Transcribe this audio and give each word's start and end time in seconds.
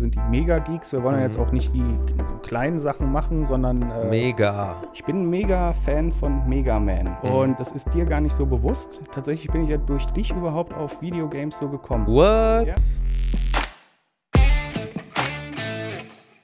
sind 0.00 0.14
die 0.16 0.20
Mega-Geeks. 0.30 0.92
Wir 0.92 1.02
wollen 1.02 1.16
ja 1.18 1.22
jetzt 1.22 1.38
Mhm. 1.38 1.44
auch 1.44 1.52
nicht 1.52 1.72
die 1.74 1.84
so 2.28 2.34
kleinen 2.42 2.80
Sachen 2.80 3.12
machen, 3.12 3.44
sondern 3.44 3.82
äh, 3.90 4.04
Mega. 4.10 4.74
ich 4.92 5.04
bin 5.04 5.22
ein 5.22 5.30
Mega-Fan 5.30 6.12
von 6.12 6.48
Mega 6.48 6.80
Man. 6.80 7.16
Mhm. 7.22 7.30
Und 7.30 7.60
das 7.60 7.72
ist 7.72 7.92
dir 7.94 8.04
gar 8.06 8.20
nicht 8.20 8.34
so 8.34 8.44
bewusst. 8.46 9.00
Tatsächlich 9.12 9.50
bin 9.52 9.62
ich 9.64 9.70
ja 9.70 9.76
durch 9.76 10.06
dich 10.06 10.30
überhaupt 10.32 10.74
auf 10.74 11.00
Videogames 11.00 11.58
so 11.58 11.68
gekommen. 11.68 12.06
What? 12.06 12.66
Ja. 12.66 12.74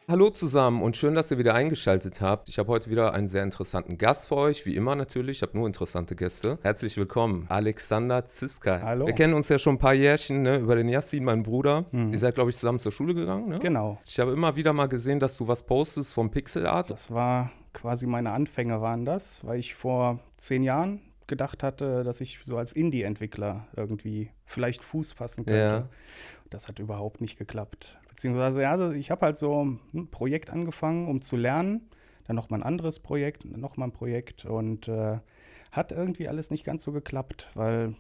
Hallo 0.09 0.31
zusammen 0.31 0.83
und 0.83 0.97
schön, 0.97 1.17
dass 1.17 1.33
ihr 1.33 1.39
wieder 1.39 1.55
eingeschaltet 1.55 2.21
habt. 2.21 2.49
Ich 2.49 2.61
habe 2.61 2.69
heute 2.69 2.91
wieder 2.91 3.13
einen 3.13 3.27
sehr 3.27 3.43
interessanten 3.43 3.99
Gast 3.99 4.29
für 4.29 4.37
euch, 4.37 4.65
wie 4.65 4.77
immer 4.77 4.95
natürlich. 4.95 5.39
Ich 5.39 5.43
habe 5.43 5.59
nur 5.59 5.67
interessante 5.67 6.15
Gäste. 6.15 6.61
Herzlich 6.63 6.97
willkommen, 6.97 7.47
Alexander 7.49 8.25
Ziska. 8.25 8.83
Hallo. 8.83 9.07
Wir 9.09 9.15
kennen 9.15 9.35
uns 9.35 9.49
ja 9.49 9.59
schon 9.59 9.75
ein 9.75 9.79
paar 9.81 9.95
Jährchen, 9.95 10.43
ne, 10.43 10.59
über 10.59 10.77
den 10.77 10.89
Yassin, 10.89 11.25
mein 11.25 11.43
Bruder. 11.43 11.87
Ihr 11.91 12.21
seid, 12.21 12.37
glaube 12.37 12.51
ich, 12.51 12.57
zusammen 12.57 12.79
zur 12.79 12.93
Schule 12.93 13.15
gegangen, 13.15 13.49
ne? 13.49 13.59
Genau. 13.59 13.99
Ich 14.07 14.21
habe 14.21 14.31
immer 14.31 14.55
wieder 14.55 14.73
mal 14.73 14.87
gesehen, 14.87 15.19
dass 15.19 15.37
du 15.37 15.49
was 15.49 15.65
postest 15.65 16.15
vom 16.15 16.31
Pixel 16.31 16.69
Art. 16.69 16.89
Das 16.89 17.11
war 17.11 17.51
quasi 17.73 18.07
meine 18.07 18.31
Anfänge 18.31 18.81
waren 18.81 19.05
das, 19.05 19.45
weil 19.45 19.59
ich 19.59 19.75
vor 19.75 20.21
zehn 20.37 20.63
Jahren 20.63 21.01
gedacht 21.27 21.65
hatte, 21.65 22.05
dass 22.05 22.21
ich 22.21 22.39
so 22.45 22.57
als 22.57 22.73
Indie-Entwickler 22.73 23.67
irgendwie 23.75 24.31
vielleicht 24.45 24.85
Fuß 24.85 25.11
fassen 25.11 25.45
könnte. 25.45 25.59
Ja. 25.59 25.89
Das 26.51 26.69
hat 26.69 26.79
überhaupt 26.79 27.21
nicht 27.21 27.37
geklappt. 27.39 27.99
Beziehungsweise, 28.09 28.63
ja, 28.63 28.71
also 28.71 28.93
ich 28.93 29.11
habe 29.11 29.27
halt 29.27 29.37
so 29.37 29.65
ein 29.65 30.09
Projekt 30.11 30.51
angefangen, 30.51 31.09
um 31.09 31.21
zu 31.21 31.37
lernen. 31.37 31.89
Dann 32.27 32.37
noch 32.37 32.51
mal 32.51 32.57
ein 32.59 32.63
anderes 32.63 32.99
Projekt, 32.99 33.45
dann 33.45 33.61
noch 33.61 33.77
mal 33.77 33.87
ein 33.87 33.93
Projekt 33.93 34.45
und 34.45 34.89
äh, 34.89 35.19
hat 35.71 35.93
irgendwie 35.93 36.29
alles 36.29 36.51
nicht 36.51 36.65
ganz 36.65 36.83
so 36.83 36.93
geklappt, 36.93 37.51
weil, 37.55 37.95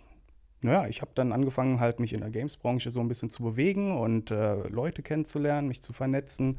naja, 0.63 0.89
ich 0.89 1.03
habe 1.03 1.11
dann 1.15 1.33
angefangen, 1.33 1.81
halt 1.81 2.01
mich 2.01 2.13
in 2.13 2.21
der 2.21 2.31
Games-Branche 2.31 2.91
so 2.91 3.01
ein 3.01 3.09
bisschen 3.09 3.31
zu 3.31 3.43
bewegen 3.43 3.99
und 3.99 4.31
äh, 4.31 4.55
Leute 4.69 5.03
kennenzulernen, 5.03 5.69
mich 5.69 5.83
zu 5.83 5.93
vernetzen. 5.93 6.59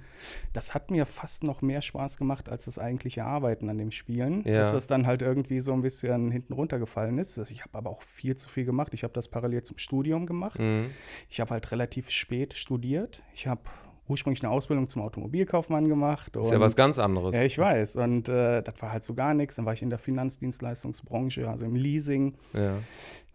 Das 0.54 0.74
hat 0.74 0.92
mir 0.92 1.06
fast 1.06 1.44
noch 1.44 1.62
mehr 1.62 1.82
Spaß 1.82 2.18
gemacht 2.18 2.48
als 2.48 2.66
das 2.66 2.78
eigentliche 2.78 3.26
Arbeiten 3.26 3.70
an 3.70 3.78
dem 3.78 3.92
Spielen. 3.92 4.44
Ja. 4.46 4.60
Dass 4.60 4.72
das 4.72 4.88
dann 4.88 5.08
halt 5.08 5.24
irgendwie 5.24 5.60
so 5.62 5.74
ein 5.74 5.82
bisschen 5.82 6.32
hinten 6.32 6.54
runtergefallen 6.54 7.18
ist. 7.18 7.40
Also 7.40 7.52
ich 7.52 7.64
habe 7.64 7.76
aber 7.78 7.90
auch 7.90 8.04
viel 8.04 8.36
zu 8.38 8.50
viel 8.50 8.66
gemacht. 8.66 8.94
Ich 8.94 9.04
habe 9.04 9.14
das 9.14 9.28
parallel 9.28 9.64
zum 9.64 9.78
Studium 9.78 10.26
gemacht. 10.26 10.60
Mhm. 10.60 10.92
Ich 11.30 11.40
habe 11.40 11.52
halt 11.52 11.72
relativ 11.72 12.12
spät 12.12 12.54
studiert. 12.54 13.24
Ich 13.34 13.48
habe 13.48 13.62
ursprünglich 14.08 14.44
eine 14.44 14.52
Ausbildung 14.52 14.88
zum 14.88 15.02
Automobilkaufmann 15.02 15.90
gemacht. 15.90 16.36
Ist 16.36 16.52
ja 16.52 16.60
was 16.60 16.76
ganz 16.76 16.98
anderes. 16.98 17.36
Ja, 17.36 17.44
ich 17.44 17.58
weiß. 17.58 17.98
Und 17.98 18.30
äh, 18.30 18.62
das 18.62 18.82
war 18.82 18.92
halt 18.92 19.04
so 19.04 19.14
gar 19.14 19.34
nichts. 19.34 19.56
Dann 19.56 19.66
war 19.66 19.74
ich 19.74 19.82
in 19.82 19.90
der 19.90 20.00
Finanzdienstleistungsbranche, 20.00 21.50
also 21.50 21.66
im 21.66 21.76
Leasing. 21.76 22.36
Ja. 22.54 22.78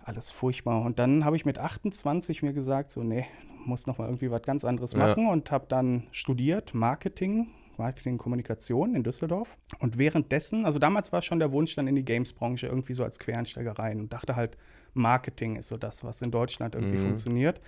Alles 0.04 0.30
furchtbar. 0.30 0.82
Und 0.82 0.98
dann 0.98 1.24
habe 1.24 1.36
ich 1.36 1.44
mit 1.44 1.58
28 1.58 2.42
mir 2.42 2.52
gesagt, 2.52 2.90
so, 2.90 3.02
nee, 3.02 3.26
muss 3.64 3.86
noch 3.86 3.98
mal 3.98 4.06
irgendwie 4.06 4.30
was 4.30 4.42
ganz 4.42 4.64
anderes 4.64 4.92
Ja. 4.92 4.98
machen 4.98 5.28
und 5.28 5.50
habe 5.50 5.66
dann 5.68 6.04
studiert 6.10 6.74
Marketing, 6.74 7.48
Marketing, 7.78 8.18
Kommunikation 8.18 8.94
in 8.94 9.04
Düsseldorf. 9.04 9.56
Und 9.78 9.98
währenddessen, 9.98 10.66
also 10.66 10.78
damals 10.78 11.12
war 11.12 11.22
schon 11.22 11.38
der 11.38 11.52
Wunsch 11.52 11.74
dann 11.76 11.86
in 11.86 11.94
die 11.94 12.04
Games-Branche 12.04 12.66
irgendwie 12.66 12.94
so 12.94 13.04
als 13.04 13.18
Quereinsteiger 13.18 13.78
rein 13.78 14.00
und 14.00 14.12
dachte 14.12 14.36
halt, 14.36 14.56
Marketing 14.94 15.56
ist 15.56 15.68
so 15.68 15.76
das, 15.76 16.04
was 16.04 16.20
in 16.22 16.30
Deutschland 16.30 16.74
irgendwie 16.74 16.96
Mhm. 16.96 17.00
funktioniert. 17.02 17.60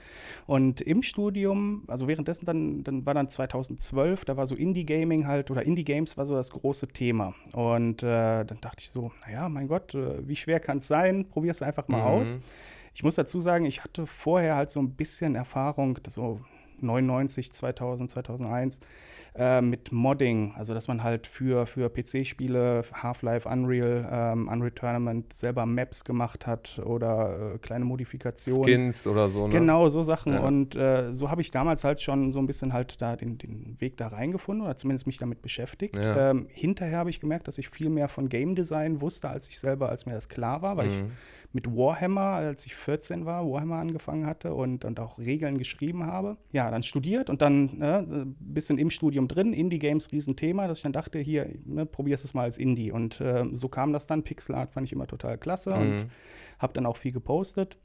Und 0.47 0.80
im 0.80 1.03
Studium, 1.03 1.84
also 1.86 2.06
währenddessen 2.08 2.44
dann, 2.47 2.84
dann 2.84 3.06
war 3.06 3.14
dann 3.14 3.28
2012, 3.28 4.25
da 4.25 4.36
war 4.36 4.47
so 4.47 4.55
Indie-Gaming 4.55 5.27
halt 5.27 5.50
oder 5.50 5.62
Indie-Games 5.64 6.17
war 6.17 6.27
so 6.27 6.34
das 6.34 6.50
große 6.50 6.89
Thema. 6.89 7.34
Und 7.52 8.02
äh, 8.02 8.45
dann 8.45 8.58
dachte 8.61 8.83
ich 8.83 8.91
so, 8.91 9.11
naja, 9.27 9.48
mein 9.48 9.69
Gott, 9.69 9.95
äh, 9.95 10.27
wie 10.28 10.36
schwer 10.36 10.61
kann 10.61 10.78
es 10.78 10.86
sein? 10.89 11.27
Probier 11.28 11.50
es 11.52 11.62
einfach 11.62 11.89
mal 11.89 11.98
Mhm. 11.98 12.05
aus. 12.05 12.39
Ich 12.95 13.02
muss 13.02 13.17
dazu 13.17 13.41
sagen, 13.41 13.64
ich 13.64 13.83
hatte 13.83 14.06
vorher 14.06 14.55
halt 14.56 14.70
so 14.70 14.80
ein 14.80 14.91
bisschen 14.91 15.34
Erfahrung, 15.34 15.98
so 16.08 16.41
99, 16.80 17.53
2000, 17.53 18.11
2001 18.11 18.80
äh, 19.36 19.61
mit 19.61 19.91
Modding, 19.92 20.53
also 20.56 20.75
dass 20.75 20.86
man 20.89 21.03
halt 21.03 21.27
für, 21.27 21.67
für 21.67 21.91
PC-Spiele, 21.91 22.83
Half-Life, 22.92 23.48
Unreal, 23.48 24.08
ähm, 24.11 24.48
Unreal 24.48 24.70
Tournament 24.70 25.33
selber 25.33 25.67
Maps 25.67 26.05
gemacht 26.05 26.46
hat 26.46 26.80
oder 26.85 27.55
äh, 27.55 27.58
kleine 27.58 27.85
Modifikationen. 27.85 28.64
Skins 28.64 29.07
oder 29.07 29.29
so, 29.29 29.46
ne? 29.46 29.52
Genau, 29.52 29.89
so 29.89 30.02
Sachen. 30.02 30.35
Ja. 30.35 30.40
Und 30.40 30.77
äh, 30.77 31.12
so 31.12 31.30
habe 31.30 31.40
ich 31.40 31.51
damals 31.51 31.85
halt 31.85 32.01
schon 32.01 32.33
so 32.33 32.39
ein 32.39 32.46
bisschen 32.46 32.73
halt 32.73 33.01
da 33.02 33.17
den, 33.17 33.39
den 33.39 33.80
Weg 33.80 33.96
da 33.96 34.08
reingefunden 34.08 34.64
oder 34.64 34.77
zumindest 34.77 35.06
mich 35.06 35.18
damit 35.18 35.42
beschäftigt. 35.42 35.96
Ja. 35.96 36.30
Ähm, 36.30 36.46
hinterher 36.51 36.98
habe 36.98 37.11
ich 37.11 37.20
gemerkt, 37.20 37.48
dass 37.48 37.58
ich 37.58 37.68
viel 37.68 37.91
mehr 37.91 38.08
von 38.08 38.29
Game 38.29 38.55
Design 38.55 39.01
wusste, 39.01 39.29
als 39.29 39.48
ich 39.48 39.58
selber, 39.58 39.89
als 39.89 40.06
mir 40.06 40.14
das 40.14 40.29
klar 40.29 40.62
war, 40.62 40.77
weil 40.77 40.86
ich 40.89 40.95
Mhm. 40.95 41.11
Mit 41.55 41.69
Warhammer, 41.69 42.20
als 42.20 42.67
ich 42.67 42.75
14 42.75 43.25
war, 43.27 43.48
Warhammer 43.48 43.77
angefangen 43.77 44.27
hatte 44.27 44.53
und, 44.55 44.85
und 44.85 44.98
auch 45.01 45.19
Regeln 45.19 45.57
geschrieben 45.57 46.05
habe. 46.05 46.37
Ja, 46.53 46.70
dann 46.70 46.83
studiert 46.83 47.31
und 47.31 47.41
dann 47.42 47.79
ne, 47.79 47.98
ein 48.01 48.37
bisschen 48.41 48.77
im 48.79 48.91
Studium 48.91 49.29
drin, 49.29 49.53
Indie-Games, 49.53 50.11
Riesenthema, 50.13 50.67
dass 50.69 50.79
ich 50.79 50.83
dann 50.83 50.92
dachte, 50.92 51.19
hier, 51.20 51.48
ne, 51.65 51.87
probierst 51.87 52.25
es 52.25 52.35
mal 52.35 52.42
als 52.42 52.59
Indie. 52.59 52.91
Und 52.91 53.20
äh, 53.20 53.45
so 53.53 53.69
kam 53.69 53.92
das 53.92 54.07
dann. 54.07 54.25
Pixel 54.25 54.55
Art 54.57 54.70
fand 54.73 54.87
ich 54.87 54.92
immer 54.92 55.07
total 55.07 55.39
klasse 55.39 55.70
Mhm. 55.75 55.81
und 55.81 56.07
habe 56.59 56.73
dann 56.73 56.87
auch 56.87 56.97
viel 56.97 57.13
gepostet. 57.13 57.79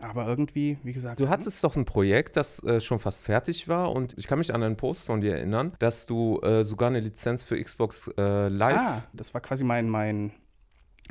Aber 0.00 0.26
irgendwie, 0.26 0.78
wie 0.84 0.92
gesagt, 0.92 1.20
Du 1.20 1.28
hattest 1.28 1.62
doch 1.64 1.76
ein 1.76 1.84
Projekt, 1.84 2.36
das 2.36 2.62
äh, 2.62 2.80
schon 2.80 2.98
fast 2.98 3.22
fertig 3.24 3.68
war 3.68 3.92
und 3.92 4.14
ich 4.16 4.26
kann 4.26 4.38
mich 4.38 4.54
an 4.54 4.62
einen 4.62 4.76
Post 4.76 5.06
von 5.06 5.20
dir 5.20 5.34
erinnern, 5.36 5.72
dass 5.80 6.06
du 6.06 6.40
äh, 6.40 6.64
sogar 6.64 6.88
eine 6.88 7.00
Lizenz 7.00 7.42
für 7.42 7.62
Xbox 7.62 8.08
äh, 8.16 8.48
Live. 8.48 8.78
Ah, 8.78 9.02
das 9.12 9.34
war 9.34 9.40
quasi 9.42 9.64
mein, 9.64 9.90
mein 9.90 10.32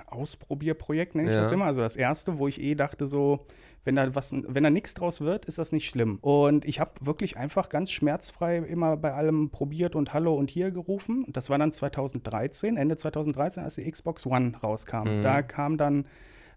Ausprobierprojekt, 0.08 1.16
nenne 1.16 1.30
ich 1.30 1.36
Ja. 1.36 1.42
das 1.42 1.52
immer. 1.52 1.66
Also 1.66 1.82
das 1.82 1.96
erste, 1.96 2.38
wo 2.38 2.48
ich 2.48 2.62
eh 2.62 2.76
dachte, 2.76 3.08
so, 3.08 3.46
wenn 3.84 3.96
da 3.96 4.14
was, 4.16 4.32
wenn 4.34 4.64
da 4.64 4.70
nichts 4.70 4.94
draus 4.94 5.22
wird, 5.22 5.46
ist 5.46 5.58
das 5.58 5.72
nicht 5.72 5.90
schlimm. 5.90 6.20
Und 6.22 6.66
ich 6.66 6.80
habe 6.80 6.92
wirklich 7.02 7.38
einfach 7.38 7.70
ganz 7.70 7.92
schmerzfrei 7.92 8.58
immer 8.58 8.96
bei 8.98 9.14
allem 9.14 9.50
probiert 9.50 9.96
und 9.96 10.14
Hallo 10.14 10.36
und 10.36 10.50
hier 10.52 10.72
gerufen. 10.72 11.26
Das 11.30 11.50
war 11.50 11.58
dann 11.58 11.72
2013, 11.72 12.78
Ende 12.78 12.96
2013, 12.96 13.64
als 13.64 13.76
die 13.76 13.90
Xbox 13.90 14.26
One 14.26 14.54
rauskam. 14.62 15.18
Mhm. 15.18 15.22
Da 15.24 15.42
kam 15.42 15.78
dann 15.78 16.06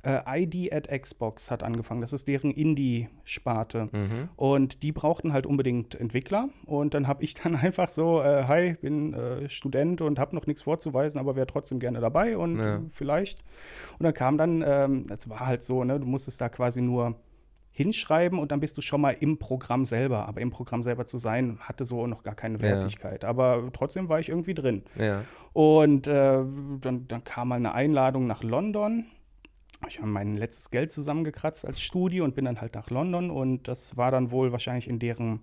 äh, 0.05 0.43
ID 0.43 0.73
at 0.73 0.89
Xbox 0.89 1.51
hat 1.51 1.63
angefangen. 1.63 2.01
Das 2.01 2.13
ist 2.13 2.29
deren 2.29 2.51
Indie-Sparte. 2.51 3.89
Mhm. 3.93 4.29
Und 4.37 4.83
die 4.83 4.93
brauchten 4.93 5.33
halt 5.33 5.47
unbedingt 5.47 5.95
Entwickler. 5.95 6.49
Und 6.67 6.95
dann 6.95 7.09
habe 7.09 7.23
ich 7.25 7.35
dann 7.43 7.57
einfach 7.57 7.89
so, 7.89 8.21
äh, 8.21 8.45
hi, 8.45 8.75
bin 8.81 9.15
äh, 9.15 9.49
Student 9.49 10.01
und 10.01 10.19
habe 10.19 10.35
noch 10.35 10.47
nichts 10.47 10.63
vorzuweisen, 10.63 11.19
aber 11.19 11.37
wäre 11.37 11.47
trotzdem 11.47 11.79
gerne 11.81 12.01
dabei 12.01 12.37
und 12.37 12.59
Ja. 12.59 12.81
vielleicht. 12.89 13.43
Und 13.99 14.05
dann 14.05 14.15
kam 14.15 14.39
dann, 14.39 14.63
ähm, 14.67 15.07
war 15.27 15.41
halt 15.47 15.63
so, 15.63 15.85
ne, 15.85 15.99
du 15.99 16.07
musstest 16.07 16.41
da 16.41 16.49
quasi 16.49 16.81
nur 16.83 17.17
hinschreiben 17.71 18.39
und 18.39 18.53
dann 18.53 18.61
bist 18.61 18.79
du 18.79 18.83
schon 18.83 19.01
mal 19.01 19.17
im 19.19 19.39
Programm 19.39 19.85
selber. 19.85 20.29
Aber 20.29 20.41
im 20.41 20.51
Programm 20.51 20.83
selber 20.83 21.07
zu 21.07 21.19
sein, 21.19 21.59
hatte 21.61 21.85
so 21.85 22.07
noch 22.07 22.23
gar 22.23 22.37
keine 22.37 22.57
Ja. 22.59 22.63
Wertigkeit. 22.63 23.25
Aber 23.25 23.65
trotzdem 23.73 24.09
war 24.09 24.21
ich 24.21 24.29
irgendwie 24.29 24.55
drin. 24.55 24.85
Ja. 24.97 25.25
Und 25.53 26.07
äh, 26.07 26.45
dann, 26.81 27.09
dann 27.09 27.25
kam 27.25 27.49
mal 27.49 27.57
eine 27.57 27.75
Einladung 27.75 28.27
nach 28.27 28.43
London. 28.45 29.07
Ich 29.89 29.99
habe 29.99 30.09
mein 30.09 30.35
letztes 30.35 30.71
Geld 30.71 30.93
zusammengekratzt 30.93 31.67
als 31.67 31.81
Studie 31.81 32.21
und 32.21 32.35
bin 32.35 32.45
dann 32.45 32.61
halt 32.61 32.75
nach 32.75 32.91
London. 32.91 33.31
Und 33.31 33.69
das 33.69 33.97
war 33.97 34.11
dann 34.11 34.31
wohl 34.31 34.53
wahrscheinlich 34.53 34.89
in 34.89 34.99
deren, 34.99 35.41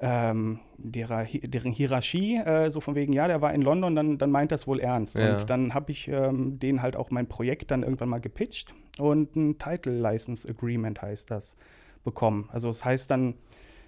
ähm, 0.00 0.60
derer, 0.78 1.24
deren 1.24 1.72
Hierarchie, 1.72 2.36
äh, 2.36 2.70
so 2.70 2.80
von 2.80 2.94
wegen, 2.94 3.12
ja, 3.12 3.28
der 3.28 3.40
war 3.40 3.54
in 3.54 3.62
London, 3.62 3.94
dann, 3.94 4.18
dann 4.18 4.30
meint 4.30 4.52
das 4.52 4.66
wohl 4.66 4.80
ernst. 4.80 5.16
Ja. 5.16 5.32
Und 5.36 5.50
dann 5.50 5.74
habe 5.74 5.92
ich 5.92 6.08
ähm, 6.08 6.58
denen 6.58 6.82
halt 6.82 6.96
auch 6.96 7.10
mein 7.10 7.28
Projekt 7.28 7.70
dann 7.70 7.82
irgendwann 7.82 8.08
mal 8.08 8.20
gepitcht 8.20 8.74
und 8.98 9.36
ein 9.36 9.58
Title 9.58 9.98
License 9.98 10.48
Agreement 10.48 11.00
heißt 11.00 11.30
das 11.30 11.56
bekommen. 12.04 12.48
Also 12.52 12.68
es 12.68 12.84
heißt 12.84 13.10
dann, 13.10 13.34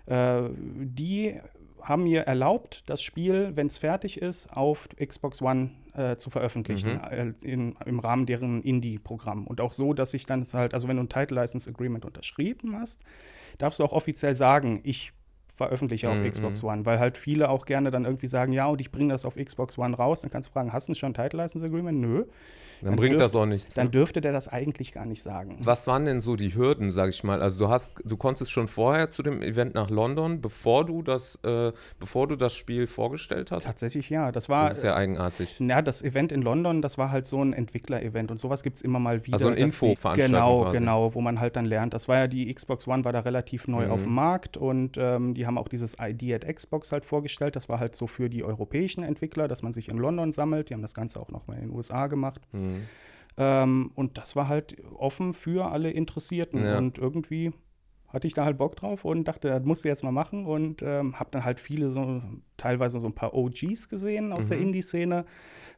äh, 0.07 0.43
die 0.57 1.41
haben 1.81 2.05
mir 2.05 2.23
erlaubt, 2.23 2.83
das 2.87 3.03
Spiel, 3.03 3.53
wenn 3.55 3.67
es 3.67 3.79
fertig 3.79 4.21
ist, 4.21 4.57
auf 4.57 4.89
Xbox 4.97 5.43
One 5.43 5.71
äh, 5.95 6.17
zu 6.17 6.31
veröffentlichen, 6.31 6.93
Mhm. 6.93 7.01
äh, 7.11 7.33
in, 7.43 7.77
im 7.87 7.99
Rahmen 8.01 8.27
deren 8.27 8.63
Indie-Programm. 8.63 9.47
Und 9.47 9.61
auch 9.61 9.73
so, 9.73 9.95
dass 9.95 10.15
ich 10.15 10.27
dann 10.27 10.41
es 10.43 10.55
halt, 10.55 10.75
also 10.75 10.89
wenn 10.89 10.97
du 10.97 11.03
ein 11.05 11.09
Title 11.09 11.41
License 11.41 11.69
Agreement 11.71 12.05
unterschrieben 12.05 12.77
hast, 12.79 13.03
darfst 13.59 13.79
du 13.81 13.85
auch 13.85 13.93
offiziell 13.93 14.35
sagen, 14.35 14.81
ich 14.85 15.13
veröffentliche 15.55 16.11
auf 16.11 16.21
Mhm, 16.21 16.31
Xbox 16.33 16.65
One, 16.65 16.85
weil 16.85 16.99
halt 16.99 17.17
viele 17.17 17.49
auch 17.49 17.65
gerne 17.65 17.91
dann 17.93 18.05
irgendwie 18.05 18.27
sagen, 18.27 18.53
ja, 18.53 18.67
und 18.67 18.81
ich 18.81 18.91
bringe 18.91 19.13
das 19.13 19.25
auf 19.25 19.37
Xbox 19.37 19.79
One 19.79 19.97
raus. 19.97 20.21
Dann 20.21 20.31
kannst 20.31 20.49
du 20.49 20.53
fragen, 20.53 20.73
hast 20.73 20.89
du 20.89 20.95
schon 20.95 21.11
ein 21.11 21.15
Title 21.15 21.41
License 21.41 21.65
Agreement? 21.65 22.01
Nö. 22.01 22.25
Dann, 22.81 22.91
Dann 22.91 22.97
bringt 22.97 23.13
dürft- 23.15 23.25
das 23.25 23.35
auch 23.35 23.47
nichts. 23.47 23.75
Dann 23.75 23.87
ne? 23.87 23.91
dürfte 23.91 24.21
der 24.21 24.33
das 24.33 24.49
eigentlich 24.49 24.93
gar 24.93 25.07
nicht 25.07 25.23
sagen. 25.23 25.57
Was 25.61 25.87
waren 25.87 26.05
denn 26.05 26.21
so 26.21 26.37
die 26.37 26.55
Hürden, 26.55 26.91
sag 26.91 27.09
ich 27.11 27.25
mal? 27.25 27.43
Also 27.43 27.59
du 27.59 27.69
hast, 27.71 28.03
du 28.05 28.17
konntest 28.17 28.51
schon 28.51 28.69
vorher 28.69 29.11
zu 29.11 29.23
dem 29.23 29.43
Event 29.43 29.75
nach 29.75 29.91
London, 29.91 30.41
bevor 30.41 30.85
du 30.85 31.03
das, 31.03 31.39
äh, 31.45 31.73
bevor 31.99 32.27
du 32.29 32.37
das 32.37 32.55
Spiel 32.55 32.87
vorgestellt 32.87 33.51
hast. 33.51 33.65
Tatsächlich 33.65 34.11
ja. 34.11 34.33
Das 34.33 34.49
war 34.49 34.69
Das 34.69 34.79
ist 34.79 34.85
ja 34.85 34.95
eigenartig. 34.97 35.59
Ja, 35.61 35.83
das 35.83 36.03
Event 36.03 36.33
in 36.33 36.43
London, 36.43 36.83
das 36.83 36.99
war 36.99 37.11
halt 37.11 37.27
so 37.27 37.43
ein 37.43 37.53
Entwickler-Event 37.53 38.31
und 38.31 38.39
sowas 38.39 38.63
gibt 38.63 38.77
es 38.77 38.83
immer 38.83 38.99
mal 38.99 39.25
wieder. 39.27 39.37
Also 39.37 39.51
die- 39.51 39.61
Infoveranstaltung 39.63 40.27
Genau, 40.35 40.63
quasi. 40.63 40.77
genau, 40.79 41.15
wo 41.15 41.21
man 41.21 41.41
halt 41.41 41.57
dann 41.57 41.65
lernt. 41.65 41.95
Das 41.95 42.09
war 42.09 42.17
ja 42.19 42.27
die 42.27 42.53
Xbox 42.53 42.87
One, 42.89 43.05
war 43.05 43.13
da 43.13 43.21
relativ 43.21 43.69
neu 43.69 43.87
Mhm. 43.87 43.91
auf 43.93 44.03
dem 44.03 44.15
Markt 44.15 44.57
und 44.57 44.97
ähm, 44.99 45.35
die 45.35 45.47
haben 45.47 45.59
auch 45.59 45.69
dieses 45.69 45.97
ID 46.01 46.33
at 46.35 46.45
Xbox 46.55 46.93
halt 46.93 47.05
vorgestellt. 47.05 47.57
Das 47.57 47.69
war 47.69 47.79
halt 47.81 47.95
so 47.95 48.07
für 48.07 48.29
die 48.29 48.43
europäischen 48.45 49.03
Entwickler, 49.03 49.49
dass 49.49 49.63
man 49.63 49.73
sich 49.73 49.89
in 49.89 49.99
London 49.99 50.33
sammelt. 50.33 50.71
Die 50.71 50.75
haben 50.75 50.83
das 50.83 50.95
Ganze 50.95 51.21
auch 51.21 51.31
noch 51.31 51.47
mal 51.47 51.55
in 51.55 51.63
den 51.63 51.71
USA 51.71 52.07
gemacht. 52.07 52.41
Mhm. 52.53 52.64
Ähm, 53.37 53.91
und 53.95 54.19
das 54.19 54.37
war 54.37 54.49
halt 54.49 54.77
offen 54.97 55.35
für 55.35 55.71
alle 55.71 55.91
Interessierten 55.91 56.65
Ja. 56.65 56.79
und 56.79 56.99
irgendwie 56.99 57.53
hatte 58.15 58.29
ich 58.29 58.35
da 58.35 58.45
halt 58.45 58.59
Bock 58.59 58.77
drauf 58.77 59.05
und 59.05 59.25
dachte, 59.25 59.49
das 59.49 59.65
musst 59.65 59.85
du 59.85 59.89
jetzt 59.89 60.05
mal 60.05 60.13
machen 60.13 60.47
und 60.47 60.83
ähm, 60.83 61.19
habe 61.19 61.31
dann 61.33 61.45
halt 61.45 61.59
viele 61.59 61.91
so, 61.91 62.23
teilweise 62.57 63.01
so 63.01 63.09
ein 63.09 63.13
paar 63.13 63.35
OGs 63.35 63.89
gesehen 63.89 64.33
aus 64.33 64.45
mhm. 64.45 64.49
der 64.51 64.59
Indie-Szene, 64.59 65.25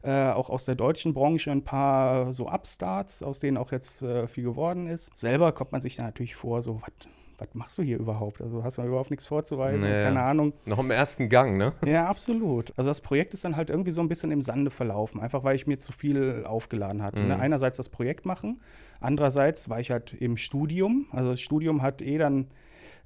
äh, 0.03 0.29
auch 0.29 0.51
aus 0.51 0.65
der 0.65 0.75
deutschen 0.75 1.15
Branche 1.15 1.51
ein 1.51 1.63
paar 1.63 2.31
so 2.33 2.47
Upstarts, 2.47 3.23
aus 3.23 3.39
denen 3.39 3.57
auch 3.57 3.71
jetzt 3.71 4.03
äh, 4.03 4.27
viel 4.27 4.43
geworden 4.43 4.85
ist. 4.85 5.09
Selber 5.17 5.51
kommt 5.51 5.71
man 5.71 5.81
sich 5.81 5.95
da 5.95 6.03
natürlich 6.03 6.35
vor, 6.35 6.61
so, 6.61 6.79
was 6.83 7.09
was 7.37 7.49
machst 7.53 7.77
du 7.77 7.83
hier 7.83 7.99
überhaupt? 7.99 8.41
Also 8.41 8.63
hast 8.63 8.77
du 8.77 8.83
überhaupt 8.83 9.11
nichts 9.11 9.27
vorzuweisen? 9.27 9.81
Nee, 9.81 10.03
keine 10.03 10.21
Ahnung. 10.21 10.53
Noch 10.65 10.79
im 10.79 10.91
ersten 10.91 11.29
Gang, 11.29 11.57
ne? 11.57 11.73
Ja, 11.85 12.07
absolut. 12.07 12.73
Also 12.77 12.89
das 12.89 13.01
Projekt 13.01 13.33
ist 13.33 13.45
dann 13.45 13.55
halt 13.55 13.69
irgendwie 13.69 13.91
so 13.91 14.01
ein 14.01 14.07
bisschen 14.07 14.31
im 14.31 14.41
Sande 14.41 14.71
verlaufen, 14.71 15.21
einfach 15.21 15.43
weil 15.43 15.55
ich 15.55 15.67
mir 15.67 15.77
zu 15.79 15.91
viel 15.91 16.45
aufgeladen 16.45 17.03
hatte. 17.03 17.23
Ne? 17.23 17.35
Mhm. 17.35 17.41
Einerseits 17.41 17.77
das 17.77 17.89
Projekt 17.89 18.25
machen, 18.25 18.61
andererseits 18.99 19.69
war 19.69 19.79
ich 19.79 19.91
halt 19.91 20.13
im 20.13 20.37
Studium. 20.37 21.07
Also 21.11 21.31
das 21.31 21.39
Studium 21.39 21.81
hat 21.81 22.01
eh 22.01 22.17
dann 22.17 22.47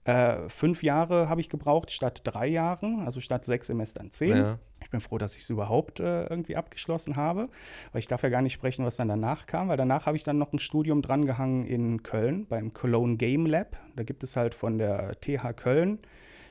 äh, 0.04 0.50
fünf 0.50 0.82
Jahre 0.84 1.30
habe 1.30 1.42
ich 1.42 1.50
gebraucht 1.50 1.92
statt 1.92 2.22
drei 2.24 2.48
Jahren, 2.48 3.02
also 3.06 3.22
statt 3.22 3.44
sechs 3.44 3.68
Semestern 3.68 4.12
zehn. 4.12 4.38
Ja. 4.38 4.60
Ich 4.84 4.90
bin 4.90 5.00
froh, 5.00 5.20
dass 5.20 5.36
ich 5.36 5.44
es 5.44 5.50
überhaupt 5.50 6.00
äh, 6.00 6.24
irgendwie 6.24 6.56
abgeschlossen 6.56 7.16
habe, 7.16 7.50
weil 7.92 8.00
ich 8.00 8.08
darf 8.08 8.24
ja 8.24 8.30
gar 8.30 8.42
nicht 8.42 8.54
sprechen, 8.54 8.84
was 8.84 8.98
dann 8.98 9.10
danach 9.10 9.46
kam, 9.46 9.70
weil 9.70 9.78
danach 9.78 10.08
habe 10.08 10.18
ich 10.18 10.24
dann 10.24 10.40
noch 10.40 10.54
ein 10.54 10.60
Studium 10.60 11.02
drangehangen 11.02 11.66
in 11.66 12.02
Köln 12.02 12.48
beim 12.48 12.74
Cologne 12.74 13.18
Game 13.18 13.46
Lab. 13.46 13.78
Da 13.96 14.04
gibt 14.04 14.24
es 14.24 14.36
halt 14.36 14.56
von 14.56 14.80
der 14.80 15.12
TH 15.22 15.56
Köln 15.56 16.00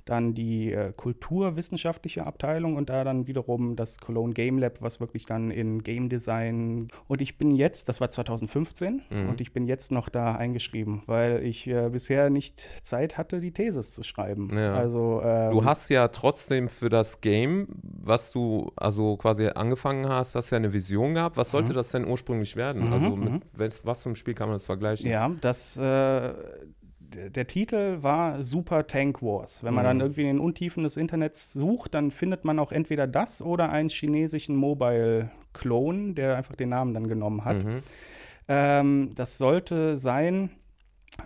dann 0.04 0.34
die 0.34 0.72
äh, 0.72 0.92
kulturwissenschaftliche 0.96 2.26
Abteilung 2.26 2.76
und 2.76 2.90
da 2.90 3.04
dann 3.04 3.26
wiederum 3.26 3.76
das 3.76 3.98
Cologne 3.98 4.34
Game 4.34 4.58
Lab, 4.58 4.80
was 4.80 5.00
wirklich 5.00 5.26
dann 5.26 5.50
in 5.50 5.82
Game 5.82 6.08
Design 6.08 6.86
und 7.08 7.22
ich 7.22 7.38
bin 7.38 7.50
jetzt, 7.50 7.88
das 7.88 8.00
war 8.00 8.10
2015 8.10 9.02
mhm. 9.10 9.28
und 9.28 9.40
ich 9.40 9.52
bin 9.52 9.66
jetzt 9.66 9.92
noch 9.92 10.08
da 10.08 10.34
eingeschrieben, 10.34 11.02
weil 11.06 11.44
ich 11.44 11.66
äh, 11.66 11.88
bisher 11.90 12.30
nicht 12.30 12.60
Zeit 12.82 13.18
hatte, 13.18 13.40
die 13.40 13.52
Thesis 13.52 13.94
zu 13.94 14.02
schreiben. 14.02 14.56
Ja. 14.56 14.74
Also 14.74 15.22
ähm, 15.24 15.52
du 15.52 15.64
hast 15.64 15.88
ja 15.90 16.08
trotzdem 16.08 16.68
für 16.68 16.88
das 16.88 17.20
Game, 17.20 17.68
was 17.82 18.30
du 18.30 18.72
also 18.76 19.16
quasi 19.16 19.48
angefangen 19.48 20.08
hast, 20.08 20.34
hast 20.34 20.50
ja 20.50 20.56
eine 20.56 20.72
Vision 20.72 21.14
gehabt. 21.14 21.36
Was 21.36 21.50
sollte 21.50 21.72
mhm. 21.72 21.76
das 21.76 21.90
denn 21.90 22.06
ursprünglich 22.06 22.56
werden? 22.56 22.86
Mhm, 22.86 22.92
also 22.92 23.16
mit 23.16 23.32
mhm. 23.32 23.40
was, 23.54 23.84
was 23.84 24.02
für 24.02 24.10
ein 24.10 24.16
Spiel 24.16 24.34
kann 24.34 24.48
man 24.48 24.56
das 24.56 24.64
vergleichen? 24.64 25.10
Ja, 25.10 25.30
das 25.40 25.76
äh, 25.76 26.32
der 27.10 27.46
Titel 27.46 28.02
war 28.02 28.42
Super 28.42 28.86
Tank 28.86 29.22
Wars. 29.22 29.62
Wenn 29.64 29.74
man 29.74 29.84
mhm. 29.84 29.88
dann 29.88 30.00
irgendwie 30.00 30.22
in 30.22 30.26
den 30.28 30.38
Untiefen 30.38 30.82
des 30.82 30.96
Internets 30.96 31.52
sucht, 31.52 31.94
dann 31.94 32.10
findet 32.10 32.44
man 32.44 32.58
auch 32.58 32.72
entweder 32.72 33.06
das 33.06 33.42
oder 33.42 33.70
einen 33.70 33.88
chinesischen 33.88 34.56
Mobile-Clone, 34.56 36.14
der 36.14 36.36
einfach 36.36 36.56
den 36.56 36.70
Namen 36.70 36.94
dann 36.94 37.08
genommen 37.08 37.44
hat. 37.44 37.64
Mhm. 37.64 37.82
Ähm, 38.48 39.12
das 39.14 39.38
sollte 39.38 39.96
sein 39.96 40.50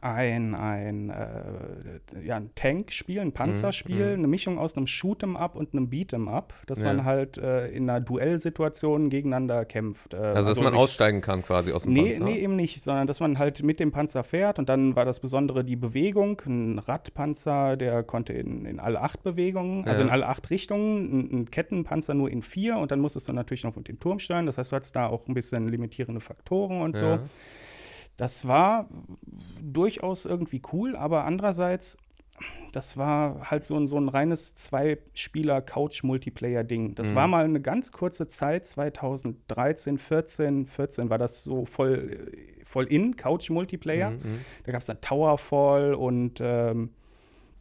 ein, 0.00 0.54
ein, 0.54 1.10
äh, 1.10 2.24
ja, 2.24 2.36
ein 2.36 2.50
Tank-Spiel, 2.54 3.20
ein 3.20 3.32
Panzerspiel, 3.32 4.12
mhm. 4.12 4.18
eine 4.18 4.26
Mischung 4.26 4.58
aus 4.58 4.76
einem 4.76 4.86
Shoot'em 4.86 5.36
Up 5.36 5.56
und 5.56 5.72
einem 5.72 5.88
Beat'em 5.88 6.28
Up, 6.28 6.54
dass 6.66 6.80
ja. 6.80 6.86
man 6.86 7.04
halt 7.04 7.38
äh, 7.38 7.68
in 7.68 7.88
einer 7.88 8.00
Duellsituation 8.00 9.10
gegeneinander 9.10 9.64
kämpft. 9.64 10.14
Äh, 10.14 10.18
also, 10.18 10.34
dass 10.34 10.46
also 10.48 10.62
man 10.62 10.74
aussteigen 10.74 11.20
kann 11.20 11.42
quasi 11.42 11.72
aus 11.72 11.84
dem 11.84 11.92
nee, 11.92 12.12
Panzer? 12.12 12.24
Nee, 12.24 12.38
eben 12.38 12.56
nicht, 12.56 12.82
sondern 12.82 13.06
dass 13.06 13.20
man 13.20 13.38
halt 13.38 13.62
mit 13.62 13.80
dem 13.80 13.92
Panzer 13.92 14.24
fährt 14.24 14.58
und 14.58 14.68
dann 14.68 14.96
war 14.96 15.04
das 15.04 15.20
Besondere 15.20 15.64
die 15.64 15.76
Bewegung. 15.76 16.40
Ein 16.46 16.78
Radpanzer, 16.78 17.76
der 17.76 18.02
konnte 18.02 18.32
in, 18.32 18.64
in 18.64 18.80
alle 18.80 19.00
acht 19.00 19.22
Bewegungen, 19.22 19.86
also 19.86 20.00
ja. 20.00 20.06
in 20.06 20.12
alle 20.12 20.26
acht 20.28 20.50
Richtungen, 20.50 21.12
ein, 21.12 21.40
ein, 21.40 21.50
Kettenpanzer 21.50 22.14
nur 22.14 22.30
in 22.30 22.42
vier 22.42 22.78
und 22.78 22.90
dann 22.90 23.00
musstest 23.00 23.28
du 23.28 23.32
natürlich 23.32 23.64
noch 23.64 23.76
mit 23.76 23.88
dem 23.88 24.00
Turm 24.00 24.18
steuern. 24.18 24.46
Das 24.46 24.58
heißt, 24.58 24.72
du 24.72 24.76
hattest 24.76 24.96
da 24.96 25.06
auch 25.06 25.28
ein 25.28 25.34
bisschen 25.34 25.68
limitierende 25.68 26.20
Faktoren 26.20 26.80
und 26.80 26.96
ja. 26.96 27.16
so. 27.16 27.22
Das 28.16 28.46
war 28.46 28.88
durchaus 29.62 30.24
irgendwie 30.24 30.62
cool, 30.72 30.96
aber 30.96 31.24
andererseits, 31.24 31.98
das 32.72 32.96
war 32.96 33.50
halt 33.50 33.64
so 33.64 33.76
ein, 33.76 33.88
so 33.88 33.98
ein 33.98 34.08
reines 34.08 34.54
Zwei-Spieler-Couch-Multiplayer-Ding. 34.54 36.94
Das 36.94 37.10
mhm. 37.10 37.16
war 37.16 37.28
mal 37.28 37.44
eine 37.44 37.60
ganz 37.60 37.92
kurze 37.92 38.26
Zeit, 38.26 38.64
2013, 38.66 39.98
14, 39.98 40.64
14 40.66 41.10
war 41.10 41.18
das 41.18 41.42
so 41.42 41.66
voll, 41.66 42.32
voll 42.64 42.86
in, 42.86 43.16
Couch-Multiplayer. 43.16 44.10
Mhm, 44.10 44.16
mhm. 44.16 44.40
Da 44.64 44.72
gab 44.72 44.80
es 44.80 44.86
dann 44.86 45.00
Towerfall 45.00 45.94
und 45.94 46.40
ähm, 46.40 46.90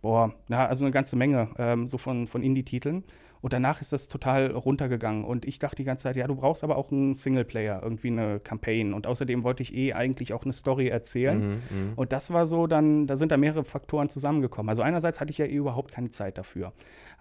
boah, 0.01 0.33
ja, 0.49 0.67
also 0.67 0.85
eine 0.85 0.91
ganze 0.91 1.15
Menge 1.15 1.49
ähm, 1.57 1.87
so 1.87 1.97
von, 1.97 2.27
von 2.27 2.43
Indie-Titeln. 2.43 3.03
Und 3.43 3.51
danach 3.51 3.81
ist 3.81 3.91
das 3.91 4.07
total 4.07 4.51
runtergegangen. 4.51 5.25
Und 5.25 5.43
ich 5.43 5.59
dachte 5.59 5.75
die 5.75 5.83
ganze 5.83 6.03
Zeit, 6.03 6.15
ja, 6.15 6.25
du 6.27 6.35
brauchst 6.35 6.63
aber 6.63 6.77
auch 6.77 6.93
einen 6.93 7.13
Singleplayer, 7.13 7.81
irgendwie 7.83 8.07
eine 8.07 8.39
Campaign. 8.39 8.93
Und 8.93 9.05
außerdem 9.05 9.43
wollte 9.43 9.63
ich 9.63 9.75
eh 9.75 9.91
eigentlich 9.91 10.31
auch 10.31 10.43
eine 10.43 10.53
Story 10.53 10.87
erzählen. 10.87 11.49
Mhm, 11.49 11.49
mhm, 11.49 11.93
und 11.97 12.13
das 12.13 12.31
war 12.31 12.47
so 12.47 12.67
dann, 12.67 13.05
da 13.05 13.17
sind 13.17 13.33
da 13.33 13.37
mehrere 13.37 13.65
Faktoren 13.65 14.07
zusammengekommen. 14.07 14.69
Also 14.69 14.81
einerseits 14.81 15.19
hatte 15.19 15.31
ich 15.31 15.39
ja 15.39 15.45
eh 15.45 15.55
überhaupt 15.55 15.91
keine 15.91 16.07
Zeit 16.07 16.37
dafür. 16.37 16.71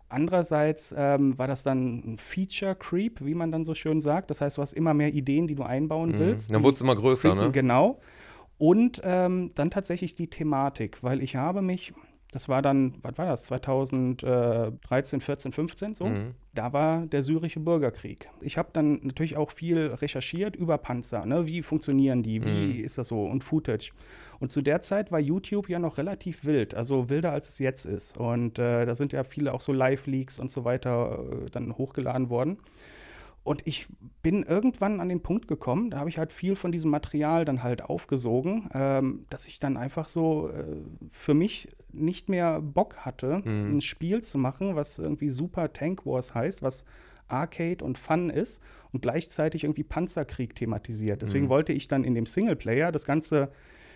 Andererseits 0.09 0.95
ähm, 0.97 1.37
war 1.39 1.49
das 1.49 1.65
dann 1.65 2.13
ein 2.13 2.19
Feature 2.19 2.77
Creep, 2.77 3.21
wie 3.25 3.35
man 3.35 3.51
dann 3.51 3.65
so 3.65 3.75
schön 3.75 4.01
sagt. 4.01 4.31
Das 4.31 4.41
heißt, 4.41 4.59
du 4.59 4.63
hast 4.63 4.75
immer 4.75 4.95
mehr 4.95 5.13
Ideen, 5.13 5.49
die 5.49 5.57
du 5.57 5.65
einbauen 5.65 6.11
mhm. 6.11 6.19
willst. 6.21 6.55
Dann 6.55 6.63
wurde 6.63 6.77
es 6.77 6.83
immer 6.83 6.95
größer, 6.95 7.31
creepen, 7.31 7.47
ne? 7.47 7.51
Genau. 7.51 7.99
Und 8.59 9.01
ähm, 9.03 9.49
dann 9.57 9.71
tatsächlich 9.71 10.15
die 10.15 10.29
Thematik, 10.29 11.03
weil 11.03 11.21
ich 11.21 11.35
habe 11.35 11.63
mich 11.63 11.93
das 12.33 12.49
war 12.49 12.63
dann, 12.63 12.95
was 13.03 13.19
war 13.19 13.27
das, 13.27 13.45
2013, 13.45 15.21
14, 15.21 15.53
15 15.53 15.95
so. 15.95 16.07
Mhm. 16.07 16.35
Da 16.55 16.73
war 16.73 17.07
der 17.07 17.23
syrische 17.23 17.61
Bürgerkrieg. 17.61 18.29
Ich 18.41 18.57
habe 18.57 18.71
dann 18.73 19.01
natürlich 19.03 19.37
auch 19.37 19.51
viel 19.51 19.89
recherchiert 19.89 20.57
über 20.57 20.79
Panzer. 20.79 21.27
Ne? 21.27 21.47
Wie 21.47 21.63
funktionieren 21.63 22.23
die? 22.23 22.45
Wie 22.45 22.79
mhm. 22.79 22.85
ist 22.85 22.97
das 22.97 23.09
so? 23.09 23.25
Und 23.27 23.45
Footage. 23.45 23.93
Und 24.41 24.51
zu 24.51 24.63
der 24.63 24.81
Zeit 24.81 25.13
war 25.13 25.21
YouTube 25.21 25.69
ja 25.69 25.79
noch 25.79 25.99
relativ 25.99 26.45
wild, 26.45 26.75
also 26.75 27.11
wilder 27.11 27.33
als 27.33 27.51
es 27.51 27.59
jetzt 27.59 27.85
ist. 27.85 28.17
Und 28.17 28.59
äh, 28.59 28.87
da 28.87 28.95
sind 28.95 29.13
ja 29.13 29.25
viele 29.25 29.53
auch 29.53 29.61
so 29.61 29.73
Live-Leaks 29.73 30.39
und 30.41 30.51
so 30.51 30.65
weiter 30.65 31.19
äh, 31.31 31.51
dann 31.53 31.77
hochgeladen 31.77 32.31
worden. 32.31 32.57
Und 33.45 33.67
ich 33.67 33.89
bin 34.23 34.45
irgendwann 34.45 35.01
an 35.01 35.09
den 35.09 35.21
Punkt 35.21 35.49
gekommen, 35.49 35.91
da 35.91 35.99
habe 35.99 36.09
ich 36.09 36.19
halt 36.19 36.33
viel 36.33 36.55
von 36.55 36.71
diesem 36.71 36.91
Material 36.91 37.45
dann 37.45 37.65
halt 37.65 37.83
aufgesogen, 37.83 38.69
ähm, 38.73 39.27
dass 39.31 39.49
ich 39.49 39.59
dann 39.59 39.77
einfach 39.77 40.09
so 40.09 40.49
äh, 40.49 40.77
für 41.11 41.35
mich 41.35 41.69
nicht 41.93 42.29
mehr 42.29 42.61
Bock 42.61 42.99
hatte, 42.99 43.43
mhm. 43.45 43.77
ein 43.77 43.81
Spiel 43.81 44.23
zu 44.23 44.39
machen, 44.39 44.77
was 44.77 44.99
irgendwie 44.99 45.29
Super 45.29 45.73
Tank 45.73 46.07
Wars 46.07 46.35
heißt, 46.35 46.63
was 46.63 46.85
Arcade 47.27 47.85
und 47.85 47.99
Fun 47.99 48.31
ist 48.31 48.63
und 48.93 49.03
gleichzeitig 49.03 49.65
irgendwie 49.65 49.83
Panzerkrieg 49.83 50.55
thematisiert. 50.55 51.23
Deswegen 51.23 51.47
mhm. 51.47 51.51
wollte 51.51 51.73
ich 51.73 51.89
dann 51.89 52.05
in 52.05 52.15
dem 52.15 52.27
Singleplayer 52.27 52.93
das 52.93 53.05
Ganze 53.05 53.51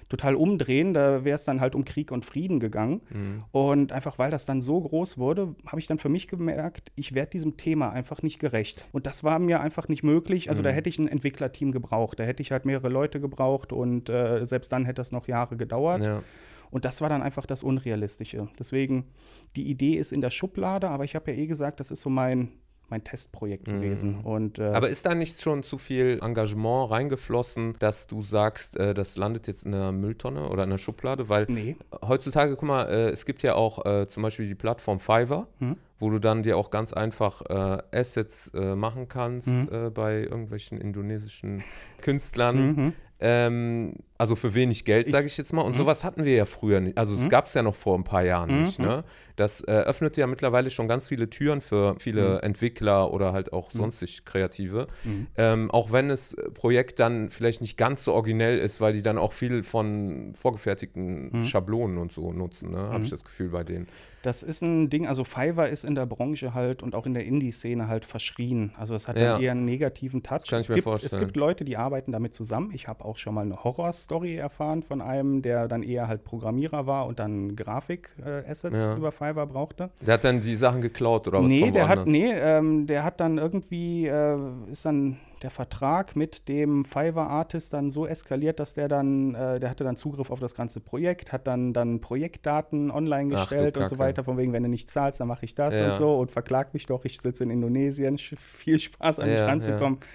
total 0.08 0.34
umdrehen. 0.34 0.94
Da 0.94 1.24
wäre 1.24 1.36
es 1.36 1.44
dann 1.44 1.60
halt 1.60 1.74
um 1.74 1.84
Krieg 1.84 2.12
und 2.12 2.24
Frieden 2.24 2.60
gegangen. 2.60 3.02
Mhm. 3.10 3.44
Und 3.52 3.92
einfach 3.92 4.18
weil 4.18 4.30
das 4.30 4.46
dann 4.46 4.60
so 4.60 4.80
groß 4.80 5.18
wurde, 5.18 5.54
habe 5.66 5.80
ich 5.80 5.86
dann 5.86 5.98
für 5.98 6.08
mich 6.08 6.28
gemerkt, 6.28 6.92
ich 6.94 7.14
werde 7.14 7.30
diesem 7.30 7.56
Thema 7.56 7.90
einfach 7.90 8.22
nicht 8.22 8.38
gerecht. 8.38 8.86
Und 8.92 9.06
das 9.06 9.24
war 9.24 9.38
mir 9.38 9.60
einfach 9.60 9.88
nicht 9.88 10.02
möglich. 10.02 10.48
Also 10.48 10.62
mhm. 10.62 10.64
da 10.64 10.70
hätte 10.70 10.88
ich 10.88 10.98
ein 10.98 11.08
Entwicklerteam 11.08 11.72
gebraucht. 11.72 12.18
Da 12.20 12.24
hätte 12.24 12.42
ich 12.42 12.52
halt 12.52 12.64
mehrere 12.64 12.88
Leute 12.88 13.20
gebraucht 13.20 13.72
und 13.72 14.08
äh, 14.08 14.44
selbst 14.46 14.72
dann 14.72 14.84
hätte 14.84 15.00
das 15.00 15.12
noch 15.12 15.28
Jahre 15.28 15.56
gedauert. 15.56 16.02
Ja. 16.02 16.22
Und 16.70 16.84
das 16.84 17.00
war 17.00 17.08
dann 17.08 17.22
einfach 17.22 17.46
das 17.46 17.62
Unrealistische. 17.62 18.48
Deswegen, 18.58 19.06
die 19.54 19.68
Idee 19.68 19.94
ist 19.94 20.12
in 20.12 20.20
der 20.20 20.30
Schublade, 20.30 20.88
aber 20.88 21.04
ich 21.04 21.14
habe 21.14 21.30
ja 21.30 21.38
eh 21.38 21.46
gesagt, 21.46 21.80
das 21.80 21.90
ist 21.90 22.00
so 22.00 22.10
mein 22.10 22.50
mein 22.88 23.04
Testprojekt 23.04 23.66
mhm. 23.66 23.72
gewesen. 23.72 24.20
Und, 24.22 24.58
äh, 24.58 24.64
Aber 24.64 24.88
ist 24.88 25.06
da 25.06 25.14
nicht 25.14 25.40
schon 25.40 25.62
zu 25.62 25.78
viel 25.78 26.20
Engagement 26.22 26.90
reingeflossen, 26.90 27.74
dass 27.78 28.06
du 28.06 28.22
sagst, 28.22 28.76
äh, 28.76 28.94
das 28.94 29.16
landet 29.16 29.46
jetzt 29.46 29.66
in 29.66 29.74
einer 29.74 29.92
Mülltonne 29.92 30.48
oder 30.48 30.64
in 30.64 30.70
einer 30.70 30.78
Schublade? 30.78 31.28
Weil 31.28 31.46
nee. 31.48 31.76
heutzutage, 32.06 32.56
guck 32.56 32.68
mal, 32.68 32.88
äh, 32.88 33.10
es 33.10 33.24
gibt 33.26 33.42
ja 33.42 33.54
auch 33.54 33.84
äh, 33.84 34.08
zum 34.08 34.22
Beispiel 34.22 34.46
die 34.46 34.54
Plattform 34.54 35.00
Fiverr. 35.00 35.46
Mhm. 35.58 35.76
Wo 35.98 36.10
du 36.10 36.18
dann 36.18 36.42
dir 36.42 36.58
auch 36.58 36.70
ganz 36.70 36.92
einfach 36.92 37.40
äh, 37.48 37.78
Assets 37.90 38.48
äh, 38.48 38.74
machen 38.74 39.08
kannst 39.08 39.48
mhm. 39.48 39.92
bei 39.94 40.24
irgendwelchen 40.24 40.78
indonesischen 40.78 41.64
Künstlern. 42.02 42.56
Mhm. 42.66 42.92
Ähm, 43.18 43.94
also 44.18 44.36
für 44.36 44.54
wenig 44.54 44.84
Geld, 44.84 45.10
sage 45.10 45.26
ich 45.26 45.36
jetzt 45.36 45.52
mal. 45.52 45.62
Und 45.62 45.72
mhm. 45.72 45.78
sowas 45.78 46.04
hatten 46.04 46.24
wir 46.24 46.34
ja 46.34 46.46
früher 46.46 46.80
nicht. 46.80 46.96
Also 46.98 47.14
es 47.14 47.22
mhm. 47.22 47.28
gab 47.28 47.46
es 47.46 47.54
ja 47.54 47.62
noch 47.62 47.74
vor 47.74 47.96
ein 47.96 48.04
paar 48.04 48.24
Jahren 48.24 48.56
mhm. 48.56 48.64
nicht. 48.64 48.78
Ne? 48.78 49.04
Das 49.36 49.60
äh, 49.62 49.72
öffnet 49.72 50.16
ja 50.16 50.26
mittlerweile 50.26 50.70
schon 50.70 50.88
ganz 50.88 51.06
viele 51.06 51.28
Türen 51.28 51.60
für 51.60 51.96
viele 51.98 52.36
mhm. 52.36 52.40
Entwickler 52.40 53.12
oder 53.12 53.32
halt 53.32 53.52
auch 53.52 53.72
mhm. 53.74 53.78
sonstig 53.78 54.24
Kreative. 54.24 54.86
Mhm. 55.04 55.26
Ähm, 55.36 55.70
auch 55.70 55.92
wenn 55.92 56.08
das 56.08 56.34
Projekt 56.54 56.98
dann 56.98 57.30
vielleicht 57.30 57.60
nicht 57.60 57.76
ganz 57.76 58.04
so 58.04 58.14
originell 58.14 58.58
ist, 58.58 58.80
weil 58.80 58.94
die 58.94 59.02
dann 59.02 59.18
auch 59.18 59.32
viel 59.32 59.62
von 59.62 60.32
vorgefertigten 60.34 61.44
Schablonen 61.44 61.98
und 61.98 62.12
so 62.12 62.32
nutzen, 62.32 62.70
ne? 62.70 62.78
habe 62.78 63.04
ich 63.04 63.10
das 63.10 63.24
Gefühl 63.24 63.50
bei 63.50 63.64
denen. 63.64 63.88
Das 64.26 64.42
ist 64.42 64.60
ein 64.62 64.90
Ding, 64.90 65.06
also 65.06 65.22
Fiverr 65.22 65.68
ist 65.68 65.84
in 65.84 65.94
der 65.94 66.04
Branche 66.04 66.52
halt 66.52 66.82
und 66.82 66.96
auch 66.96 67.06
in 67.06 67.14
der 67.14 67.24
Indie-Szene 67.24 67.86
halt 67.86 68.04
verschrien. 68.04 68.72
Also 68.76 68.96
es 68.96 69.06
hat 69.06 69.20
ja. 69.20 69.38
eher 69.38 69.52
einen 69.52 69.64
negativen 69.64 70.24
Touch. 70.24 70.48
Kann 70.48 70.58
es, 70.58 70.64
ich 70.64 70.70
mir 70.70 70.74
gibt, 70.76 70.84
vorstellen. 70.84 71.22
es 71.22 71.26
gibt 71.26 71.36
Leute, 71.36 71.64
die 71.64 71.76
arbeiten 71.76 72.10
damit 72.10 72.34
zusammen. 72.34 72.72
Ich 72.74 72.88
habe 72.88 73.04
auch 73.04 73.18
schon 73.18 73.34
mal 73.34 73.42
eine 73.42 73.62
Horror 73.62 73.92
Story 74.06 74.36
erfahren 74.36 74.82
von 74.82 75.02
einem, 75.02 75.42
der 75.42 75.68
dann 75.68 75.82
eher 75.82 76.08
halt 76.08 76.24
Programmierer 76.24 76.86
war 76.86 77.06
und 77.06 77.18
dann 77.18 77.56
Grafik-Assets 77.56 78.78
äh, 78.78 78.82
ja. 78.82 78.96
über 78.96 79.12
Fiverr 79.12 79.46
brauchte. 79.46 79.90
Der 80.06 80.14
hat 80.14 80.24
dann 80.24 80.40
die 80.40 80.56
Sachen 80.56 80.80
geklaut 80.80 81.26
oder 81.28 81.40
was? 81.40 81.46
Nee, 81.46 81.70
der 81.72 81.88
hat, 81.88 82.06
nee, 82.06 82.32
ähm, 82.32 82.86
der 82.86 83.04
hat 83.04 83.20
dann 83.20 83.38
irgendwie, 83.38 84.06
äh, 84.06 84.38
ist 84.70 84.86
dann 84.86 85.18
der 85.42 85.50
Vertrag 85.50 86.16
mit 86.16 86.48
dem 86.48 86.84
Fiverr-Artist 86.84 87.72
dann 87.72 87.90
so 87.90 88.06
eskaliert, 88.06 88.60
dass 88.60 88.74
der 88.74 88.88
dann, 88.88 89.34
äh, 89.34 89.60
der 89.60 89.70
hatte 89.70 89.84
dann 89.84 89.96
Zugriff 89.96 90.30
auf 90.30 90.40
das 90.40 90.54
ganze 90.54 90.80
Projekt, 90.80 91.32
hat 91.32 91.46
dann, 91.46 91.72
dann 91.72 92.00
Projektdaten 92.00 92.90
online 92.90 93.30
gestellt 93.30 93.76
Ach, 93.76 93.82
und 93.82 93.88
so 93.88 93.98
weiter, 93.98 94.24
von 94.24 94.38
wegen, 94.38 94.52
wenn 94.52 94.62
du 94.62 94.68
nicht 94.68 94.88
zahlst, 94.88 95.20
dann 95.20 95.28
mache 95.28 95.44
ich 95.44 95.54
das 95.54 95.78
ja. 95.78 95.88
und 95.88 95.94
so 95.94 96.18
und 96.18 96.30
verklag 96.30 96.72
mich 96.72 96.86
doch, 96.86 97.04
ich 97.04 97.20
sitze 97.20 97.44
in 97.44 97.50
Indonesien, 97.50 98.18
viel 98.18 98.78
Spaß 98.78 99.20
an 99.20 99.28
ja, 99.28 99.34
mich 99.34 99.42
ranzukommen. 99.42 99.98
Ja. 100.00 100.06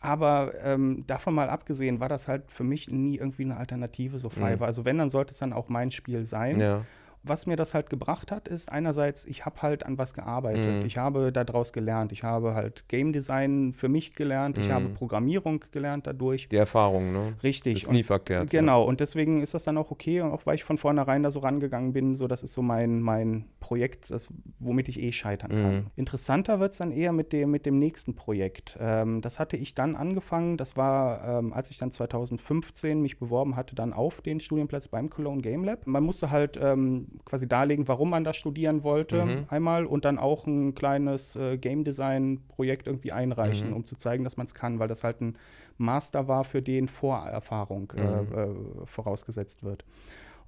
Aber 0.00 0.52
ähm, 0.62 1.04
davon 1.06 1.34
mal 1.34 1.50
abgesehen, 1.50 2.00
war 2.00 2.08
das 2.08 2.28
halt 2.28 2.50
für 2.50 2.64
mich 2.64 2.90
nie 2.90 3.16
irgendwie 3.16 3.44
eine 3.44 3.56
Alternative, 3.56 4.18
so 4.18 4.28
mhm. 4.28 4.32
Fiverr. 4.32 4.56
Mhm. 4.56 4.62
Also 4.62 4.84
wenn, 4.84 4.98
dann 4.98 5.10
sollte 5.10 5.32
es 5.32 5.38
dann 5.38 5.52
auch 5.52 5.68
mein 5.68 5.90
Spiel 5.90 6.24
sein. 6.24 6.60
Ja 6.60 6.84
was 7.22 7.46
mir 7.46 7.56
das 7.56 7.74
halt 7.74 7.90
gebracht 7.90 8.30
hat, 8.30 8.48
ist 8.48 8.70
einerseits, 8.70 9.24
ich 9.26 9.44
habe 9.44 9.62
halt 9.62 9.84
an 9.84 9.98
was 9.98 10.14
gearbeitet. 10.14 10.80
Mhm. 10.82 10.86
Ich 10.86 10.98
habe 10.98 11.32
daraus 11.32 11.72
gelernt. 11.72 12.12
Ich 12.12 12.22
habe 12.22 12.54
halt 12.54 12.88
Game 12.88 13.12
Design 13.12 13.72
für 13.72 13.88
mich 13.88 14.14
gelernt. 14.14 14.56
Mhm. 14.56 14.62
Ich 14.62 14.70
habe 14.70 14.88
Programmierung 14.90 15.64
gelernt 15.72 16.06
dadurch. 16.06 16.48
Die 16.48 16.56
Erfahrung, 16.56 17.12
ne? 17.12 17.34
Richtig. 17.42 17.82
Ist 17.82 17.92
nie 17.92 18.02
verkehrt. 18.02 18.50
Genau. 18.50 18.82
Ja. 18.82 18.88
Und 18.88 19.00
deswegen 19.00 19.42
ist 19.42 19.54
das 19.54 19.64
dann 19.64 19.76
auch 19.78 19.90
okay, 19.90 20.22
auch 20.22 20.46
weil 20.46 20.54
ich 20.54 20.64
von 20.64 20.78
vornherein 20.78 21.22
da 21.22 21.30
so 21.30 21.40
rangegangen 21.40 21.92
bin. 21.92 22.14
So, 22.14 22.26
das 22.26 22.42
ist 22.42 22.54
so 22.54 22.62
mein, 22.62 23.00
mein 23.00 23.46
Projekt, 23.60 24.10
das, 24.10 24.32
womit 24.58 24.88
ich 24.88 25.00
eh 25.00 25.12
scheitern 25.12 25.50
kann. 25.50 25.74
Mhm. 25.74 25.86
Interessanter 25.96 26.60
wird 26.60 26.72
es 26.72 26.78
dann 26.78 26.92
eher 26.92 27.12
mit 27.12 27.32
dem, 27.32 27.50
mit 27.50 27.66
dem 27.66 27.78
nächsten 27.78 28.14
Projekt. 28.14 28.76
Ähm, 28.80 29.20
das 29.20 29.38
hatte 29.38 29.56
ich 29.56 29.74
dann 29.74 29.96
angefangen. 29.96 30.56
Das 30.56 30.76
war, 30.76 31.38
ähm, 31.38 31.52
als 31.52 31.70
ich 31.70 31.78
dann 31.78 31.90
2015 31.90 33.00
mich 33.00 33.18
beworben 33.18 33.56
hatte, 33.56 33.74
dann 33.74 33.92
auf 33.92 34.20
den 34.20 34.40
Studienplatz 34.40 34.88
beim 34.88 35.10
Cologne 35.10 35.42
Game 35.42 35.64
Lab. 35.64 35.86
Man 35.86 36.04
musste 36.04 36.30
halt 36.30 36.58
ähm, 36.60 37.07
quasi 37.24 37.48
darlegen, 37.48 37.88
warum 37.88 38.10
man 38.10 38.24
das 38.24 38.36
studieren 38.36 38.82
wollte, 38.82 39.24
mhm. 39.24 39.46
einmal 39.48 39.86
und 39.86 40.04
dann 40.04 40.18
auch 40.18 40.46
ein 40.46 40.74
kleines 40.74 41.36
äh, 41.36 41.58
Game 41.58 41.84
Design 41.84 42.40
Projekt 42.48 42.86
irgendwie 42.86 43.12
einreichen, 43.12 43.70
mhm. 43.70 43.76
um 43.76 43.84
zu 43.84 43.96
zeigen, 43.96 44.24
dass 44.24 44.36
man 44.36 44.46
es 44.46 44.54
kann, 44.54 44.78
weil 44.78 44.88
das 44.88 45.04
halt 45.04 45.20
ein 45.20 45.36
Master 45.76 46.28
war, 46.28 46.44
für 46.44 46.62
den 46.62 46.88
Vorerfahrung 46.88 47.92
äh, 47.96 48.02
mhm. 48.02 48.82
äh, 48.82 48.86
vorausgesetzt 48.86 49.62
wird. 49.62 49.84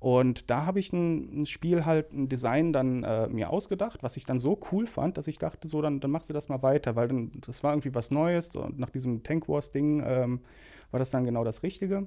Und 0.01 0.49
da 0.51 0.65
habe 0.65 0.81
ich 0.81 0.95
ein, 0.95 1.43
ein, 1.43 1.47
Spiel 1.47 1.85
halt, 1.85 2.13
ein 2.13 2.31
Design 2.31 2.73
dann 2.73 3.05
äh, 3.05 3.29
mir 3.29 3.51
ausgedacht, 3.51 4.03
was 4.03 4.17
ich 4.17 4.25
dann 4.25 4.39
so 4.39 4.59
cool 4.73 4.87
fand, 4.87 5.19
dass 5.19 5.29
ich 5.29 5.37
dachte, 5.37 5.69
so, 5.69 5.83
dann, 5.83 6.01
dann 6.01 6.11
machst 6.11 6.31
du 6.31 6.33
das 6.33 6.49
mal 6.49 6.63
weiter, 6.63 6.97
weil 6.97 7.09
dann, 7.09 7.31
das 7.47 7.63
war 7.63 7.73
irgendwie 7.73 7.95
was 7.95 8.11
Neues 8.11 8.57
und 8.57 8.79
nach 8.79 8.89
diesem 8.89 9.23
Tank 9.23 9.47
Wars 9.47 9.73
Ding 9.73 10.03
ähm, 10.05 10.41
war 10.91 10.99
das 10.99 11.11
dann 11.11 11.27
genau 11.27 11.45
das 11.45 11.63
Richtige. 11.63 12.07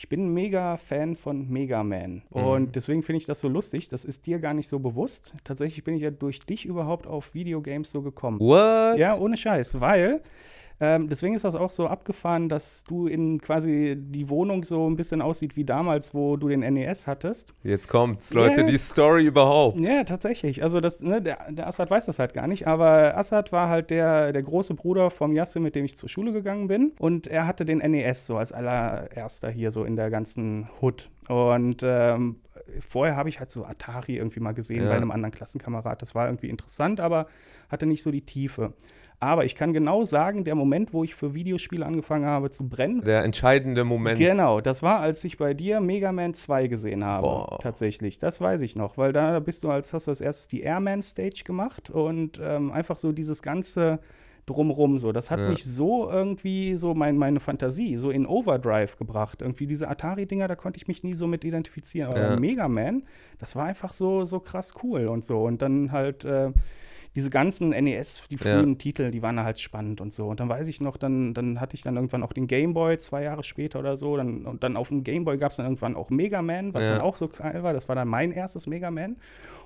Ich 0.00 0.08
bin 0.08 0.26
ein 0.26 0.32
mega 0.32 0.76
Fan 0.76 1.16
von 1.16 1.48
Mega 1.48 1.82
Man. 1.82 2.22
Mhm. 2.30 2.44
Und 2.44 2.76
deswegen 2.76 3.02
finde 3.02 3.18
ich 3.18 3.26
das 3.26 3.40
so 3.40 3.48
lustig. 3.48 3.88
Das 3.88 4.04
ist 4.04 4.26
dir 4.26 4.38
gar 4.38 4.54
nicht 4.54 4.68
so 4.68 4.78
bewusst. 4.78 5.34
Tatsächlich 5.42 5.82
bin 5.82 5.96
ich 5.96 6.02
ja 6.02 6.12
durch 6.12 6.38
dich 6.38 6.66
überhaupt 6.66 7.08
auf 7.08 7.34
Videogames 7.34 7.90
so 7.90 8.00
gekommen. 8.00 8.38
What? 8.38 8.96
Ja, 8.96 9.18
ohne 9.18 9.36
Scheiß. 9.36 9.80
Weil 9.80 10.22
ähm, 10.80 11.08
deswegen 11.08 11.34
ist 11.34 11.44
das 11.44 11.54
auch 11.54 11.70
so 11.70 11.86
abgefahren, 11.86 12.48
dass 12.48 12.84
du 12.84 13.06
in 13.06 13.40
quasi 13.40 13.96
die 13.98 14.28
Wohnung 14.28 14.64
so 14.64 14.88
ein 14.88 14.96
bisschen 14.96 15.20
aussieht 15.20 15.56
wie 15.56 15.64
damals, 15.64 16.14
wo 16.14 16.36
du 16.36 16.48
den 16.48 16.60
NES 16.60 17.06
hattest. 17.06 17.54
Jetzt 17.62 17.88
kommt's, 17.88 18.32
Leute, 18.32 18.60
yeah. 18.60 18.70
die 18.70 18.78
Story 18.78 19.24
überhaupt. 19.24 19.78
Ja, 19.78 20.04
tatsächlich. 20.04 20.62
Also 20.62 20.80
das, 20.80 21.02
ne, 21.02 21.20
der, 21.20 21.38
der 21.50 21.66
Assad 21.66 21.90
weiß 21.90 22.06
das 22.06 22.18
halt 22.18 22.32
gar 22.32 22.46
nicht, 22.46 22.66
aber 22.66 23.16
Assad 23.16 23.52
war 23.52 23.68
halt 23.68 23.90
der, 23.90 24.32
der 24.32 24.42
große 24.42 24.74
Bruder 24.74 25.10
vom 25.10 25.32
Yasse, 25.32 25.60
mit 25.60 25.74
dem 25.74 25.84
ich 25.84 25.96
zur 25.96 26.08
Schule 26.08 26.32
gegangen 26.32 26.68
bin. 26.68 26.92
Und 26.98 27.26
er 27.26 27.46
hatte 27.46 27.64
den 27.64 27.78
NES 27.78 28.26
so 28.26 28.36
als 28.36 28.52
allererster 28.52 29.50
hier 29.50 29.70
so 29.70 29.84
in 29.84 29.96
der 29.96 30.10
ganzen 30.10 30.68
Hood. 30.80 31.10
Und 31.28 31.82
ähm, 31.82 32.36
vorher 32.80 33.16
habe 33.16 33.28
ich 33.28 33.40
halt 33.40 33.50
so 33.50 33.64
Atari 33.64 34.16
irgendwie 34.16 34.40
mal 34.40 34.52
gesehen 34.52 34.84
ja. 34.84 34.90
bei 34.90 34.96
einem 34.96 35.10
anderen 35.10 35.32
Klassenkamerad. 35.32 36.02
Das 36.02 36.14
war 36.14 36.26
irgendwie 36.26 36.48
interessant, 36.48 37.00
aber 37.00 37.26
hatte 37.68 37.86
nicht 37.86 38.02
so 38.02 38.10
die 38.10 38.22
Tiefe. 38.22 38.72
Aber 39.20 39.44
ich 39.44 39.56
kann 39.56 39.72
genau 39.72 40.04
sagen, 40.04 40.44
der 40.44 40.54
Moment, 40.54 40.92
wo 40.92 41.02
ich 41.02 41.16
für 41.16 41.34
Videospiele 41.34 41.84
angefangen 41.84 42.24
habe 42.24 42.50
zu 42.50 42.68
brennen. 42.68 43.02
Der 43.02 43.24
entscheidende 43.24 43.82
Moment. 43.82 44.18
Genau, 44.18 44.60
das 44.60 44.82
war, 44.82 45.00
als 45.00 45.24
ich 45.24 45.38
bei 45.38 45.54
dir 45.54 45.80
Mega 45.80 46.12
Man 46.12 46.34
2 46.34 46.68
gesehen 46.68 47.04
habe. 47.04 47.26
Boah. 47.26 47.58
Tatsächlich. 47.60 48.20
Das 48.20 48.40
weiß 48.40 48.60
ich 48.60 48.76
noch, 48.76 48.96
weil 48.96 49.12
da 49.12 49.40
bist 49.40 49.64
du 49.64 49.70
als 49.70 49.92
hast 49.92 50.06
du 50.06 50.12
als 50.12 50.20
erstes 50.20 50.46
die 50.46 50.60
Airman 50.60 51.02
Stage 51.02 51.42
gemacht 51.44 51.90
und 51.90 52.40
ähm, 52.40 52.70
einfach 52.70 52.96
so 52.96 53.10
dieses 53.10 53.42
ganze 53.42 53.98
drumrum 54.48 54.98
so. 54.98 55.12
Das 55.12 55.30
hat 55.30 55.40
ja. 55.40 55.48
mich 55.48 55.64
so 55.64 56.10
irgendwie 56.10 56.76
so 56.76 56.94
mein, 56.94 57.16
meine 57.16 57.40
Fantasie 57.40 57.96
so 57.96 58.10
in 58.10 58.26
Overdrive 58.26 58.96
gebracht. 58.96 59.42
Irgendwie 59.42 59.66
diese 59.66 59.88
Atari-Dinger, 59.88 60.48
da 60.48 60.56
konnte 60.56 60.76
ich 60.78 60.88
mich 60.88 61.02
nie 61.04 61.14
so 61.14 61.26
mit 61.26 61.44
identifizieren. 61.44 62.10
Aber 62.10 62.20
ja. 62.20 62.40
Mega 62.40 62.68
Man, 62.68 63.04
das 63.38 63.56
war 63.56 63.66
einfach 63.66 63.92
so, 63.92 64.24
so 64.24 64.40
krass 64.40 64.74
cool 64.82 65.06
und 65.06 65.24
so. 65.24 65.42
Und 65.44 65.62
dann 65.62 65.92
halt 65.92 66.24
äh, 66.24 66.50
diese 67.14 67.30
ganzen 67.30 67.70
NES, 67.70 68.22
die 68.30 68.38
frühen 68.38 68.70
ja. 68.70 68.74
Titel, 68.76 69.10
die 69.10 69.22
waren 69.22 69.40
halt 69.40 69.58
spannend 69.58 70.00
und 70.00 70.12
so. 70.12 70.28
Und 70.28 70.40
dann 70.40 70.48
weiß 70.48 70.68
ich 70.68 70.80
noch, 70.80 70.96
dann, 70.96 71.34
dann 71.34 71.60
hatte 71.60 71.74
ich 71.74 71.82
dann 71.82 71.96
irgendwann 71.96 72.22
auch 72.22 72.32
den 72.32 72.46
Game 72.46 72.74
Boy 72.74 72.96
zwei 72.98 73.24
Jahre 73.24 73.42
später 73.42 73.78
oder 73.78 73.96
so. 73.96 74.16
Dann, 74.16 74.46
und 74.46 74.62
dann 74.62 74.76
auf 74.76 74.88
dem 74.88 75.04
Game 75.04 75.24
Boy 75.24 75.38
gab 75.38 75.50
es 75.50 75.56
dann 75.56 75.66
irgendwann 75.66 75.96
auch 75.96 76.10
Mega 76.10 76.42
Man, 76.42 76.74
was 76.74 76.84
ja. 76.84 76.92
dann 76.92 77.00
auch 77.00 77.16
so 77.16 77.28
klein 77.28 77.62
war. 77.62 77.72
Das 77.72 77.88
war 77.88 77.96
dann 77.96 78.08
mein 78.08 78.32
erstes 78.32 78.66
Mega 78.66 78.90
Man. 78.90 79.16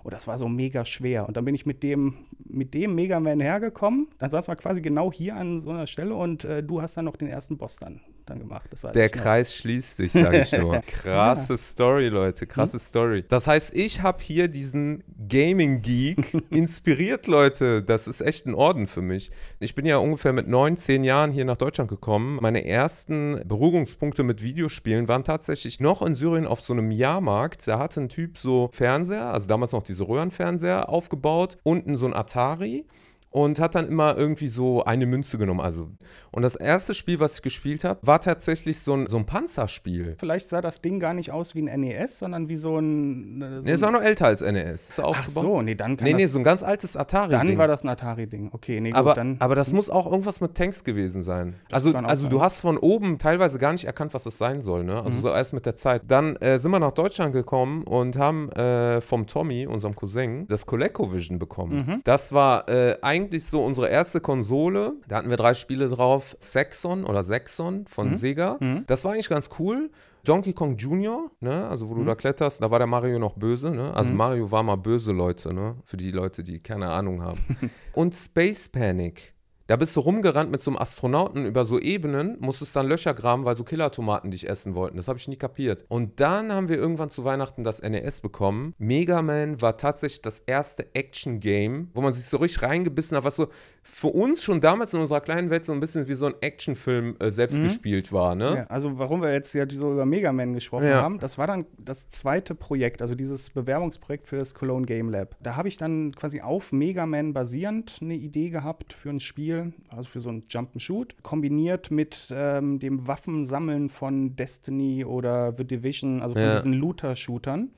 Und 0.03 0.15
das 0.15 0.27
war 0.27 0.37
so 0.39 0.49
mega 0.49 0.85
schwer. 0.85 1.29
Und 1.29 1.37
dann 1.37 1.45
bin 1.45 1.55
ich 1.55 1.65
mit 1.65 1.83
dem, 1.83 2.15
mit 2.45 2.75
dem 2.75 2.95
Mega 2.95 3.21
Man 3.21 3.41
hergekommen. 3.41 4.09
Dann 4.19 4.31
saß 4.31 4.49
man 4.49 4.57
quasi 4.57 4.83
genau 4.83 5.13
hier 5.13 5.37
an 5.37 5.61
so 5.61 5.71
einer 5.71 5.87
Stelle 5.87 6.15
und 6.15 6.45
äh, 6.45 6.63
du 6.63 6.83
hast 6.83 6.97
dann 6.97 7.05
noch 7.05 7.17
den 7.17 7.29
ersten 7.29 7.57
Boss 7.57 7.77
dann 7.77 8.01
dann 8.27 8.39
gemacht. 8.39 8.71
Der 8.95 9.09
Kreis 9.09 9.55
schließt 9.55 9.97
sich, 9.97 10.13
sage 10.13 10.41
ich 10.41 10.53
nur. 10.53 10.81
Krasse 10.87 11.55
ja. 11.55 11.57
Story, 11.57 12.09
Leute, 12.09 12.47
krasse 12.47 12.75
hm? 12.75 12.81
Story. 12.81 13.25
Das 13.27 13.47
heißt, 13.47 13.75
ich 13.75 14.03
habe 14.03 14.23
hier 14.23 14.49
diesen 14.49 15.03
Gaming-Geek 15.29 16.43
inspiriert, 16.51 17.27
Leute. 17.27 17.83
Das 17.83 18.07
ist 18.07 18.21
echt 18.21 18.47
ein 18.47 18.55
Orden 18.55 18.87
für 18.87 19.03
mich. 19.03 19.31
Ich 19.61 19.75
bin 19.75 19.87
ja 19.87 19.99
ungefähr 19.99 20.33
mit 20.33 20.49
neun, 20.49 20.77
zehn 20.77 21.05
Jahren 21.05 21.33
hier 21.33 21.45
nach 21.45 21.57
Deutschland 21.57 21.91
gekommen. 21.91 22.39
Meine 22.41 22.65
ersten 22.65 23.43
Berührungspunkte 23.47 24.23
mit 24.23 24.43
Videospielen 24.43 25.09
waren 25.09 25.25
tatsächlich 25.25 25.81
noch 25.81 26.03
in 26.03 26.15
Syrien 26.15 26.47
auf 26.47 26.61
so 26.61 26.73
einem 26.73 26.91
Jahrmarkt. 26.91 27.67
Da 27.67 27.79
hatte 27.79 28.01
ein 28.01 28.09
Typ 28.09 28.39
so 28.39 28.71
Fernseher, 28.73 29.33
also 29.33 29.49
damals 29.49 29.73
noch 29.73 29.83
diese 29.83 30.07
Röhrenfernseher 30.07 30.89
aufgebaut, 30.89 31.59
unten 31.63 31.97
so 31.97 32.07
ein 32.07 32.15
Atari 32.15 32.87
und 33.33 33.59
hat 33.59 33.75
dann 33.75 33.89
immer 33.89 34.17
irgendwie 34.17 34.49
so 34.49 34.85
eine 34.85 35.07
Münze 35.07 35.39
genommen. 35.39 35.61
Also. 35.61 35.91
Und 36.31 36.43
das 36.43 36.55
erste 36.55 36.95
Spiel, 36.95 37.19
was 37.19 37.37
ich 37.37 37.43
gespielt 37.43 37.83
habe, 37.83 37.99
war 38.03 38.21
tatsächlich 38.21 38.81
so 38.81 38.95
ein, 38.95 39.07
so 39.07 39.17
ein 39.17 39.27
Panzerspiel. 39.27 40.17
Vielleicht 40.19 40.49
sah 40.49 40.61
das 40.61 40.83
Ding 40.83 41.01
gar 41.01 41.15
nicht 41.15 41.31
aus 41.31 41.55
wie 41.55 41.69
ein 41.69 41.81
NES, 41.81 42.19
sondern 42.19 42.49
wie 42.49 42.57
so 42.57 42.79
ein. 42.79 43.41
So 43.41 43.61
nee, 43.63 43.73
es 43.73 43.81
war 43.81 43.91
noch 43.91 44.03
älter 44.03 44.27
als 44.27 44.43
NES. 44.43 44.93
Ach 45.03 45.25
so, 45.25 45.63
nee, 45.63 45.75
dann 45.75 45.97
kann 45.97 46.07
Nee, 46.07 46.15
nee, 46.15 46.27
so 46.27 46.39
ein 46.39 46.45
ganz 46.45 46.63
altes 46.63 46.97
Atari. 46.97 47.29
-Ding. 47.29 47.31
Dann 47.31 47.59
war 47.59 47.69
das 47.69 47.83
ein 47.85 47.89
Atari-Ding. 47.89 48.51
Okay, 48.53 48.81
nee, 48.81 48.91
gut, 48.91 48.99
aber, 48.99 49.15
dann. 49.15 49.37
Aber 49.39 49.55
das 49.55 49.73
muss 49.73 49.89
auch 49.89 50.11
irgendwas 50.11 50.41
mit 50.41 50.55
Tanks 50.55 50.85
gewesen 50.85 51.23
sein. 51.23 51.55
Das 51.69 51.87
also, 51.87 51.97
also 51.99 52.29
du 52.29 52.43
hast 52.43 52.61
von 52.61 52.77
oben 52.77 53.19
teilweise 53.19 53.59
gar 53.59 53.73
nicht 53.73 53.85
erkannt, 53.85 54.13
was 54.13 54.25
das 54.25 54.37
sein 54.37 54.61
soll, 54.61 54.85
ne? 54.85 55.03
Also 55.03 55.17
mhm. 55.19 55.23
so 55.23 55.29
erst 55.31 55.55
mit 55.55 55.65
der 55.65 55.77
Zeit. 55.77 56.03
Dann 56.09 56.37
äh, 56.37 56.59
sind 56.59 56.71
wir 56.71 56.81
nach 56.81 56.93
Deutschland 56.93 57.33
gekommen 57.33 57.85
und 57.85 58.19
haben 58.19 58.51
äh, 58.53 59.01
vom 59.01 59.27
Tommy, 59.27 59.67
unserem 59.67 59.97
Cousin, 59.97 60.47
das 60.49 60.67
ColecoVision 60.67 61.39
bekommen. 61.39 61.87
Mhm. 61.87 62.01
Das 62.05 62.33
war 62.33 62.69
äh, 62.69 62.99
eigentlich 63.23 63.45
so 63.45 63.65
unsere 63.65 63.89
erste 63.89 64.21
Konsole, 64.21 64.95
da 65.09 65.17
hatten 65.17 65.31
wir 65.31 65.37
drei 65.37 65.55
Spiele 65.55 65.89
drauf. 65.89 66.37
Sexon 66.39 67.05
oder 67.05 67.25
Sexon 67.25 67.87
von 67.87 68.11
mhm. 68.11 68.17
Sega. 68.17 68.57
Mhm. 68.61 68.85
Das 68.87 69.05
war 69.05 69.13
eigentlich 69.13 69.29
ganz 69.29 69.49
cool. 69.59 69.91
Donkey 70.25 70.53
Kong 70.53 70.77
Jr., 70.77 71.31
ne, 71.41 71.67
also 71.69 71.89
wo 71.89 71.95
mhm. 71.95 72.01
du 72.01 72.05
da 72.07 72.15
kletterst, 72.15 72.63
da 72.63 72.71
war 72.71 72.79
der 72.79 72.87
Mario 72.87 73.19
noch 73.19 73.35
böse, 73.35 73.71
ne? 73.71 73.93
Also 73.95 74.13
mhm. 74.13 74.19
Mario 74.19 74.51
war 74.51 74.63
mal 74.63 74.77
böse 74.77 75.13
Leute, 75.13 75.53
ne? 75.53 75.77
Für 75.85 75.97
die 75.97 76.13
Leute, 76.13 76.45
die 76.45 76.61
keine 76.61 76.91
Ahnung 76.91 77.23
haben. 77.23 77.41
Und 77.95 78.15
Space 78.15 78.69
Panic. 78.69 79.35
Da 79.73 79.77
bist 79.77 79.97
du 79.97 80.01
rumgerannt 80.01 80.51
mit 80.51 80.61
so 80.61 80.71
einem 80.71 80.77
Astronauten 80.77 81.47
über 81.47 81.65
so 81.65 81.81
Ebenen, 81.81 82.37
musstest 82.41 82.77
dann 82.77 82.89
Löcher 82.89 83.15
graben, 83.15 83.47
weil 83.47 83.57
so 83.57 83.65
Killertomaten 83.65 84.31
dich 84.31 84.47
essen 84.47 84.75
wollten. 84.75 84.99
Das 84.99 85.09
habe 85.09 85.19
ich 85.19 85.29
nie 85.29 85.37
kapiert. 85.37 85.87
Und 85.89 86.21
dann 86.21 86.53
haben 86.53 86.69
wir 86.69 86.77
irgendwann 86.77 87.09
zu 87.09 87.25
Weihnachten 87.25 87.65
das 87.65 87.81
NES 87.81 88.21
bekommen. 88.21 88.75
Mega 88.77 89.23
Man 89.23 89.63
war 89.63 89.79
tatsächlich 89.79 90.21
das 90.21 90.41
erste 90.41 90.95
Action-Game, 90.95 91.89
wo 91.95 92.03
man 92.03 92.13
sich 92.13 92.27
so 92.27 92.37
richtig 92.37 92.61
reingebissen 92.61 93.17
hat, 93.17 93.25
was 93.25 93.37
so 93.37 93.49
für 93.85 94.09
uns 94.09 94.45
schon 94.45 94.61
damals 94.61 94.95
in 94.95 95.01
unserer 95.01 95.21
kleinen 95.21 95.51
Welt 95.51 95.65
so 95.65 95.73
ein 95.73 95.81
bisschen 95.81 96.07
wie 96.07 96.15
so 96.15 96.27
ein 96.27 96.35
Actionfilm 96.41 97.17
äh, 97.19 97.31
selbst 97.31 97.59
mhm. 97.59 97.65
gespielt 97.65 98.13
war. 98.13 98.37
Ne? 98.37 98.55
Ja, 98.57 98.67
also 98.69 98.97
warum 98.99 99.23
wir 99.23 99.33
jetzt 99.33 99.53
ja 99.55 99.69
so 99.69 99.93
über 99.93 100.07
Mega 100.07 100.33
Man 100.33 100.53
gesprochen 100.53 100.87
ja. 100.87 101.03
haben, 101.03 101.19
das 101.19 101.37
war 101.37 101.49
dann 101.49 101.67
das 101.79 102.09
zweite 102.09 102.55
Projekt, 102.55 103.03
also 103.03 103.17
dieses 103.17 103.51
Bewerbungsprojekt 103.51 104.29
für 104.29 104.39
das 104.39 104.55
Cologne 104.55 104.87
Game 104.87 105.09
Lab. 105.09 105.37
Da 105.43 105.57
habe 105.57 105.67
ich 105.67 105.79
dann 105.79 106.15
quasi 106.15 106.41
auf 106.41 106.71
Mega 106.71 107.07
Man 107.07 107.33
basierend 107.33 107.99
eine 108.01 108.15
Idee 108.15 108.51
gehabt 108.51 108.93
für 108.93 109.11
ein 109.11 109.21
Spiel, 109.21 109.73
also 109.91 110.09
für 110.09 110.21
so 110.21 110.31
ein 110.31 110.43
Jump'n'Shoot, 110.43 111.15
kombiniert 111.23 111.91
mit 111.91 112.33
ähm, 112.33 112.79
dem 112.79 113.09
Waffensammeln 113.09 113.89
von 113.89 114.37
Destiny 114.37 115.05
oder 115.05 115.55
The 115.57 115.65
Division, 115.65 116.23
also 116.23 116.35
von 116.35 116.43
ja. 116.43 116.55
diesen 116.55 116.75
Looter-Shootern. 116.75 117.71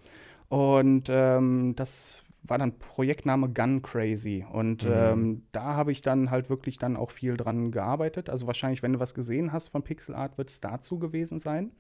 Und 0.48 1.08
ähm, 1.08 1.74
das 1.74 2.23
war 2.46 2.58
dann 2.58 2.78
Projektname 2.78 3.48
Gun 3.48 3.82
Crazy. 3.82 4.44
Und 4.50 4.84
mhm. 4.84 4.92
ähm, 4.94 5.42
da 5.52 5.74
habe 5.74 5.92
ich 5.92 6.02
dann 6.02 6.30
halt 6.30 6.50
wirklich 6.50 6.78
dann 6.78 6.96
auch 6.96 7.10
viel 7.10 7.36
dran 7.36 7.70
gearbeitet. 7.70 8.28
Also 8.28 8.46
wahrscheinlich, 8.46 8.82
wenn 8.82 8.92
du 8.92 9.00
was 9.00 9.14
gesehen 9.14 9.52
hast 9.52 9.68
von 9.68 9.82
Pixel 9.82 10.14
Art, 10.14 10.36
wird 10.38 10.50
es 10.50 10.60
dazu 10.60 10.98
gewesen 10.98 11.38
sein. 11.38 11.72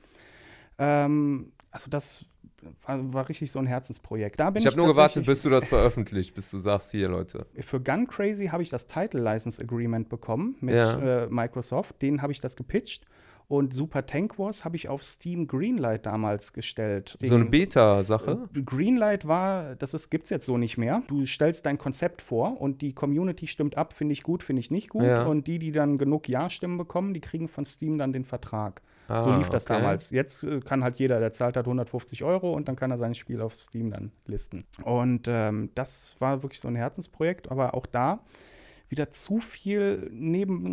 Ähm, 0.78 1.52
also 1.70 1.90
das 1.90 2.24
war, 2.86 3.12
war, 3.12 3.28
richtig 3.28 3.52
so 3.52 3.58
ein 3.58 3.66
Herzensprojekt. 3.66 4.40
Da 4.40 4.50
bin 4.50 4.60
ich 4.60 4.66
habe 4.66 4.76
nur 4.76 4.88
gewartet, 4.88 5.26
bis 5.26 5.42
du 5.42 5.50
das 5.50 5.68
veröffentlicht, 5.68 6.34
bis 6.34 6.50
du 6.50 6.58
sagst, 6.58 6.90
hier 6.92 7.08
Leute. 7.08 7.46
Für 7.60 7.80
Gun 7.80 8.06
Crazy 8.06 8.46
habe 8.46 8.62
ich 8.62 8.70
das 8.70 8.86
Title 8.86 9.20
License 9.20 9.62
Agreement 9.62 10.08
bekommen 10.08 10.56
mit 10.60 10.74
ja. 10.74 11.24
äh, 11.24 11.26
Microsoft. 11.28 12.00
Den 12.00 12.22
habe 12.22 12.32
ich 12.32 12.40
das 12.40 12.56
gepitcht. 12.56 13.04
Und 13.54 13.72
Super 13.72 14.04
Tank 14.04 14.36
Wars 14.36 14.64
habe 14.64 14.74
ich 14.74 14.88
auf 14.88 15.04
Steam 15.04 15.46
Greenlight 15.46 16.06
damals 16.06 16.52
gestellt. 16.52 17.16
So 17.22 17.36
eine 17.36 17.44
Beta-Sache? 17.44 18.48
Äh, 18.52 18.62
Greenlight 18.62 19.28
war, 19.28 19.76
das 19.76 20.10
gibt 20.10 20.24
es 20.24 20.30
jetzt 20.30 20.44
so 20.44 20.58
nicht 20.58 20.76
mehr. 20.76 21.04
Du 21.06 21.24
stellst 21.24 21.64
dein 21.64 21.78
Konzept 21.78 22.20
vor 22.20 22.60
und 22.60 22.82
die 22.82 22.94
Community 22.94 23.46
stimmt 23.46 23.78
ab, 23.78 23.92
finde 23.92 24.12
ich 24.12 24.24
gut, 24.24 24.42
finde 24.42 24.58
ich 24.58 24.72
nicht 24.72 24.88
gut. 24.88 25.04
Ja. 25.04 25.22
Und 25.26 25.46
die, 25.46 25.60
die 25.60 25.70
dann 25.70 25.98
genug 25.98 26.28
Ja-Stimmen 26.28 26.78
bekommen, 26.78 27.14
die 27.14 27.20
kriegen 27.20 27.46
von 27.46 27.64
Steam 27.64 27.96
dann 27.96 28.12
den 28.12 28.24
Vertrag. 28.24 28.82
Ah, 29.06 29.20
so 29.20 29.32
lief 29.32 29.50
das 29.50 29.66
okay. 29.66 29.74
damals. 29.74 30.10
Jetzt 30.10 30.42
äh, 30.42 30.58
kann 30.58 30.82
halt 30.82 30.98
jeder, 30.98 31.20
der 31.20 31.30
zahlt 31.30 31.56
hat 31.56 31.66
150 31.66 32.24
Euro 32.24 32.54
und 32.54 32.66
dann 32.66 32.74
kann 32.74 32.90
er 32.90 32.98
sein 32.98 33.14
Spiel 33.14 33.40
auf 33.40 33.54
Steam 33.54 33.92
dann 33.92 34.10
listen. 34.26 34.64
Und 34.82 35.28
ähm, 35.28 35.70
das 35.76 36.16
war 36.18 36.42
wirklich 36.42 36.58
so 36.58 36.66
ein 36.66 36.74
Herzensprojekt, 36.74 37.52
aber 37.52 37.74
auch 37.74 37.86
da 37.86 38.18
wieder 38.94 39.10
zu 39.10 39.40
viel 39.40 40.08
neben, 40.12 40.72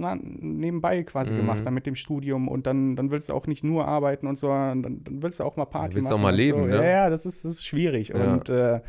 nebenbei 0.60 1.04
quasi 1.04 1.34
mhm. 1.34 1.38
gemacht 1.38 1.62
dann 1.66 1.74
mit 1.74 1.88
dem 1.88 1.96
Studium 1.96 2.48
und 2.48 2.68
dann, 2.68 2.96
dann 2.96 3.10
willst 3.10 3.30
du 3.30 3.34
auch 3.34 3.48
nicht 3.48 3.64
nur 3.64 3.88
arbeiten 3.88 4.28
und 4.28 4.38
so, 4.38 4.50
dann, 4.50 4.84
dann 4.84 5.02
willst 5.24 5.40
du 5.40 5.44
auch 5.44 5.56
mal 5.56 5.66
Party 5.66 5.98
ja, 5.98 6.04
willst 6.04 6.12
machen. 6.12 6.14
Willst 6.14 6.20
auch 6.20 6.24
mal 6.24 6.36
leben, 6.36 6.60
so. 6.60 6.66
ne? 6.68 6.76
Ja, 6.76 6.84
ja, 6.84 7.10
das 7.10 7.26
ist, 7.26 7.44
das 7.44 7.54
ist 7.54 7.66
schwierig. 7.66 8.10
Ja. 8.10 8.34
Und 8.34 8.50
äh, 8.50 8.80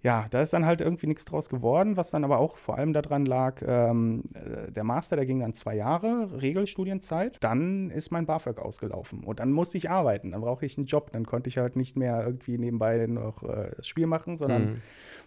ja, 0.00 0.26
da 0.30 0.42
ist 0.42 0.52
dann 0.52 0.64
halt 0.64 0.80
irgendwie 0.80 1.08
nichts 1.08 1.24
draus 1.24 1.48
geworden, 1.48 1.96
was 1.96 2.10
dann 2.10 2.22
aber 2.22 2.38
auch 2.38 2.56
vor 2.56 2.78
allem 2.78 2.92
daran 2.92 3.26
lag, 3.26 3.62
ähm, 3.66 4.22
äh, 4.32 4.70
der 4.70 4.84
Master, 4.84 5.16
der 5.16 5.26
ging 5.26 5.40
dann 5.40 5.52
zwei 5.52 5.74
Jahre, 5.74 6.40
Regelstudienzeit. 6.40 7.36
Dann 7.40 7.90
ist 7.90 8.12
mein 8.12 8.24
BAföG 8.24 8.60
ausgelaufen 8.60 9.24
und 9.24 9.40
dann 9.40 9.50
musste 9.50 9.76
ich 9.76 9.90
arbeiten, 9.90 10.30
dann 10.30 10.40
brauche 10.40 10.64
ich 10.64 10.78
einen 10.78 10.86
Job, 10.86 11.10
dann 11.12 11.26
konnte 11.26 11.48
ich 11.48 11.58
halt 11.58 11.74
nicht 11.74 11.96
mehr 11.96 12.24
irgendwie 12.24 12.58
nebenbei 12.58 13.06
noch 13.08 13.42
äh, 13.42 13.72
das 13.76 13.88
Spiel 13.88 14.06
machen, 14.06 14.38
sondern 14.38 14.64
mhm. 14.64 14.80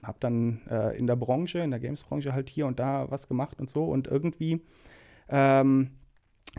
habe 0.04 0.18
dann 0.22 0.62
äh, 0.70 0.98
in 0.98 1.06
der 1.06 1.18
Branche, 1.18 1.60
in 1.60 1.72
der 1.72 1.82
Games-Branche 1.82 2.34
halt 2.34 2.50
hier 2.50 2.66
und 2.66 2.80
da 2.80 3.12
was 3.12 3.28
gemacht 3.28 3.60
und 3.60 3.70
so 3.70 3.84
und 3.86 4.08
irgendwie 4.08 4.62
ähm, 5.28 5.92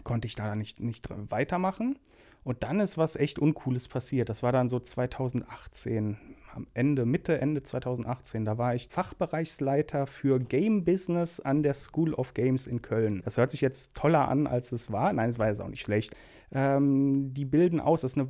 konnte 0.05 0.27
ich 0.27 0.35
da 0.35 0.55
nicht, 0.55 0.81
nicht 0.81 1.09
weitermachen. 1.11 1.99
Und 2.45 2.65
dann 2.65 2.81
ist 2.81 2.99
was 2.99 3.17
echt 3.17 3.39
Uncooles 3.39 3.89
passiert. 3.89 4.29
Das 4.29 4.43
war 4.43 4.51
dann 4.51 4.69
so 4.69 4.81
2018, 4.81 6.17
am 6.55 6.67
Ende, 6.75 7.07
Mitte, 7.07 7.41
Ende 7.41 7.63
2018. 7.63 8.45
Da 8.45 8.59
war 8.59 8.75
ich 8.75 8.89
Fachbereichsleiter 8.89 10.07
für 10.07 10.39
Game 10.39 10.85
Business 10.85 11.41
an 11.41 11.63
der 11.63 11.75
School 11.75 12.15
of 12.15 12.35
Games 12.35 12.67
in 12.67 12.83
Köln. 12.83 13.23
Das 13.25 13.37
hört 13.37 13.51
sich 13.51 13.61
jetzt 13.61 13.95
toller 13.95 14.29
an, 14.29 14.47
als 14.47 14.73
es 14.73 14.93
war. 14.93 15.13
Nein, 15.13 15.31
es 15.31 15.39
war 15.39 15.49
jetzt 15.49 15.61
auch 15.61 15.69
nicht 15.69 15.83
schlecht. 15.83 16.15
Ähm, 16.53 17.33
die 17.33 17.45
bilden 17.45 17.81
aus, 17.81 18.03
das 18.03 18.13
ist 18.13 18.19
eine, 18.19 18.29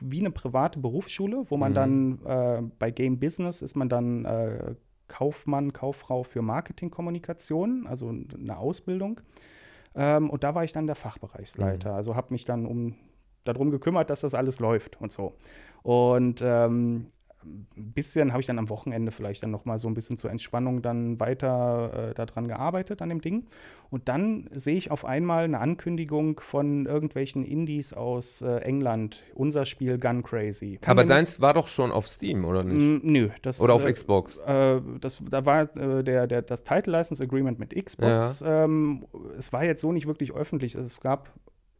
wie 0.00 0.20
eine 0.20 0.30
private 0.30 0.78
Berufsschule, 0.78 1.44
wo 1.48 1.56
man 1.56 1.72
mhm. 1.72 1.74
dann 1.74 2.18
äh, 2.26 2.62
bei 2.78 2.90
Game 2.90 3.18
Business 3.18 3.62
ist 3.62 3.74
man 3.74 3.88
dann 3.88 4.24
äh, 4.24 4.74
Kaufmann, 5.08 5.72
Kauffrau 5.72 6.22
für 6.22 6.42
Marketingkommunikation, 6.42 7.86
also 7.86 8.08
eine 8.08 8.58
Ausbildung. 8.58 9.20
Ähm, 9.94 10.30
und 10.30 10.44
da 10.44 10.54
war 10.54 10.64
ich 10.64 10.72
dann 10.72 10.86
der 10.86 10.96
Fachbereichsleiter. 10.96 11.90
Mhm. 11.90 11.96
Also 11.96 12.16
habe 12.16 12.32
mich 12.32 12.44
dann 12.44 12.66
um 12.66 12.96
darum 13.44 13.70
gekümmert, 13.70 14.10
dass 14.10 14.22
das 14.22 14.34
alles 14.34 14.58
läuft 14.58 15.00
und 15.00 15.12
so. 15.12 15.36
Und 15.82 16.42
ähm, 16.42 17.08
ein 17.44 17.92
bisschen 17.92 18.32
habe 18.32 18.40
ich 18.40 18.46
dann 18.46 18.58
am 18.58 18.68
Wochenende 18.68 19.12
vielleicht 19.12 19.42
dann 19.42 19.50
noch 19.50 19.64
mal 19.64 19.78
so 19.78 19.88
ein 19.88 19.94
bisschen 19.94 20.16
zur 20.16 20.30
Entspannung 20.30 20.82
dann 20.82 21.20
weiter 21.20 22.10
äh, 22.10 22.14
daran 22.14 22.48
gearbeitet 22.48 23.02
an 23.02 23.08
dem 23.08 23.20
Ding. 23.20 23.46
Und 23.90 24.08
dann 24.08 24.48
sehe 24.52 24.76
ich 24.76 24.90
auf 24.90 25.04
einmal 25.04 25.44
eine 25.44 25.60
Ankündigung 25.60 26.40
von 26.40 26.86
irgendwelchen 26.86 27.44
Indies 27.44 27.92
aus 27.92 28.42
äh, 28.42 28.56
England. 28.58 29.22
Unser 29.34 29.66
Spiel 29.66 29.98
Gun 29.98 30.22
Crazy. 30.22 30.78
Aber 30.84 31.04
deins 31.04 31.40
war 31.40 31.54
doch 31.54 31.68
schon 31.68 31.92
auf 31.92 32.08
Steam 32.08 32.44
oder 32.44 32.64
nicht? 32.64 33.04
Nö 33.04 33.28
das 33.42 33.60
oder 33.60 33.74
auf 33.74 33.84
äh, 33.84 33.92
Xbox? 33.92 34.38
äh, 34.38 34.80
das 35.00 35.22
da 35.30 35.46
war 35.46 35.76
äh, 35.76 36.02
der, 36.02 36.26
der 36.26 36.42
das 36.42 36.64
Title 36.64 36.92
License 36.92 37.22
Agreement 37.22 37.58
mit 37.58 37.74
Xbox 37.74 38.40
ja. 38.40 38.64
ähm, 38.64 39.06
es 39.38 39.52
war 39.52 39.64
jetzt 39.64 39.80
so 39.80 39.92
nicht 39.92 40.06
wirklich 40.06 40.32
öffentlich. 40.32 40.74
Es 40.74 41.00
gab 41.00 41.32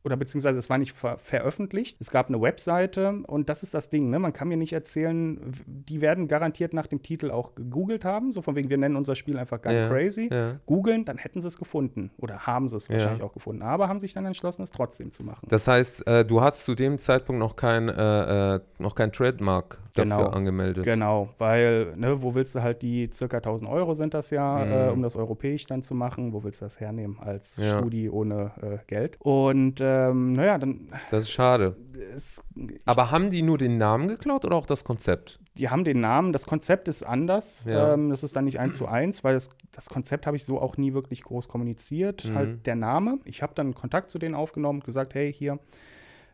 oder 0.05 0.17
beziehungsweise 0.17 0.59
es 0.59 0.69
war 0.69 0.79
nicht 0.79 0.93
ver 0.97 1.17
veröffentlicht. 1.19 1.97
Es 2.01 2.11
gab 2.11 2.29
eine 2.29 2.41
Webseite 2.41 3.23
und 3.27 3.49
das 3.49 3.63
ist 3.63 3.73
das 3.73 3.89
Ding, 3.89 4.11
ne? 4.11 4.19
Man 4.19 4.33
kann 4.33 4.49
mir 4.49 4.57
nicht 4.57 4.73
erzählen, 4.73 5.41
die 5.67 6.01
werden 6.01 6.29
garantiert 6.29 6.75
nach 6.75 6.87
dem 6.87 7.03
Titel 7.03 7.31
auch 7.31 7.55
gegoogelt 7.55 8.05
haben, 8.05 8.31
so 8.31 8.43
von 8.43 8.55
wegen, 8.55 8.69
wir 8.69 8.77
nennen 8.77 8.97
unser 8.97 9.17
Spiel 9.17 9.39
einfach 9.39 9.63
Gun 9.63 9.73
ja, 9.73 9.89
Crazy. 9.89 10.29
Ja. 10.31 10.57
Googeln, 10.67 11.07
dann 11.07 11.17
hätten 11.17 11.41
sie 11.41 11.49
es 11.49 11.57
gefunden. 11.57 12.11
Oder 12.19 12.47
haben 12.47 12.69
sie 12.69 12.77
es 12.77 12.89
ja. 12.89 12.95
wahrscheinlich 12.95 13.23
auch 13.23 13.33
gefunden. 13.33 13.63
Aber 13.63 13.89
haben 13.89 14.01
sich 14.01 14.13
dann 14.13 14.27
entschlossen, 14.27 14.63
es 14.63 14.71
trotzdem 14.71 15.11
zu 15.11 15.23
machen. 15.23 15.47
Das 15.49 15.67
heißt, 15.67 16.07
äh, 16.07 16.25
du 16.25 16.43
hast 16.43 16.65
zu 16.65 16.75
dem 16.75 16.99
Zeitpunkt 16.99 17.39
noch 17.41 17.57
kein, 17.57 17.89
äh, 17.89 18.57
äh 18.57 18.61
noch 18.79 18.95
kein 18.95 19.13
Trademark 19.13 19.79
dafür 19.95 20.17
genau, 20.17 20.27
angemeldet. 20.29 20.85
Genau, 20.85 21.31
weil, 21.39 21.95
ne, 21.97 22.21
wo 22.21 22.35
willst 22.35 22.55
du 22.55 22.63
halt 22.63 22.83
die 22.83 23.09
circa 23.13 23.39
1000 23.39 23.71
Euro 23.71 23.95
sind 23.95 24.13
das 24.13 24.31
ja, 24.31 24.65
mhm. 24.65 24.73
äh, 24.73 24.93
um 24.93 25.03
das 25.03 25.17
europäisch 25.17 25.67
dann 25.67 25.83
zu 25.83 25.95
machen, 25.95 26.33
wo 26.33 26.43
willst 26.45 26.61
du 26.61 26.67
das 26.67 26.81
hernehmen 26.81 27.19
als. 27.21 27.61
Studi 27.65 28.11
ohne 28.11 28.51
äh, 28.61 28.79
Geld? 28.87 29.17
Und 29.21 29.81
ähm, 29.95 30.33
naja, 30.33 30.59
dann. 30.59 30.89
Das 31.11 31.25
ist 31.25 31.31
schade. 31.31 31.77
Es, 32.15 32.43
Aber 32.85 33.11
haben 33.11 33.31
die 33.31 33.43
nur 33.43 33.59
den 33.59 33.79
Namen 33.79 34.09
geklaut 34.09 34.45
oder 34.45 34.57
auch 34.57 34.67
das 34.67 34.85
Konzept? 34.85 35.41
Die 35.57 35.69
haben 35.69 35.85
den 35.85 36.01
Namen, 36.01 36.33
das 36.33 36.47
Konzept 36.47 36.89
ist 36.89 37.03
anders. 37.03 37.65
Ja. 37.67 37.95
Ähm, 37.95 38.11
das 38.11 38.23
ist 38.23 38.35
dann 38.35 38.45
nicht 38.45 38.59
eins 38.59 38.77
zu 38.77 38.87
eins, 38.87 39.25
weil 39.25 39.35
das, 39.35 39.51
das 39.71 39.89
Konzept 39.89 40.27
habe 40.27 40.37
ich 40.37 40.45
so 40.45 40.61
auch 40.61 40.77
nie 40.77 40.95
wirklich 40.95 41.23
groß 41.23 41.49
kommuniziert. 41.49 42.25
Mhm. 42.25 42.35
Halt 42.35 42.67
der 42.67 42.77
Name. 42.77 43.19
Ich 43.25 43.43
habe 43.43 43.55
dann 43.55 43.75
Kontakt 43.75 44.11
zu 44.11 44.19
denen 44.19 44.35
aufgenommen 44.35 44.81
und 44.81 44.85
gesagt, 44.85 45.15
hey, 45.15 45.33
hier, 45.33 45.59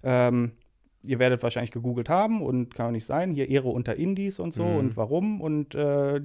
ähm, 0.02 0.52
ihr 1.02 1.18
werdet 1.18 1.42
wahrscheinlich 1.42 1.70
gegoogelt 1.70 2.08
haben 2.08 2.42
und 2.42 2.74
kann 2.74 2.86
auch 2.86 2.90
nicht 2.90 3.06
sein, 3.06 3.32
hier 3.32 3.48
Ehre 3.48 3.68
unter 3.68 3.96
Indies 3.96 4.38
und 4.38 4.52
so 4.52 4.64
mhm. 4.64 4.76
und 4.76 4.96
warum 4.96 5.40
und 5.40 5.74
äh, 5.74 6.20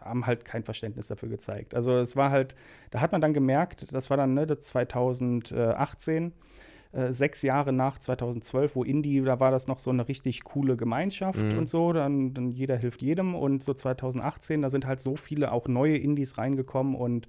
haben 0.00 0.26
halt 0.26 0.44
kein 0.44 0.64
Verständnis 0.64 1.08
dafür 1.08 1.28
gezeigt. 1.28 1.74
Also 1.74 1.98
es 1.98 2.16
war 2.16 2.30
halt, 2.30 2.54
da 2.90 3.00
hat 3.00 3.12
man 3.12 3.20
dann 3.20 3.34
gemerkt, 3.34 3.92
das 3.92 4.10
war 4.10 4.16
dann 4.16 4.34
ne, 4.34 4.46
2018, 4.46 6.32
äh, 6.94 7.12
sechs 7.12 7.42
Jahre 7.42 7.72
nach 7.72 7.98
2012, 7.98 8.76
wo 8.76 8.84
Indie, 8.84 9.20
da 9.20 9.40
war 9.40 9.50
das 9.50 9.66
noch 9.66 9.78
so 9.78 9.90
eine 9.90 10.06
richtig 10.06 10.44
coole 10.44 10.76
Gemeinschaft 10.76 11.42
mhm. 11.42 11.58
und 11.58 11.68
so, 11.68 11.92
dann, 11.92 12.34
dann 12.34 12.50
jeder 12.52 12.76
hilft 12.76 13.02
jedem 13.02 13.34
und 13.34 13.62
so 13.62 13.74
2018, 13.74 14.62
da 14.62 14.70
sind 14.70 14.86
halt 14.86 15.00
so 15.00 15.16
viele 15.16 15.52
auch 15.52 15.66
neue 15.66 15.96
Indies 15.96 16.38
reingekommen 16.38 16.94
und 16.94 17.28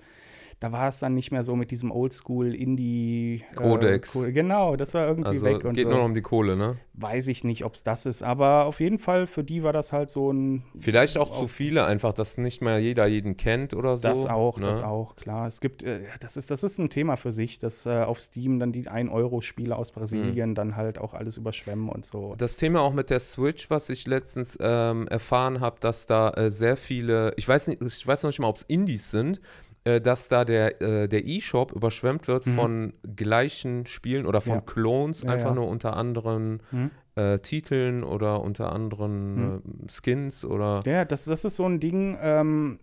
da 0.60 0.72
war 0.72 0.88
es 0.88 1.00
dann 1.00 1.14
nicht 1.14 1.32
mehr 1.32 1.44
so 1.44 1.56
mit 1.56 1.70
diesem 1.72 1.92
Oldschool-Indie-Kodex. 1.92 4.16
Äh, 4.16 4.32
genau, 4.32 4.78
das 4.78 4.94
war 4.94 5.08
irgendwie 5.08 5.30
also 5.30 5.42
weg. 5.44 5.66
Und 5.66 5.74
geht 5.74 5.84
so. 5.84 5.90
nur 5.90 5.98
noch 6.00 6.06
um 6.06 6.14
die 6.14 6.22
Kohle, 6.22 6.56
ne? 6.56 6.78
Weiß 6.94 7.28
ich 7.28 7.44
nicht, 7.44 7.66
ob 7.66 7.74
es 7.74 7.84
das 7.84 8.06
ist, 8.06 8.24
aber 8.24 8.64
auf 8.66 8.80
jeden 8.80 8.98
Fall 8.98 9.28
für 9.28 9.44
die 9.44 9.64
war 9.64 9.74
das 9.74 9.92
halt 9.92 10.10
so 10.10 10.32
ein. 10.32 10.64
Vielleicht 10.80 11.18
auch 11.18 11.38
zu 11.38 11.50
viele 11.50 11.84
einfach, 11.86 12.14
dass 12.14 12.38
nicht 12.38 12.62
mehr 12.62 12.80
jeder 12.80 13.06
jeden 13.06 13.36
kennt 13.36 13.74
oder 13.74 13.96
so. 13.96 14.08
Das 14.08 14.26
auch, 14.26 14.58
ne? 14.58 14.68
das 14.68 14.82
auch, 14.82 15.18
klar. 15.18 15.48
Es 15.48 15.60
gibt, 15.60 15.84
äh, 15.84 16.00
das, 16.22 16.38
ist, 16.38 16.50
das 16.52 16.64
ist 16.64 16.80
ein 16.80 16.90
Thema 16.90 17.18
für 17.18 17.34
sich, 17.34 17.60
dass 17.60 17.86
äh, 17.86 18.04
auf 18.04 18.22
Steam 18.22 18.60
dann 18.60 18.72
die 18.72 18.88
1-Euro-Spiele 18.88 19.76
aus 19.76 19.92
Brasilien 19.92 20.52
mhm. 20.52 20.56
dann 20.56 20.78
halt 20.78 21.00
auch 21.00 21.14
alles 21.14 21.36
überschwemmen 21.36 21.90
und 21.90 22.06
so. 22.06 22.36
Das 22.38 22.56
Thema 22.56 22.80
auch 22.82 22.94
mit 22.94 23.10
der 23.10 23.20
Switch, 23.20 23.70
was 23.70 23.90
ich 23.90 24.08
letztens 24.08 24.58
ähm, 24.62 25.10
erfahren 25.10 25.60
habe, 25.60 25.82
dass 25.82 26.06
da 26.06 26.30
äh, 26.30 26.50
sehr 26.50 26.78
viele, 26.78 27.34
ich 27.36 27.46
weiß 27.46 27.68
nicht, 27.68 27.82
ich 27.82 28.08
weiß 28.08 28.24
noch 28.24 28.30
nicht 28.30 28.40
mal, 28.40 28.48
ob 28.48 28.56
es 28.56 28.64
Indies 28.64 29.12
sind, 29.12 29.42
äh, 29.86 30.02
dass 30.02 30.28
da 30.28 30.46
der 30.46 30.82
äh, 30.82 31.08
der 31.08 31.26
E-Shop 31.26 31.72
überschwemmt 31.72 32.28
wird 32.28 32.48
mhm. 32.48 32.56
von 32.56 32.94
gleichen 33.16 33.86
Spielen 33.86 34.26
oder 34.26 34.42
von 34.42 34.56
ja. 34.56 34.62
Clones, 34.62 35.22
ja, 35.22 35.30
einfach 35.30 35.50
ja. 35.50 35.56
nur 35.56 35.68
unter 35.68 35.96
anderen 35.96 36.62
mhm. 36.72 36.92
äh, 37.16 37.38
Titeln 37.38 38.04
oder 38.04 38.42
unter 38.42 38.74
anderen 38.74 39.36
mhm. 39.36 39.62
Äh, 39.86 39.92
Skins 39.92 40.44
oder. 40.44 40.82
Ja, 40.86 41.06
das, 41.06 41.26
das 41.26 41.46
ist 41.46 41.56
so 41.56 41.66
ein 41.66 41.80
Ding. 41.80 42.18
Ähm, 42.20 42.80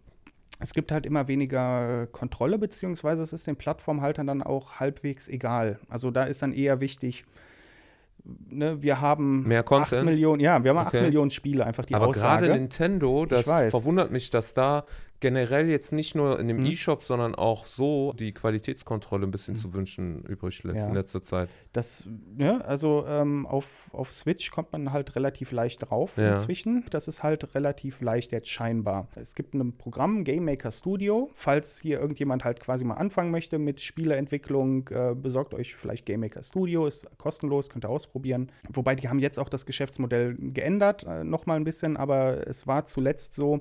es 0.60 0.74
gibt 0.74 0.92
halt 0.92 1.04
immer 1.04 1.26
weniger 1.26 2.06
Kontrolle, 2.06 2.56
beziehungsweise 2.56 3.24
es 3.24 3.32
ist 3.32 3.48
den 3.48 3.56
Plattformhaltern 3.56 4.28
dann 4.28 4.40
auch 4.40 4.78
halbwegs 4.78 5.26
egal. 5.26 5.80
Also 5.88 6.12
da 6.12 6.22
ist 6.22 6.40
dann 6.42 6.52
eher 6.52 6.80
wichtig, 6.80 7.24
Ne, 8.24 8.80
wir 8.80 9.00
haben 9.00 9.48
mehr 9.48 9.64
Content. 9.64 10.02
8 10.02 10.04
Millionen, 10.04 10.38
ja, 10.38 10.62
wir 10.62 10.70
haben 10.70 10.86
okay. 10.86 10.98
8 10.98 11.04
Millionen 11.06 11.32
Spiele, 11.32 11.66
einfach 11.66 11.84
die 11.84 11.96
Aber 11.96 12.12
gerade 12.12 12.50
Nintendo, 12.50 13.26
das 13.26 13.46
verwundert 13.46 14.12
mich, 14.12 14.30
dass 14.30 14.54
da 14.54 14.84
generell 15.22 15.70
jetzt 15.70 15.92
nicht 15.92 16.16
nur 16.16 16.38
in 16.40 16.48
dem 16.48 16.58
mhm. 16.58 16.66
E-Shop, 16.66 17.02
sondern 17.02 17.36
auch 17.36 17.64
so 17.64 18.12
die 18.12 18.32
Qualitätskontrolle 18.32 19.24
ein 19.24 19.30
bisschen 19.30 19.54
mhm. 19.54 19.58
zu 19.58 19.72
wünschen 19.72 20.22
übrig 20.24 20.62
lässt 20.64 20.78
ja. 20.78 20.86
in 20.86 20.94
letzter 20.94 21.22
Zeit. 21.22 21.48
Das, 21.72 22.08
ja, 22.36 22.58
also 22.58 23.04
ähm, 23.06 23.46
auf, 23.46 23.88
auf 23.92 24.12
Switch 24.12 24.50
kommt 24.50 24.72
man 24.72 24.92
halt 24.92 25.14
relativ 25.14 25.52
leicht 25.52 25.88
drauf 25.88 26.16
ja. 26.16 26.30
inzwischen. 26.30 26.84
Das 26.90 27.06
ist 27.06 27.22
halt 27.22 27.54
relativ 27.54 28.00
leicht 28.00 28.32
jetzt 28.32 28.48
scheinbar. 28.48 29.06
Es 29.14 29.36
gibt 29.36 29.54
ein 29.54 29.78
Programm, 29.78 30.24
Game 30.24 30.44
Maker 30.44 30.72
Studio. 30.72 31.30
Falls 31.34 31.78
hier 31.80 32.00
irgendjemand 32.00 32.44
halt 32.44 32.58
quasi 32.58 32.84
mal 32.84 32.94
anfangen 32.94 33.30
möchte 33.30 33.60
mit 33.60 33.80
Spieleentwicklung, 33.80 34.88
äh, 34.88 35.14
besorgt 35.14 35.54
euch 35.54 35.76
vielleicht 35.76 36.04
Game 36.04 36.20
Maker 36.20 36.42
Studio, 36.42 36.86
ist 36.86 37.08
kostenlos, 37.16 37.70
könnt 37.70 37.84
ihr 37.84 37.90
ausprobieren. 37.90 38.50
Wobei 38.72 38.96
die 38.96 39.08
haben 39.08 39.20
jetzt 39.20 39.38
auch 39.38 39.48
das 39.48 39.66
Geschäftsmodell 39.66 40.34
geändert, 40.36 41.04
äh, 41.04 41.22
nochmal 41.22 41.58
ein 41.58 41.64
bisschen, 41.64 41.96
aber 41.96 42.44
es 42.48 42.66
war 42.66 42.84
zuletzt 42.84 43.34
so, 43.34 43.60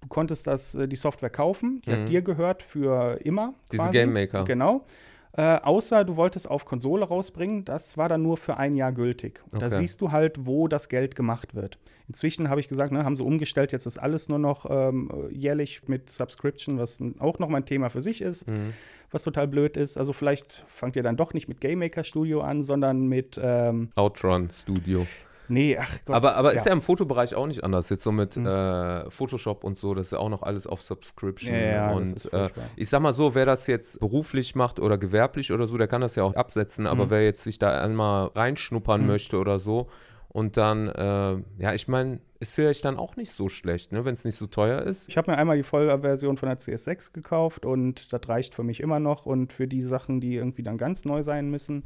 Du 0.00 0.08
konntest 0.08 0.46
das, 0.46 0.74
äh, 0.74 0.88
die 0.88 0.96
Software 0.96 1.30
kaufen, 1.30 1.82
die 1.84 1.90
mhm. 1.90 1.94
hat 1.94 2.08
dir 2.08 2.22
gehört 2.22 2.62
für 2.62 3.20
immer. 3.24 3.54
Diese 3.72 3.90
Game 3.90 4.12
Maker. 4.12 4.44
Genau. 4.44 4.84
Äh, 5.32 5.60
außer 5.62 6.04
du 6.04 6.16
wolltest 6.16 6.50
auf 6.50 6.64
Konsole 6.64 7.04
rausbringen, 7.04 7.64
das 7.64 7.96
war 7.96 8.08
dann 8.08 8.20
nur 8.22 8.36
für 8.36 8.56
ein 8.56 8.74
Jahr 8.74 8.90
gültig. 8.90 9.42
Okay. 9.46 9.60
Da 9.60 9.70
siehst 9.70 10.00
du 10.00 10.10
halt, 10.10 10.44
wo 10.44 10.66
das 10.66 10.88
Geld 10.88 11.14
gemacht 11.14 11.54
wird. 11.54 11.78
Inzwischen 12.08 12.50
habe 12.50 12.60
ich 12.60 12.66
gesagt, 12.66 12.90
ne, 12.90 13.04
haben 13.04 13.14
sie 13.14 13.22
umgestellt, 13.22 13.70
jetzt 13.70 13.86
ist 13.86 13.96
alles 13.96 14.28
nur 14.28 14.40
noch 14.40 14.66
ähm, 14.68 15.28
jährlich 15.30 15.82
mit 15.86 16.10
Subscription, 16.10 16.78
was 16.78 17.00
auch 17.20 17.38
noch 17.38 17.48
mal 17.48 17.58
ein 17.58 17.64
Thema 17.64 17.90
für 17.90 18.02
sich 18.02 18.22
ist, 18.22 18.48
mhm. 18.48 18.74
was 19.12 19.22
total 19.22 19.46
blöd 19.46 19.76
ist. 19.76 19.96
Also 19.96 20.12
vielleicht 20.12 20.64
fangt 20.66 20.96
ihr 20.96 21.04
dann 21.04 21.16
doch 21.16 21.32
nicht 21.32 21.46
mit 21.46 21.60
Game 21.60 21.78
Maker 21.78 22.02
Studio 22.02 22.40
an, 22.40 22.64
sondern 22.64 23.06
mit 23.06 23.38
ähm, 23.40 23.90
Outrun 23.94 24.50
Studio. 24.50 25.06
Nee, 25.50 25.76
ach 25.78 25.98
Gott. 26.04 26.16
Aber, 26.16 26.36
aber 26.36 26.52
ja. 26.52 26.58
ist 26.58 26.66
ja 26.66 26.72
im 26.72 26.82
Fotobereich 26.82 27.34
auch 27.34 27.46
nicht 27.46 27.64
anders. 27.64 27.88
Jetzt 27.88 28.02
so 28.02 28.12
mit 28.12 28.36
mhm. 28.36 28.46
äh, 28.46 29.10
Photoshop 29.10 29.64
und 29.64 29.78
so, 29.78 29.94
das 29.94 30.06
ist 30.06 30.12
ja 30.12 30.18
auch 30.18 30.28
noch 30.28 30.42
alles 30.42 30.66
auf 30.66 30.80
Subscription. 30.80 31.54
Ja, 31.54 31.60
ja, 31.60 31.90
und 31.90 32.32
äh, 32.32 32.50
ich 32.76 32.88
sag 32.88 33.00
mal 33.00 33.12
so, 33.12 33.34
wer 33.34 33.46
das 33.46 33.66
jetzt 33.66 34.00
beruflich 34.00 34.54
macht 34.54 34.80
oder 34.80 34.96
gewerblich 34.98 35.52
oder 35.52 35.66
so, 35.66 35.76
der 35.76 35.88
kann 35.88 36.00
das 36.00 36.14
ja 36.14 36.22
auch 36.22 36.34
absetzen. 36.34 36.86
Aber 36.86 37.06
mhm. 37.06 37.10
wer 37.10 37.24
jetzt 37.24 37.44
sich 37.44 37.58
da 37.58 37.80
einmal 37.80 38.28
reinschnuppern 38.34 39.02
mhm. 39.02 39.06
möchte 39.06 39.38
oder 39.38 39.58
so 39.58 39.88
und 40.32 40.56
dann, 40.56 40.88
äh, 40.88 41.42
ja, 41.58 41.74
ich 41.74 41.88
meine, 41.88 42.20
ist 42.38 42.54
vielleicht 42.54 42.84
dann 42.84 42.96
auch 42.96 43.16
nicht 43.16 43.32
so 43.32 43.48
schlecht, 43.48 43.90
ne, 43.90 44.04
wenn 44.04 44.14
es 44.14 44.24
nicht 44.24 44.36
so 44.36 44.46
teuer 44.46 44.80
ist. 44.82 45.08
Ich 45.08 45.18
habe 45.18 45.32
mir 45.32 45.36
einmal 45.36 45.56
die 45.56 45.64
Vollversion 45.64 46.36
von 46.36 46.48
der 46.48 46.56
CS6 46.56 47.12
gekauft 47.12 47.66
und 47.66 48.12
das 48.12 48.28
reicht 48.28 48.54
für 48.54 48.62
mich 48.62 48.80
immer 48.80 49.00
noch. 49.00 49.26
Und 49.26 49.52
für 49.52 49.66
die 49.66 49.82
Sachen, 49.82 50.20
die 50.20 50.36
irgendwie 50.36 50.62
dann 50.62 50.78
ganz 50.78 51.04
neu 51.04 51.24
sein 51.24 51.50
müssen, 51.50 51.82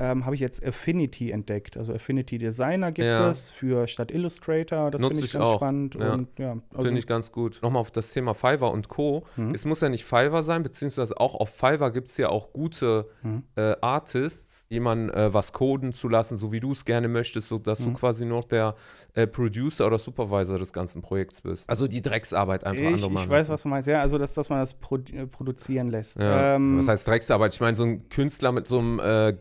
ähm, 0.00 0.24
habe 0.24 0.34
ich 0.34 0.40
jetzt 0.40 0.64
Affinity 0.64 1.30
entdeckt. 1.30 1.76
Also 1.76 1.92
Affinity 1.92 2.38
Designer 2.38 2.90
gibt 2.90 3.06
ja. 3.06 3.28
es 3.28 3.50
für 3.50 3.86
statt 3.86 4.10
Illustrator. 4.10 4.90
Das 4.90 5.00
finde 5.00 5.18
ich, 5.18 5.26
ich 5.26 5.32
ganz 5.34 5.44
auch. 5.44 5.56
spannend. 5.56 5.94
Ja. 5.94 6.18
ja, 6.38 6.56
also 6.70 6.86
finde 6.86 6.98
ich 6.98 7.06
ganz 7.06 7.30
gut. 7.30 7.58
Nochmal 7.62 7.82
auf 7.82 7.90
das 7.90 8.10
Thema 8.12 8.32
Fiverr 8.32 8.72
und 8.72 8.88
Co. 8.88 9.26
Mhm. 9.36 9.54
Es 9.54 9.66
muss 9.66 9.82
ja 9.82 9.90
nicht 9.90 10.04
Fiverr 10.04 10.42
sein, 10.42 10.62
beziehungsweise 10.62 11.20
auch 11.20 11.34
auf 11.34 11.50
Fiverr 11.50 11.90
gibt 11.90 12.08
es 12.08 12.16
ja 12.16 12.30
auch 12.30 12.54
gute 12.54 13.10
mhm. 13.22 13.42
äh, 13.56 13.76
Artists, 13.82 14.66
jemanden 14.70 15.10
äh, 15.10 15.34
was 15.34 15.52
coden 15.52 15.92
zu 15.92 16.08
lassen, 16.08 16.38
so 16.38 16.50
wie 16.50 16.60
du 16.60 16.72
es 16.72 16.86
gerne 16.86 17.08
möchtest, 17.08 17.48
sodass 17.48 17.80
mhm. 17.80 17.84
du 17.84 17.92
quasi 17.92 18.24
noch 18.24 18.44
der 18.44 18.76
äh, 19.12 19.26
Producer 19.26 19.86
oder 19.86 19.98
Supervisor 19.98 20.58
des 20.58 20.72
ganzen 20.72 21.02
Projekts 21.02 21.42
bist. 21.42 21.68
Also 21.68 21.86
die 21.86 22.00
Drecksarbeit 22.00 22.64
einfach 22.64 22.82
ich, 22.82 23.04
Ich 23.04 23.28
weiß, 23.28 23.50
was 23.50 23.62
du 23.62 23.68
meinst. 23.68 23.86
Ja, 23.86 24.00
also 24.00 24.16
dass, 24.16 24.32
dass 24.32 24.48
man 24.48 24.60
das 24.60 24.72
produ 24.72 25.12
äh, 25.12 25.26
produzieren 25.26 25.90
lässt. 25.90 26.16
Ähm, 26.20 26.78
was 26.78 26.88
heißt 26.88 27.06
Drecksarbeit? 27.06 27.52
Ich 27.52 27.60
meine, 27.60 27.76
so 27.76 27.84
ein 27.84 28.08
Künstler 28.08 28.52
mit 28.52 28.66
so 28.66 28.78
einem 28.78 28.98
äh, 28.98 29.34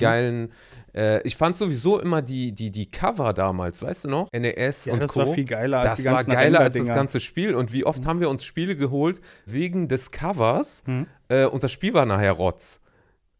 äh, 0.96 1.22
ich 1.22 1.36
fand 1.36 1.58
sowieso 1.58 2.00
immer 2.00 2.22
die, 2.22 2.52
die, 2.52 2.72
die 2.72 2.90
Cover 2.90 3.34
damals, 3.34 3.82
weißt 3.82 4.06
du 4.06 4.10
noch? 4.10 4.28
NES 4.32 4.86
ja, 4.86 4.94
und 4.94 5.02
das 5.02 5.14
Co. 5.14 5.22
war 5.22 5.34
viel 5.34 5.46
geiler 5.46 5.80
als 5.80 5.98
das 5.98 6.06
war 6.06 6.24
geiler 6.24 6.60
als 6.62 6.76
das 6.76 6.88
ganze 6.88 7.20
Spiel. 7.20 7.56
Und 7.56 7.74
wie 7.74 7.86
oft 7.86 8.04
mhm. 8.04 8.08
haben 8.08 8.20
wir 8.20 8.30
uns 8.30 8.44
Spiele 8.44 8.76
geholt 8.76 9.22
wegen 9.46 9.88
des 9.88 10.12
Covers 10.12 10.84
mhm. 10.86 11.08
äh, 11.28 11.46
und 11.46 11.64
das 11.64 11.72
Spiel 11.72 11.94
war 11.94 12.06
nachher 12.06 12.34
Rotz. 12.34 12.82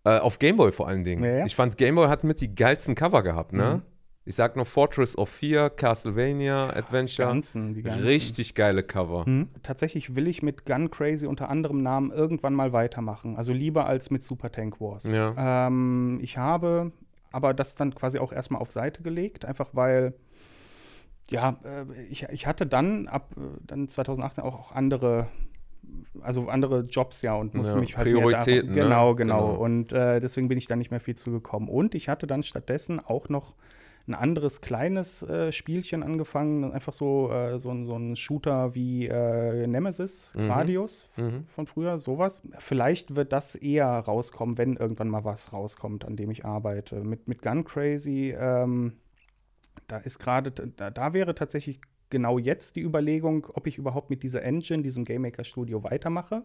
Äh, 0.06 0.20
auf 0.20 0.40
Gameboy 0.40 0.72
vor 0.72 0.88
allen 0.88 1.04
Dingen. 1.04 1.24
Ja, 1.24 1.40
ja. 1.40 1.46
Ich 1.46 1.56
fand, 1.56 1.78
Gameboy 1.78 2.08
hat 2.08 2.24
mit 2.24 2.40
die 2.40 2.56
geilsten 2.56 2.96
Cover 2.96 3.22
gehabt, 3.22 3.52
ne? 3.54 3.76
Mhm. 3.76 3.89
Ich 4.30 4.36
sag 4.36 4.56
noch 4.56 4.68
Fortress 4.68 5.18
of 5.18 5.28
Fear, 5.28 5.72
Castlevania, 5.72 6.70
Adventure. 6.70 7.28
Ganzen, 7.28 7.74
die 7.74 7.82
ganzen. 7.82 8.04
Richtig 8.04 8.54
geile 8.54 8.84
Cover. 8.84 9.28
Mhm. 9.28 9.50
Tatsächlich 9.64 10.16
will 10.16 10.28
ich 10.28 10.44
mit 10.44 10.68
Gun 10.68 10.92
Crazy 10.92 11.26
unter 11.26 11.50
anderem 11.50 11.82
Namen 11.82 12.12
irgendwann 12.12 12.54
mal 12.54 12.72
weitermachen. 12.72 13.38
Also 13.38 13.54
lieber 13.54 13.88
als 13.88 14.12
mit 14.12 14.22
Super 14.22 14.52
Tank 14.52 14.80
Wars. 14.80 15.06
Ja. 15.10 15.66
Ähm, 15.66 16.20
ich 16.22 16.38
habe 16.38 16.92
aber 17.32 17.56
das 17.56 17.76
dann 17.76 17.96
quasi 17.96 18.20
auch 18.20 18.32
erstmal 18.32 18.62
auf 18.62 18.70
Seite 18.70 19.02
gelegt, 19.02 19.46
einfach 19.46 19.72
weil 19.74 20.14
ja, 21.32 21.58
äh, 21.64 21.92
ich, 22.12 22.28
ich 22.30 22.46
hatte 22.46 22.68
dann 22.68 23.08
ab 23.08 23.32
äh, 23.36 23.42
dann 23.66 23.88
2018 23.88 24.44
auch, 24.44 24.60
auch 24.60 24.72
andere 24.74 25.26
also 26.22 26.50
andere 26.50 26.82
Jobs 26.82 27.24
ja 27.24 27.34
und 27.34 27.56
musste 27.56 27.74
ja, 27.74 27.80
mich 27.80 27.98
halt 27.98 28.06
Prioritäten. 28.08 28.74
Mehr 28.76 28.84
genau, 28.84 29.10
ne? 29.10 29.16
genau, 29.16 29.48
genau. 29.48 29.64
Und 29.64 29.92
äh, 29.92 30.20
deswegen 30.20 30.50
bin 30.50 30.60
ich 30.60 30.68
da 30.68 30.76
nicht 30.76 30.92
mehr 30.92 31.00
viel 31.00 31.16
zugekommen. 31.16 31.68
Und 31.68 31.96
ich 31.96 32.10
hatte 32.10 32.28
dann 32.28 32.44
stattdessen 32.44 33.00
auch 33.00 33.28
noch 33.28 33.56
ein 34.10 34.16
anderes 34.16 34.62
kleines 34.62 35.22
äh, 35.24 35.52
Spielchen 35.52 36.04
angefangen, 36.04 36.72
einfach 36.72 36.94
so, 36.94 37.32
äh, 37.32 37.60
so, 37.60 37.84
so 37.86 37.96
ein 37.96 38.16
Shooter 38.16 38.76
wie 38.76 39.08
äh, 39.08 39.66
Nemesis, 39.68 40.34
mhm. 40.36 40.50
Radius 40.52 41.10
mhm. 41.16 41.46
von 41.46 41.68
früher, 41.68 42.00
sowas. 42.00 42.42
Vielleicht 42.58 43.16
wird 43.16 43.32
das 43.32 43.56
eher 43.56 43.88
rauskommen, 43.88 44.58
wenn 44.58 44.76
irgendwann 44.76 45.10
mal 45.10 45.24
was 45.24 45.54
rauskommt, 45.54 46.06
an 46.06 46.16
dem 46.16 46.32
ich 46.32 46.44
arbeite. 46.44 47.04
Mit, 47.04 47.28
mit 47.28 47.42
Gun 47.42 47.64
Crazy, 47.64 48.36
ähm, 48.38 48.94
da 49.88 49.98
ist 49.98 50.20
gerade, 50.20 50.52
da, 50.52 50.90
da 50.90 51.14
wäre 51.14 51.36
tatsächlich 51.36 51.80
genau 52.10 52.40
jetzt 52.40 52.76
die 52.76 52.82
Überlegung, 52.82 53.48
ob 53.54 53.68
ich 53.68 53.78
überhaupt 53.78 54.10
mit 54.10 54.24
dieser 54.24 54.42
Engine, 54.42 54.82
diesem 54.84 55.06
Game 55.06 55.22
Maker 55.22 55.44
Studio 55.44 55.84
weitermache 55.84 56.44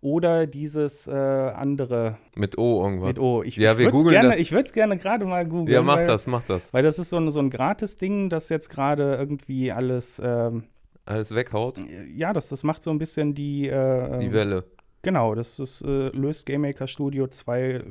oder 0.00 0.46
dieses 0.46 1.06
äh, 1.06 1.12
andere. 1.12 2.18
Mit 2.34 2.58
O 2.58 2.82
irgendwas. 2.84 3.08
Mit 3.08 3.18
O. 3.18 3.42
Ich, 3.42 3.56
ja, 3.56 3.72
ich 3.72 3.78
wir 3.78 3.90
googeln 3.90 4.12
gerne, 4.12 4.28
das. 4.30 4.38
Ich 4.38 4.52
würde 4.52 4.64
es 4.64 4.72
gerne 4.72 4.96
gerade 4.96 5.24
mal 5.24 5.46
googeln. 5.46 5.72
Ja, 5.72 5.82
mach 5.82 5.96
weil, 5.96 6.06
das, 6.06 6.26
mach 6.26 6.44
das. 6.44 6.72
Weil 6.72 6.82
das 6.82 6.98
ist 6.98 7.10
so 7.10 7.16
ein, 7.16 7.30
so 7.30 7.40
ein 7.40 7.50
Gratis-Ding, 7.50 8.30
das 8.30 8.48
jetzt 8.48 8.68
gerade 8.68 9.16
irgendwie 9.16 9.72
alles. 9.72 10.20
Ähm, 10.24 10.64
alles 11.04 11.34
weghaut? 11.34 11.80
Ja, 12.14 12.32
das, 12.32 12.48
das 12.48 12.62
macht 12.62 12.82
so 12.82 12.90
ein 12.90 12.98
bisschen 12.98 13.34
die. 13.34 13.68
Äh, 13.68 14.18
die 14.18 14.32
Welle. 14.32 14.64
Genau, 15.02 15.34
das 15.34 15.58
ist, 15.58 15.82
äh, 15.82 16.08
löst 16.08 16.46
Game 16.46 16.62
Maker 16.62 16.86
Studio 16.86 17.26
2 17.28 17.62
äh, 17.62 17.82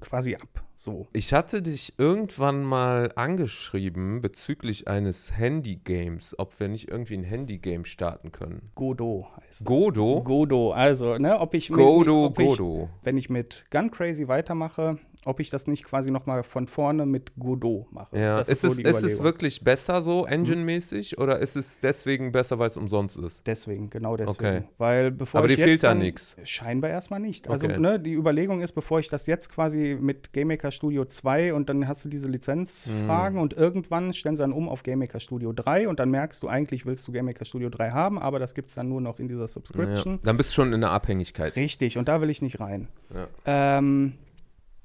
quasi 0.00 0.36
ab. 0.36 0.64
So. 0.78 1.06
Ich 1.12 1.32
hatte 1.32 1.62
dich 1.62 1.94
irgendwann 1.98 2.62
mal 2.62 3.10
angeschrieben 3.16 4.20
bezüglich 4.20 4.88
eines 4.88 5.36
Handy-Games, 5.36 6.38
ob 6.38 6.58
wir 6.60 6.68
nicht 6.68 6.88
irgendwie 6.88 7.14
ein 7.14 7.24
Handy-Game 7.24 7.86
starten 7.86 8.30
können. 8.30 8.70
Godo 8.74 9.26
heißt 9.36 9.60
es. 9.60 9.66
Godo? 9.66 10.22
Godo, 10.22 10.72
also, 10.72 11.16
ne, 11.16 11.38
ob 11.40 11.54
ich. 11.54 11.68
Godo, 11.70 12.28
mit, 12.28 12.30
ob 12.30 12.36
Godo. 12.36 12.90
Ich, 13.00 13.06
wenn 13.06 13.16
ich 13.16 13.30
mit 13.30 13.64
Gun 13.70 13.90
Crazy 13.90 14.28
weitermache, 14.28 14.98
ob 15.26 15.40
ich 15.40 15.50
das 15.50 15.66
nicht 15.66 15.84
quasi 15.84 16.10
noch 16.10 16.26
mal 16.26 16.44
von 16.44 16.68
vorne 16.68 17.04
mit 17.04 17.32
Godot 17.36 17.90
mache. 17.92 18.16
Ja. 18.16 18.40
ist, 18.40 18.48
ist, 18.48 18.60
so 18.60 18.70
es, 18.70 18.78
ist 18.78 19.02
es 19.02 19.22
wirklich 19.22 19.64
besser 19.64 20.02
so, 20.02 20.24
engine-mäßig, 20.24 21.16
mhm. 21.16 21.22
oder 21.22 21.40
ist 21.40 21.56
es 21.56 21.80
deswegen 21.80 22.30
besser, 22.30 22.60
weil 22.60 22.68
es 22.68 22.76
umsonst 22.76 23.18
ist? 23.18 23.44
Deswegen, 23.44 23.90
genau 23.90 24.16
deswegen. 24.16 24.32
Okay. 24.32 24.62
Weil 24.78 25.10
bevor 25.10 25.40
Aber 25.40 25.48
dir 25.48 25.58
fehlt 25.58 25.82
da 25.82 25.94
nichts? 25.94 26.36
Scheinbar 26.44 26.90
erstmal 26.90 27.18
nicht. 27.18 27.48
Also 27.48 27.66
okay. 27.66 27.78
ne, 27.78 27.98
die 27.98 28.12
Überlegung 28.12 28.62
ist, 28.62 28.72
bevor 28.72 29.00
ich 29.00 29.08
das 29.08 29.26
jetzt 29.26 29.50
quasi 29.50 29.98
mit 30.00 30.32
GameMaker 30.32 30.70
Studio 30.70 31.04
2 31.04 31.54
und 31.54 31.68
dann 31.68 31.88
hast 31.88 32.04
du 32.04 32.08
diese 32.08 32.28
Lizenzfragen 32.28 33.36
mhm. 33.36 33.42
und 33.42 33.52
irgendwann 33.52 34.12
stellen 34.12 34.36
sie 34.36 34.42
dann 34.42 34.52
um 34.52 34.68
auf 34.68 34.84
GameMaker 34.84 35.18
Studio 35.18 35.52
3 35.52 35.88
und 35.88 35.98
dann 35.98 36.10
merkst 36.10 36.40
du, 36.42 36.48
eigentlich 36.48 36.86
willst 36.86 37.06
du 37.08 37.10
GameMaker 37.10 37.44
Studio 37.44 37.68
3 37.68 37.90
haben, 37.90 38.20
aber 38.20 38.38
das 38.38 38.54
gibt 38.54 38.68
es 38.68 38.76
dann 38.76 38.88
nur 38.88 39.00
noch 39.00 39.18
in 39.18 39.26
dieser 39.26 39.48
Subscription. 39.48 40.14
Ja. 40.14 40.20
Dann 40.22 40.36
bist 40.36 40.50
du 40.50 40.54
schon 40.54 40.72
in 40.72 40.80
der 40.82 40.90
Abhängigkeit. 40.90 41.56
Richtig, 41.56 41.98
und 41.98 42.06
da 42.06 42.20
will 42.20 42.30
ich 42.30 42.42
nicht 42.42 42.60
rein. 42.60 42.86
Ja. 43.12 43.78
Ähm, 43.78 44.12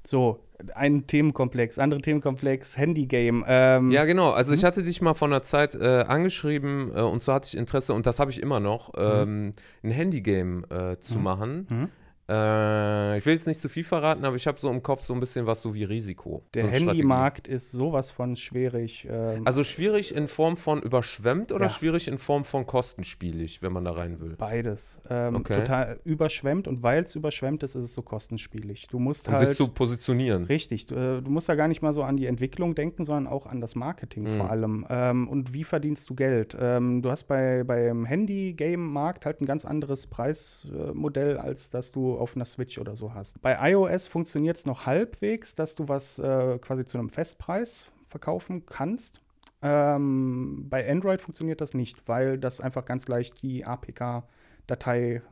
so, 0.04 0.40
ein 0.74 1.06
Themenkomplex, 1.06 1.78
andere 1.78 2.00
Themenkomplex, 2.00 2.76
Handygame. 2.78 3.44
Ähm, 3.46 3.90
ja, 3.90 4.04
genau. 4.04 4.30
Also 4.30 4.52
ich 4.52 4.60
hm? 4.60 4.66
hatte 4.68 4.82
dich 4.82 5.00
mal 5.02 5.14
vor 5.14 5.28
einer 5.28 5.42
Zeit 5.42 5.74
äh, 5.74 6.04
angeschrieben 6.06 6.92
äh, 6.94 7.00
und 7.00 7.22
so 7.22 7.32
hatte 7.32 7.48
ich 7.48 7.56
Interesse 7.56 7.94
und 7.94 8.06
das 8.06 8.20
habe 8.20 8.30
ich 8.30 8.40
immer 8.40 8.60
noch, 8.60 8.92
hm. 8.94 9.02
ähm, 9.02 9.52
ein 9.82 9.90
Handygame 9.90 10.62
äh, 10.70 11.00
zu 11.00 11.18
mhm. 11.18 11.22
machen. 11.22 11.90
Äh, 12.32 13.18
ich 13.18 13.26
will 13.26 13.34
jetzt 13.34 13.46
nicht 13.46 13.60
zu 13.60 13.68
viel 13.68 13.84
verraten, 13.84 14.24
aber 14.24 14.36
ich 14.36 14.46
habe 14.46 14.58
so 14.58 14.70
im 14.70 14.82
Kopf 14.82 15.02
so 15.02 15.12
ein 15.12 15.20
bisschen 15.20 15.46
was 15.46 15.60
so 15.60 15.74
wie 15.74 15.84
Risiko. 15.84 16.42
Der 16.54 16.64
so 16.64 16.70
Handymarkt 16.70 17.46
ist 17.46 17.72
sowas 17.72 18.10
von 18.10 18.36
schwierig. 18.36 19.06
Ähm, 19.10 19.42
also 19.44 19.64
schwierig 19.64 20.14
in 20.14 20.28
Form 20.28 20.56
von 20.56 20.80
überschwemmt 20.80 21.52
oder 21.52 21.66
ja. 21.66 21.70
schwierig 21.70 22.08
in 22.08 22.18
Form 22.18 22.44
von 22.44 22.66
kostenspielig, 22.66 23.60
wenn 23.60 23.72
man 23.72 23.84
da 23.84 23.92
rein 23.92 24.20
will? 24.20 24.36
Beides. 24.38 25.00
Ähm, 25.10 25.36
okay. 25.36 25.60
Total 25.60 26.00
überschwemmt 26.04 26.68
und 26.68 26.82
weil 26.82 27.02
es 27.02 27.14
überschwemmt 27.14 27.62
ist, 27.62 27.74
ist 27.74 27.84
es 27.84 27.94
so 27.94 28.02
kostenspielig. 28.02 28.88
Du 28.88 28.98
musst 28.98 29.28
um 29.28 29.34
halt. 29.34 29.48
sich 29.48 29.56
zu 29.56 29.68
positionieren. 29.68 30.44
Richtig. 30.44 30.86
Du, 30.86 30.94
äh, 30.94 31.20
du, 31.20 31.30
musst 31.30 31.48
ja 31.48 31.54
gar 31.54 31.68
nicht 31.68 31.82
mal 31.82 31.92
so 31.92 32.02
an 32.02 32.16
die 32.16 32.26
Entwicklung 32.26 32.74
denken, 32.74 33.04
sondern 33.04 33.26
auch 33.26 33.46
an 33.46 33.60
das 33.60 33.74
Marketing 33.74 34.24
mhm. 34.24 34.38
vor 34.38 34.50
allem. 34.50 34.86
Ähm, 34.88 35.28
und 35.28 35.52
wie 35.52 35.64
verdienst 35.64 36.08
du 36.08 36.14
Geld? 36.14 36.56
Ähm, 36.58 37.02
du 37.02 37.10
hast 37.10 37.24
bei, 37.24 37.64
beim 37.64 38.06
Handy-Game-Markt 38.06 39.26
halt 39.26 39.42
ein 39.42 39.46
ganz 39.46 39.64
anderes 39.66 40.06
Preismodell, 40.06 41.36
als 41.36 41.68
dass 41.68 41.92
du 41.92 42.21
auf 42.22 42.36
einer 42.36 42.44
Switch 42.44 42.78
oder 42.78 42.96
so 42.96 43.14
hast. 43.14 43.40
Bei 43.42 43.70
iOS 43.70 44.08
funktioniert 44.08 44.56
es 44.56 44.66
noch 44.66 44.86
halbwegs, 44.86 45.54
dass 45.54 45.74
du 45.74 45.88
was 45.88 46.18
äh, 46.18 46.58
quasi 46.58 46.84
zu 46.84 46.98
einem 46.98 47.10
Festpreis 47.10 47.90
verkaufen 48.06 48.66
kannst. 48.66 49.20
Ähm, 49.62 50.66
bei 50.68 50.88
Android 50.90 51.20
funktioniert 51.20 51.60
das 51.60 51.74
nicht, 51.74 52.08
weil 52.08 52.38
das 52.38 52.60
einfach 52.60 52.84
ganz 52.84 53.06
leicht 53.08 53.42
die 53.42 53.64
APK-Datei 53.64 55.22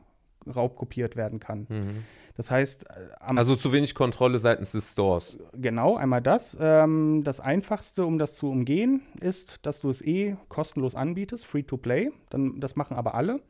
raubkopiert 0.47 1.15
werden 1.15 1.39
kann. 1.39 1.67
Mhm. 1.69 2.03
Das 2.35 2.49
heißt, 2.49 2.85
äh, 2.89 3.09
also 3.19 3.55
zu 3.55 3.71
wenig 3.71 3.93
Kontrolle 3.93 4.39
seitens 4.39 4.71
des 4.71 4.91
Stores. 4.91 5.37
Genau, 5.53 5.95
einmal 5.97 6.21
das. 6.21 6.57
Ähm, 6.59 7.23
das 7.23 7.39
Einfachste, 7.39 8.05
um 8.05 8.17
das 8.17 8.35
zu 8.35 8.49
umgehen, 8.49 9.01
ist, 9.19 9.65
dass 9.65 9.81
du 9.81 9.89
es 9.89 10.01
eh 10.01 10.35
kostenlos 10.49 10.95
anbietest, 10.95 11.45
free 11.45 11.63
to 11.63 11.77
play. 11.77 12.11
Dann, 12.29 12.59
das 12.59 12.75
machen 12.75 12.97
aber 12.97 13.15
alle. 13.15 13.41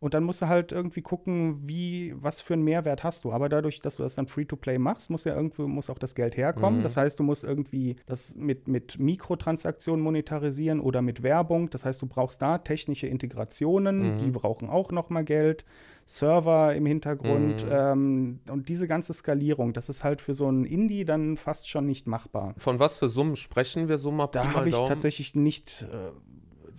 Und 0.00 0.14
dann 0.14 0.24
musst 0.24 0.40
du 0.40 0.48
halt 0.48 0.72
irgendwie 0.72 1.02
gucken, 1.02 1.68
wie, 1.68 2.14
was 2.16 2.40
für 2.40 2.54
einen 2.54 2.64
Mehrwert 2.64 3.04
hast 3.04 3.24
du. 3.24 3.32
Aber 3.32 3.50
dadurch, 3.50 3.82
dass 3.82 3.96
du 3.96 4.02
das 4.02 4.14
dann 4.14 4.26
Free-to-Play 4.26 4.78
machst, 4.78 5.10
muss 5.10 5.24
ja 5.24 5.34
irgendwo 5.36 5.68
muss 5.68 5.90
auch 5.90 5.98
das 5.98 6.14
Geld 6.14 6.38
herkommen. 6.38 6.80
Mhm. 6.80 6.82
Das 6.82 6.96
heißt, 6.96 7.18
du 7.18 7.22
musst 7.22 7.44
irgendwie 7.44 7.96
das 8.06 8.34
mit, 8.34 8.66
mit 8.66 8.98
Mikrotransaktionen 8.98 10.02
monetarisieren 10.02 10.80
oder 10.80 11.02
mit 11.02 11.22
Werbung. 11.22 11.68
Das 11.68 11.84
heißt, 11.84 12.00
du 12.00 12.06
brauchst 12.06 12.40
da 12.40 12.58
technische 12.58 13.08
Integrationen, 13.08 14.14
mhm. 14.14 14.18
die 14.18 14.30
brauchen 14.30 14.70
auch 14.70 14.90
nochmal 14.90 15.24
Geld. 15.24 15.66
Server 16.10 16.74
im 16.74 16.86
Hintergrund 16.86 17.64
mhm. 17.64 17.70
ähm, 17.70 18.40
und 18.48 18.68
diese 18.68 18.88
ganze 18.88 19.12
Skalierung, 19.12 19.72
das 19.72 19.88
ist 19.88 20.02
halt 20.02 20.20
für 20.20 20.34
so 20.34 20.50
ein 20.50 20.64
Indie 20.64 21.04
dann 21.04 21.36
fast 21.36 21.70
schon 21.70 21.86
nicht 21.86 22.08
machbar. 22.08 22.54
Von 22.58 22.80
was 22.80 22.98
für 22.98 23.08
Summen 23.08 23.36
sprechen 23.36 23.88
wir 23.88 23.96
so 23.96 24.10
mal? 24.10 24.26
Da 24.26 24.52
habe 24.52 24.68
ich 24.68 24.74
tatsächlich 24.74 25.36
nicht 25.36 25.86
äh, 25.92 26.10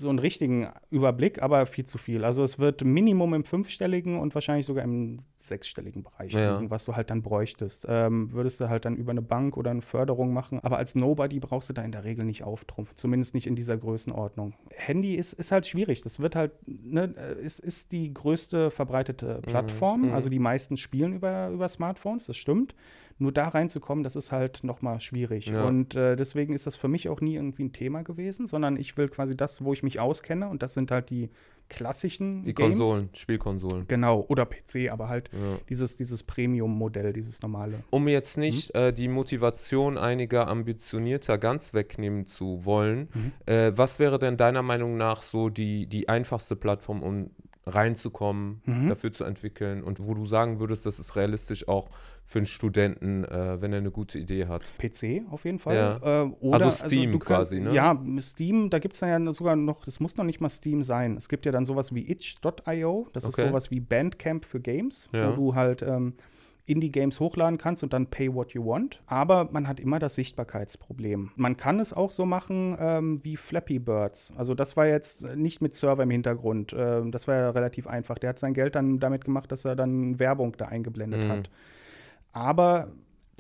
so 0.02 0.10
einen 0.10 0.20
richtigen 0.20 0.68
Überblick, 0.90 1.42
aber 1.42 1.66
viel 1.66 1.86
zu 1.86 1.98
viel. 1.98 2.24
Also 2.24 2.44
es 2.44 2.60
wird 2.60 2.84
Minimum 2.84 3.34
im 3.34 3.46
fünfstelligen 3.46 4.20
und 4.20 4.36
wahrscheinlich 4.36 4.66
sogar 4.66 4.84
im 4.84 5.18
sechsstelligen 5.38 6.04
Bereich 6.04 6.34
ja. 6.34 6.56
liegen, 6.56 6.70
was 6.70 6.86
du 6.86 6.96
halt 6.96 7.10
dann 7.10 7.22
bräuchtest. 7.22 7.86
Ähm, 7.88 8.32
würdest 8.34 8.60
du 8.60 8.70
halt 8.70 8.86
dann 8.86 8.96
über 8.96 9.12
eine 9.12 9.22
Bank 9.22 9.58
oder 9.58 9.72
eine 9.72 9.82
Förderung 9.82 10.34
machen, 10.34 10.60
aber 10.62 10.78
als 10.78 10.96
Nobody 10.96 11.40
brauchst 11.40 11.70
du 11.70 11.74
da 11.74 11.84
in 11.84 11.92
der 11.92 12.04
Regel 12.04 12.26
nicht 12.26 12.44
auftrumpfen, 12.44 12.98
zumindest 12.98 13.34
nicht 13.34 13.48
in 13.48 13.56
dieser 13.56 13.78
Größenordnung. 13.78 14.54
Handy 14.72 15.16
ist, 15.16 15.34
ist 15.34 15.52
halt 15.52 15.66
schwierig. 15.66 16.02
Das 16.02 16.20
wird 16.20 16.36
halt, 16.36 16.52
ne, 16.68 17.16
es 17.44 17.60
ist 17.60 17.92
die 17.92 18.14
größte 18.14 18.72
verbreitete 18.72 19.38
mhm. 19.38 19.42
Plattform. 19.42 20.02
Mhm. 20.08 20.14
Also 20.14 20.30
die 20.30 20.40
meisten 20.40 20.78
spielen 20.78 21.14
über, 21.14 21.50
über 21.50 21.70
Smartphones, 21.70 22.26
das 22.26 22.38
stimmt. 22.38 22.76
Nur 23.22 23.32
da 23.32 23.50
reinzukommen, 23.50 24.04
das 24.04 24.16
ist 24.16 24.32
halt 24.32 24.64
nochmal 24.64 25.00
schwierig. 25.00 25.46
Ja. 25.46 25.64
Und 25.66 25.94
äh, 25.94 26.16
deswegen 26.16 26.54
ist 26.54 26.66
das 26.66 26.76
für 26.76 26.88
mich 26.88 27.08
auch 27.08 27.22
nie 27.22 27.36
irgendwie 27.36 27.66
ein 27.66 27.72
Thema 27.72 28.02
gewesen, 28.02 28.48
sondern 28.48 28.78
ich 28.78 28.98
will 28.98 29.10
quasi 29.10 29.38
das, 29.38 29.64
wo 29.64 29.74
ich 29.74 29.84
mich 29.84 30.00
auskenne, 30.00 30.50
und 30.50 30.64
das 30.64 30.74
sind 30.74 30.90
halt 30.90 31.12
die 31.12 31.30
klassischen 31.70 32.44
die 32.44 32.56
Games. 32.56 32.80
Konsolen, 32.80 33.10
Spielkonsolen. 33.14 33.88
Genau, 33.88 34.26
oder 34.28 34.48
PC, 34.48 34.90
aber 34.92 35.08
halt 35.08 35.30
ja. 35.34 35.60
dieses, 35.70 35.98
dieses 35.98 36.24
Premium-Modell, 36.24 37.14
dieses 37.14 37.44
normale. 37.44 37.84
Um 37.92 38.08
jetzt 38.08 38.40
nicht 38.40 38.74
mhm. 38.74 38.80
äh, 38.80 38.92
die 38.92 39.08
Motivation 39.08 40.00
einiger 40.00 40.48
Ambitionierter 40.48 41.38
ganz 41.38 41.76
wegnehmen 41.76 42.26
zu 42.26 42.66
wollen, 42.66 43.10
mhm. 43.14 43.32
äh, 43.46 43.78
was 43.78 44.00
wäre 44.00 44.18
denn 44.18 44.36
deiner 44.36 44.64
Meinung 44.64 44.98
nach 44.98 45.22
so 45.22 45.50
die, 45.50 45.86
die 45.86 46.10
einfachste 46.10 46.56
Plattform, 46.56 47.04
um 47.04 47.30
reinzukommen, 47.68 48.62
mhm. 48.66 48.90
dafür 48.90 49.14
zu 49.14 49.24
entwickeln 49.24 49.84
und 49.84 50.00
wo 50.00 50.16
du 50.16 50.26
sagen 50.26 50.60
würdest, 50.60 50.86
das 50.88 50.98
ist 50.98 51.16
realistisch 51.16 51.68
auch 51.68 51.92
für 52.26 52.40
einen 52.40 52.46
Studenten, 52.46 53.26
äh, 53.26 53.62
wenn 53.62 53.74
er 53.74 53.80
eine 53.80 53.92
gute 53.92 54.18
Idee 54.18 54.46
hat. 54.46 54.62
PC 54.78 55.24
auf 55.30 55.44
jeden 55.44 55.60
Fall. 55.60 55.76
Ja. 55.76 56.24
Äh, 56.24 56.26
oder, 56.40 56.66
also 56.66 56.88
Steam 56.88 57.10
also 57.10 57.20
quasi, 57.20 57.56
kannst, 57.58 57.70
ne? 57.70 57.76
Ja, 57.76 58.22
Steam, 58.22 58.70
da 58.70 58.80
gibt 58.80 58.94
es 58.94 59.02
ja 59.02 59.34
sogar 59.34 59.56
noch, 59.56 59.84
das 59.84 60.00
muss 60.00 60.16
noch 60.18 60.24
nicht 60.24 60.40
mal 60.40 60.50
Steam 60.50 60.84
sein. 60.84 61.18
Es 61.18 61.28
gibt 61.28 61.46
ja 61.46 61.52
dann 61.52 61.66
sowas 61.66 61.94
wie 61.94 62.10
itch.io, 62.10 63.08
das 63.14 63.26
okay. 63.26 63.42
ist 63.42 63.48
sowas 63.50 63.72
wie 63.72 63.80
Bandcamp 63.80 64.46
für 64.46 64.62
Games, 64.62 65.10
ja. 65.14 65.32
wo 65.32 65.36
du 65.36 65.56
halt 65.56 65.82
ähm, 65.82 66.14
Indie-Games 66.66 67.20
hochladen 67.20 67.58
kannst 67.58 67.84
und 67.84 67.94
dann 67.94 68.08
pay 68.08 68.34
what 68.34 68.52
you 68.52 68.66
want. 68.66 69.02
Aber 69.08 69.50
man 69.52 69.68
hat 69.68 69.80
immer 69.80 70.00
das 70.00 70.16
Sichtbarkeitsproblem. 70.16 71.32
Man 71.36 71.58
kann 71.58 71.80
es 71.80 71.92
auch 71.92 72.12
so 72.12 72.26
machen 72.26 72.76
ähm, 72.80 73.24
wie 73.24 73.36
Flappy 73.36 73.80
Birds. 73.80 74.34
Also 74.38 74.54
das 74.54 74.78
war 74.78 74.88
jetzt 74.88 75.36
nicht 75.36 75.62
mit 75.62 75.74
Server 75.74 76.04
im 76.04 76.10
Hintergrund. 76.10 76.74
Ähm, 76.78 77.12
das 77.12 77.28
war 77.28 77.36
ja 77.36 77.50
relativ 77.50 77.88
einfach. 77.88 78.18
Der 78.18 78.30
hat 78.30 78.40
sein 78.40 78.54
Geld 78.54 78.76
dann 78.76 79.00
damit 79.00 79.26
gemacht, 79.26 79.52
dass 79.52 79.66
er 79.66 79.76
dann 79.76 80.20
Werbung 80.20 80.56
da 80.58 80.66
eingeblendet 80.66 81.26
mhm. 81.26 81.30
hat. 81.30 81.50
Aber 82.32 82.92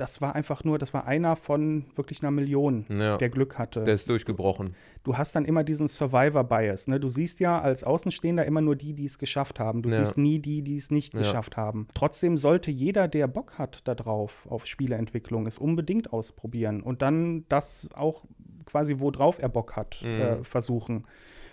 das 0.01 0.19
war 0.19 0.33
einfach 0.33 0.63
nur, 0.63 0.79
das 0.79 0.95
war 0.95 1.05
einer 1.05 1.35
von 1.35 1.85
wirklich 1.95 2.23
einer 2.23 2.31
Million, 2.31 2.85
ja, 2.89 3.17
der 3.17 3.29
Glück 3.29 3.59
hatte. 3.59 3.83
Der 3.83 3.93
ist 3.93 4.09
durchgebrochen. 4.09 4.73
Du 5.03 5.15
hast 5.15 5.35
dann 5.35 5.45
immer 5.45 5.63
diesen 5.63 5.87
Survivor-Bias. 5.87 6.87
Ne? 6.87 6.99
Du 6.99 7.07
siehst 7.07 7.39
ja 7.39 7.61
als 7.61 7.83
Außenstehender 7.83 8.43
immer 8.45 8.61
nur 8.61 8.75
die, 8.75 8.93
die 8.93 9.05
es 9.05 9.19
geschafft 9.19 9.59
haben. 9.59 9.83
Du 9.83 9.89
ja. 9.89 9.97
siehst 9.97 10.17
nie 10.17 10.39
die, 10.39 10.63
die 10.63 10.77
es 10.77 10.89
nicht 10.89 11.13
ja. 11.13 11.19
geschafft 11.19 11.55
haben. 11.55 11.87
Trotzdem 11.93 12.35
sollte 12.37 12.71
jeder, 12.71 13.07
der 13.07 13.27
Bock 13.27 13.59
hat 13.59 13.87
darauf, 13.87 14.47
auf 14.49 14.65
Spieleentwicklung, 14.65 15.45
es 15.45 15.59
unbedingt 15.59 16.11
ausprobieren 16.11 16.81
und 16.81 17.03
dann 17.03 17.45
das 17.47 17.87
auch 17.93 18.25
quasi, 18.65 18.95
worauf 18.97 19.39
er 19.39 19.49
Bock 19.49 19.75
hat, 19.75 20.01
mhm. 20.03 20.09
äh, 20.09 20.43
versuchen. 20.43 21.05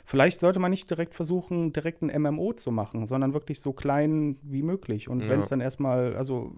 Vielleicht 0.07 0.41
sollte 0.41 0.59
man 0.59 0.71
nicht 0.71 0.89
direkt 0.89 1.15
versuchen, 1.15 1.75
direkt 1.75 2.01
ein 2.01 2.23
MMO 2.23 2.55
zu 2.55 2.73
machen, 2.73 3.07
sondern 3.07 3.35
wirklich 3.35 3.61
so 3.61 3.75
klein 3.75 4.39
wie 4.43 4.63
möglich. 4.63 5.11
Und 5.11 5.29
wenn 5.29 5.41
es 5.41 5.49
dann 5.49 5.61
erstmal, 5.61 6.17
also 6.17 6.55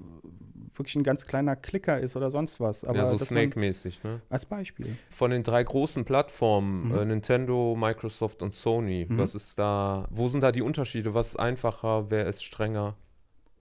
wirklich 0.79 0.97
ein 0.97 1.03
ganz 1.03 1.27
kleiner 1.27 1.57
Klicker 1.57 1.99
ist 1.99 2.17
oder 2.17 2.31
sonst 2.31 2.61
was. 2.61 2.85
Aber 2.85 2.99
ja, 2.99 3.07
so 3.07 3.19
Snake-mäßig, 3.19 4.03
ne? 4.05 4.21
Als 4.29 4.47
Beispiel. 4.47 4.97
Von 5.09 5.31
den 5.31 5.43
drei 5.43 5.63
großen 5.63 6.05
Plattformen, 6.05 6.89
mhm. 6.89 6.99
äh, 6.99 7.05
Nintendo, 7.05 7.77
Microsoft 7.77 8.43
und 8.43 8.55
Sony, 8.55 9.07
mhm. 9.09 9.19
was 9.19 9.35
ist 9.35 9.59
da, 9.59 10.09
wo 10.11 10.29
sind 10.29 10.43
da 10.43 10.53
die 10.53 10.63
Unterschiede? 10.63 11.15
Was 11.15 11.29
ist 11.29 11.37
einfacher, 11.37 12.11
wer 12.11 12.27
ist 12.27 12.45
strenger? 12.45 12.97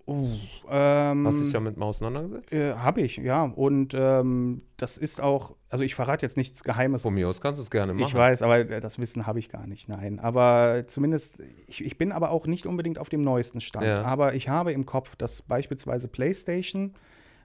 Uh, 0.10 0.28
ähm, 0.72 1.28
Hast 1.28 1.40
du 1.40 1.44
dich 1.44 1.54
ja 1.54 1.60
mit 1.60 1.78
mal 1.78 1.86
auseinandergesetzt? 1.86 2.52
Äh, 2.52 2.74
Habe 2.74 3.02
ich, 3.02 3.18
ja. 3.18 3.44
Und 3.44 3.94
ähm, 3.94 4.64
das 4.78 4.98
ist 4.98 5.22
auch, 5.22 5.56
also 5.70 5.84
ich 5.84 5.94
verrate 5.94 6.26
jetzt 6.26 6.36
nichts 6.36 6.64
Geheimes. 6.64 7.04
Von 7.04 7.14
mir 7.14 7.30
aus 7.30 7.42
kannst 7.42 7.60
du 7.60 7.64
es 7.64 7.70
gerne 7.70 7.94
machen. 7.94 8.08
Ich 8.08 8.16
weiß, 8.16 8.42
aber 8.42 8.64
das 8.64 9.00
Wissen 9.00 9.28
habe 9.28 9.38
ich 9.38 9.50
gar 9.50 9.68
nicht, 9.68 9.88
nein. 9.88 10.20
Aber 10.20 10.84
zumindest, 10.88 11.42
ich, 11.68 11.86
ich, 11.86 11.98
bin 12.00 12.12
aber 12.12 12.32
auch 12.32 12.48
nicht 12.48 12.66
unbedingt 12.66 12.98
auf 12.98 13.10
dem 13.10 13.22
neuesten 13.22 13.62
Stand. 13.62 13.86
Ja. 13.86 14.02
Aber 14.02 14.34
ich 14.34 14.50
habe 14.50 14.74
im 14.74 14.88
Kopf, 14.88 15.16
dass 15.16 15.44
beispielsweise 15.44 16.08
PlayStation 16.08 16.96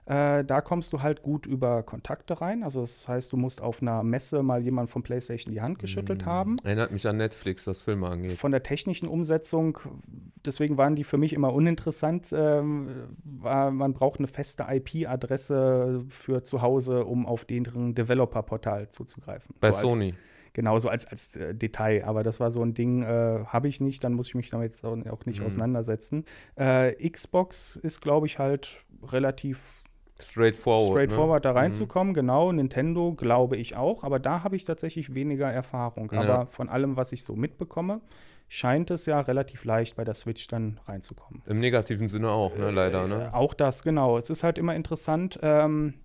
äh, 0.05 0.43
da 0.43 0.61
kommst 0.61 0.93
du 0.93 1.01
halt 1.01 1.23
gut 1.23 1.45
über 1.45 1.83
Kontakte 1.83 2.39
rein. 2.39 2.63
Also 2.63 2.81
das 2.81 3.07
heißt, 3.07 3.31
du 3.31 3.37
musst 3.37 3.61
auf 3.61 3.81
einer 3.81 4.03
Messe 4.03 4.43
mal 4.43 4.61
jemand 4.61 4.89
von 4.89 5.03
PlayStation 5.03 5.53
die 5.53 5.61
Hand 5.61 5.79
geschüttelt 5.79 6.23
mhm. 6.23 6.25
haben. 6.25 6.57
Erinnert 6.63 6.91
mich 6.91 7.07
an 7.07 7.17
Netflix, 7.17 7.65
was 7.65 7.81
Filme 7.81 8.07
angeht. 8.07 8.37
Von 8.37 8.51
der 8.51 8.63
technischen 8.63 9.07
Umsetzung, 9.07 9.79
deswegen 10.45 10.77
waren 10.77 10.95
die 10.95 11.03
für 11.03 11.17
mich 11.17 11.33
immer 11.33 11.53
uninteressant. 11.53 12.27
Ähm, 12.31 12.89
war, 13.23 13.71
man 13.71 13.93
braucht 13.93 14.19
eine 14.19 14.27
feste 14.27 14.65
IP-Adresse 14.69 16.05
für 16.09 16.43
zu 16.43 16.61
Hause, 16.61 17.05
um 17.05 17.25
auf 17.25 17.45
deren 17.45 17.95
Developer-Portal 17.95 18.89
zuzugreifen. 18.89 19.55
Bei 19.59 19.71
so 19.71 19.89
Sony. 19.89 20.11
Als, 20.11 20.15
Genau, 20.55 20.79
so 20.79 20.87
als, 20.87 21.05
als 21.05 21.35
äh, 21.35 21.53
Detail. 21.53 22.05
Aber 22.05 22.23
das 22.23 22.39
war 22.39 22.49
so 22.49 22.61
ein 22.63 22.73
Ding, 22.73 23.03
äh, 23.03 23.43
habe 23.45 23.67
ich 23.67 23.81
nicht, 23.81 24.05
dann 24.05 24.13
muss 24.13 24.29
ich 24.29 24.35
mich 24.35 24.51
damit 24.51 24.81
auch, 24.85 25.25
nicht 25.25 25.41
mhm. 25.41 25.47
auseinandersetzen. 25.47 26.23
Äh, 26.55 26.93
Xbox 27.09 27.75
ist, 27.75 27.99
glaube 27.99 28.25
ich, 28.25 28.39
halt 28.39 28.85
relativ 29.03 29.83
straightforward, 30.19 30.91
straightforward 30.91 31.43
ne? 31.43 31.49
da 31.49 31.51
mhm. 31.51 31.57
reinzukommen. 31.57 32.11
Mhm. 32.11 32.15
Genau, 32.15 32.51
Nintendo 32.51 33.13
glaube 33.13 33.57
ich 33.57 33.75
auch, 33.75 34.03
aber 34.03 34.19
da 34.19 34.43
habe 34.43 34.55
ich 34.55 34.65
tatsächlich 34.65 35.13
weniger 35.13 35.51
Erfahrung. 35.51 36.11
Ja. 36.13 36.21
Aber 36.21 36.47
von 36.47 36.69
allem, 36.69 36.95
was 36.97 37.11
ich 37.11 37.23
so 37.23 37.35
mitbekomme, 37.35 38.01
scheint 38.47 38.91
es 38.91 39.05
ja 39.05 39.19
relativ 39.19 39.65
leicht 39.65 39.95
bei 39.95 40.03
der 40.03 40.13
Switch 40.13 40.47
dann 40.47 40.79
reinzukommen. 40.85 41.41
Im 41.47 41.59
negativen 41.59 42.07
Sinne 42.07 42.29
auch, 42.29 42.57
ne? 42.57 42.71
leider. 42.71 43.07
Ne? 43.07 43.31
Äh, 43.31 43.35
auch 43.35 43.53
das, 43.53 43.83
genau. 43.83 44.17
Es 44.17 44.29
ist 44.29 44.43
halt 44.43 44.57
immer 44.57 44.75
interessant. 44.75 45.39
Ähm, 45.41 45.95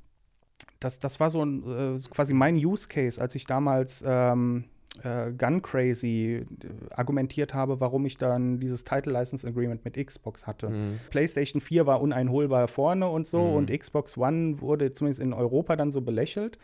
das, 0.79 0.99
das 0.99 1.21
war 1.21 1.31
so 1.31 1.45
ein, 1.45 1.97
äh, 1.97 1.99
quasi 2.11 2.33
mein 2.33 2.57
Use 2.57 2.89
Case, 2.89 3.21
als 3.21 3.35
ich 3.35 3.47
damals 3.47 4.03
ähm, 4.07 4.65
äh, 5.03 5.33
Gun 5.33 5.63
Crazy 5.63 6.45
äh, 6.45 6.69
argumentiert 6.95 7.55
habe, 7.55 7.81
warum 7.81 8.07
ich 8.07 8.17
dann 8.17 8.61
dieses 8.61 8.85
Title 8.85 9.13
License 9.13 9.47
Agreement 9.47 9.85
mit 9.85 9.95
Xbox 9.95 10.47
hatte. 10.47 10.71
Mhm. 10.71 11.01
PlayStation 11.11 11.61
4 11.61 11.87
war 11.87 12.01
uneinholbar 12.01 12.69
vorne 12.69 13.09
und 13.09 13.27
so 13.27 13.43
mhm. 13.43 13.55
und 13.55 13.79
Xbox 13.79 14.17
One 14.17 14.61
wurde 14.61 14.91
zumindest 14.91 15.21
in 15.21 15.33
Europa 15.33 15.77
dann 15.77 15.91
so 15.91 16.01
belächelt. 16.01 16.59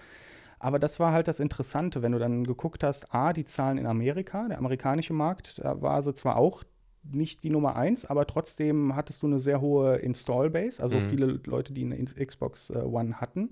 Aber 0.58 0.78
das 0.78 0.98
war 1.00 1.12
halt 1.12 1.28
das 1.28 1.38
Interessante, 1.38 2.02
wenn 2.02 2.12
du 2.12 2.18
dann 2.18 2.44
geguckt 2.44 2.82
hast, 2.82 3.14
A, 3.14 3.32
die 3.32 3.44
Zahlen 3.44 3.78
in 3.78 3.86
Amerika, 3.86 4.48
der 4.48 4.58
amerikanische 4.58 5.12
Markt, 5.12 5.60
da 5.62 5.82
war 5.82 6.02
sie 6.02 6.14
zwar 6.14 6.36
auch 6.36 6.64
nicht 7.12 7.44
die 7.44 7.50
Nummer 7.50 7.76
eins, 7.76 8.04
aber 8.06 8.26
trotzdem 8.26 8.96
hattest 8.96 9.22
du 9.22 9.26
eine 9.26 9.38
sehr 9.38 9.60
hohe 9.60 9.96
Install-Base, 9.96 10.82
also 10.82 10.96
mhm. 10.96 11.02
viele 11.02 11.40
Leute, 11.44 11.72
die 11.72 11.84
eine 11.84 12.02
Xbox 12.02 12.70
äh, 12.70 12.78
One 12.78 13.20
hatten. 13.20 13.50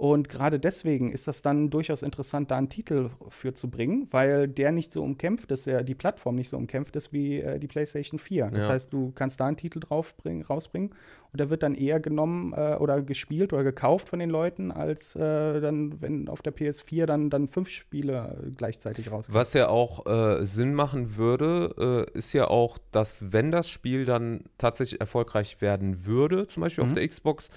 Und 0.00 0.30
gerade 0.30 0.58
deswegen 0.58 1.12
ist 1.12 1.28
das 1.28 1.42
dann 1.42 1.68
durchaus 1.68 2.00
interessant, 2.00 2.50
da 2.50 2.56
einen 2.56 2.70
Titel 2.70 3.10
für 3.28 3.52
zu 3.52 3.68
bringen, 3.68 4.08
weil 4.10 4.48
der 4.48 4.72
nicht 4.72 4.94
so 4.94 5.02
umkämpft 5.02 5.50
ist, 5.50 5.66
der, 5.66 5.82
die 5.82 5.94
Plattform 5.94 6.36
nicht 6.36 6.48
so 6.48 6.56
umkämpft 6.56 6.96
ist 6.96 7.12
wie 7.12 7.42
äh, 7.42 7.58
die 7.58 7.66
PlayStation 7.66 8.18
4. 8.18 8.50
Das 8.50 8.64
ja. 8.64 8.70
heißt, 8.70 8.90
du 8.94 9.12
kannst 9.14 9.40
da 9.40 9.46
einen 9.46 9.58
Titel 9.58 9.78
drauf 9.78 10.16
bringen, 10.16 10.40
rausbringen 10.40 10.94
und 11.32 11.38
der 11.38 11.50
wird 11.50 11.62
dann 11.62 11.74
eher 11.74 12.00
genommen 12.00 12.54
äh, 12.54 12.76
oder 12.76 13.02
gespielt 13.02 13.52
oder 13.52 13.62
gekauft 13.62 14.08
von 14.08 14.20
den 14.20 14.30
Leuten, 14.30 14.72
als 14.72 15.14
äh, 15.16 15.60
dann, 15.60 16.00
wenn 16.00 16.28
auf 16.30 16.40
der 16.40 16.56
PS4 16.56 17.04
dann, 17.04 17.28
dann 17.28 17.46
fünf 17.46 17.68
Spiele 17.68 18.50
gleichzeitig 18.56 19.12
rauskommen. 19.12 19.38
Was 19.38 19.52
ja 19.52 19.68
auch 19.68 20.06
äh, 20.06 20.46
Sinn 20.46 20.72
machen 20.72 21.18
würde, 21.18 22.06
äh, 22.14 22.18
ist 22.18 22.32
ja 22.32 22.48
auch, 22.48 22.78
dass 22.90 23.34
wenn 23.34 23.50
das 23.50 23.68
Spiel 23.68 24.06
dann 24.06 24.44
tatsächlich 24.56 24.98
erfolgreich 24.98 25.60
werden 25.60 26.06
würde, 26.06 26.48
zum 26.48 26.62
Beispiel 26.62 26.84
mhm. 26.84 26.90
auf 26.90 26.94
der 26.94 27.06
Xbox, 27.06 27.50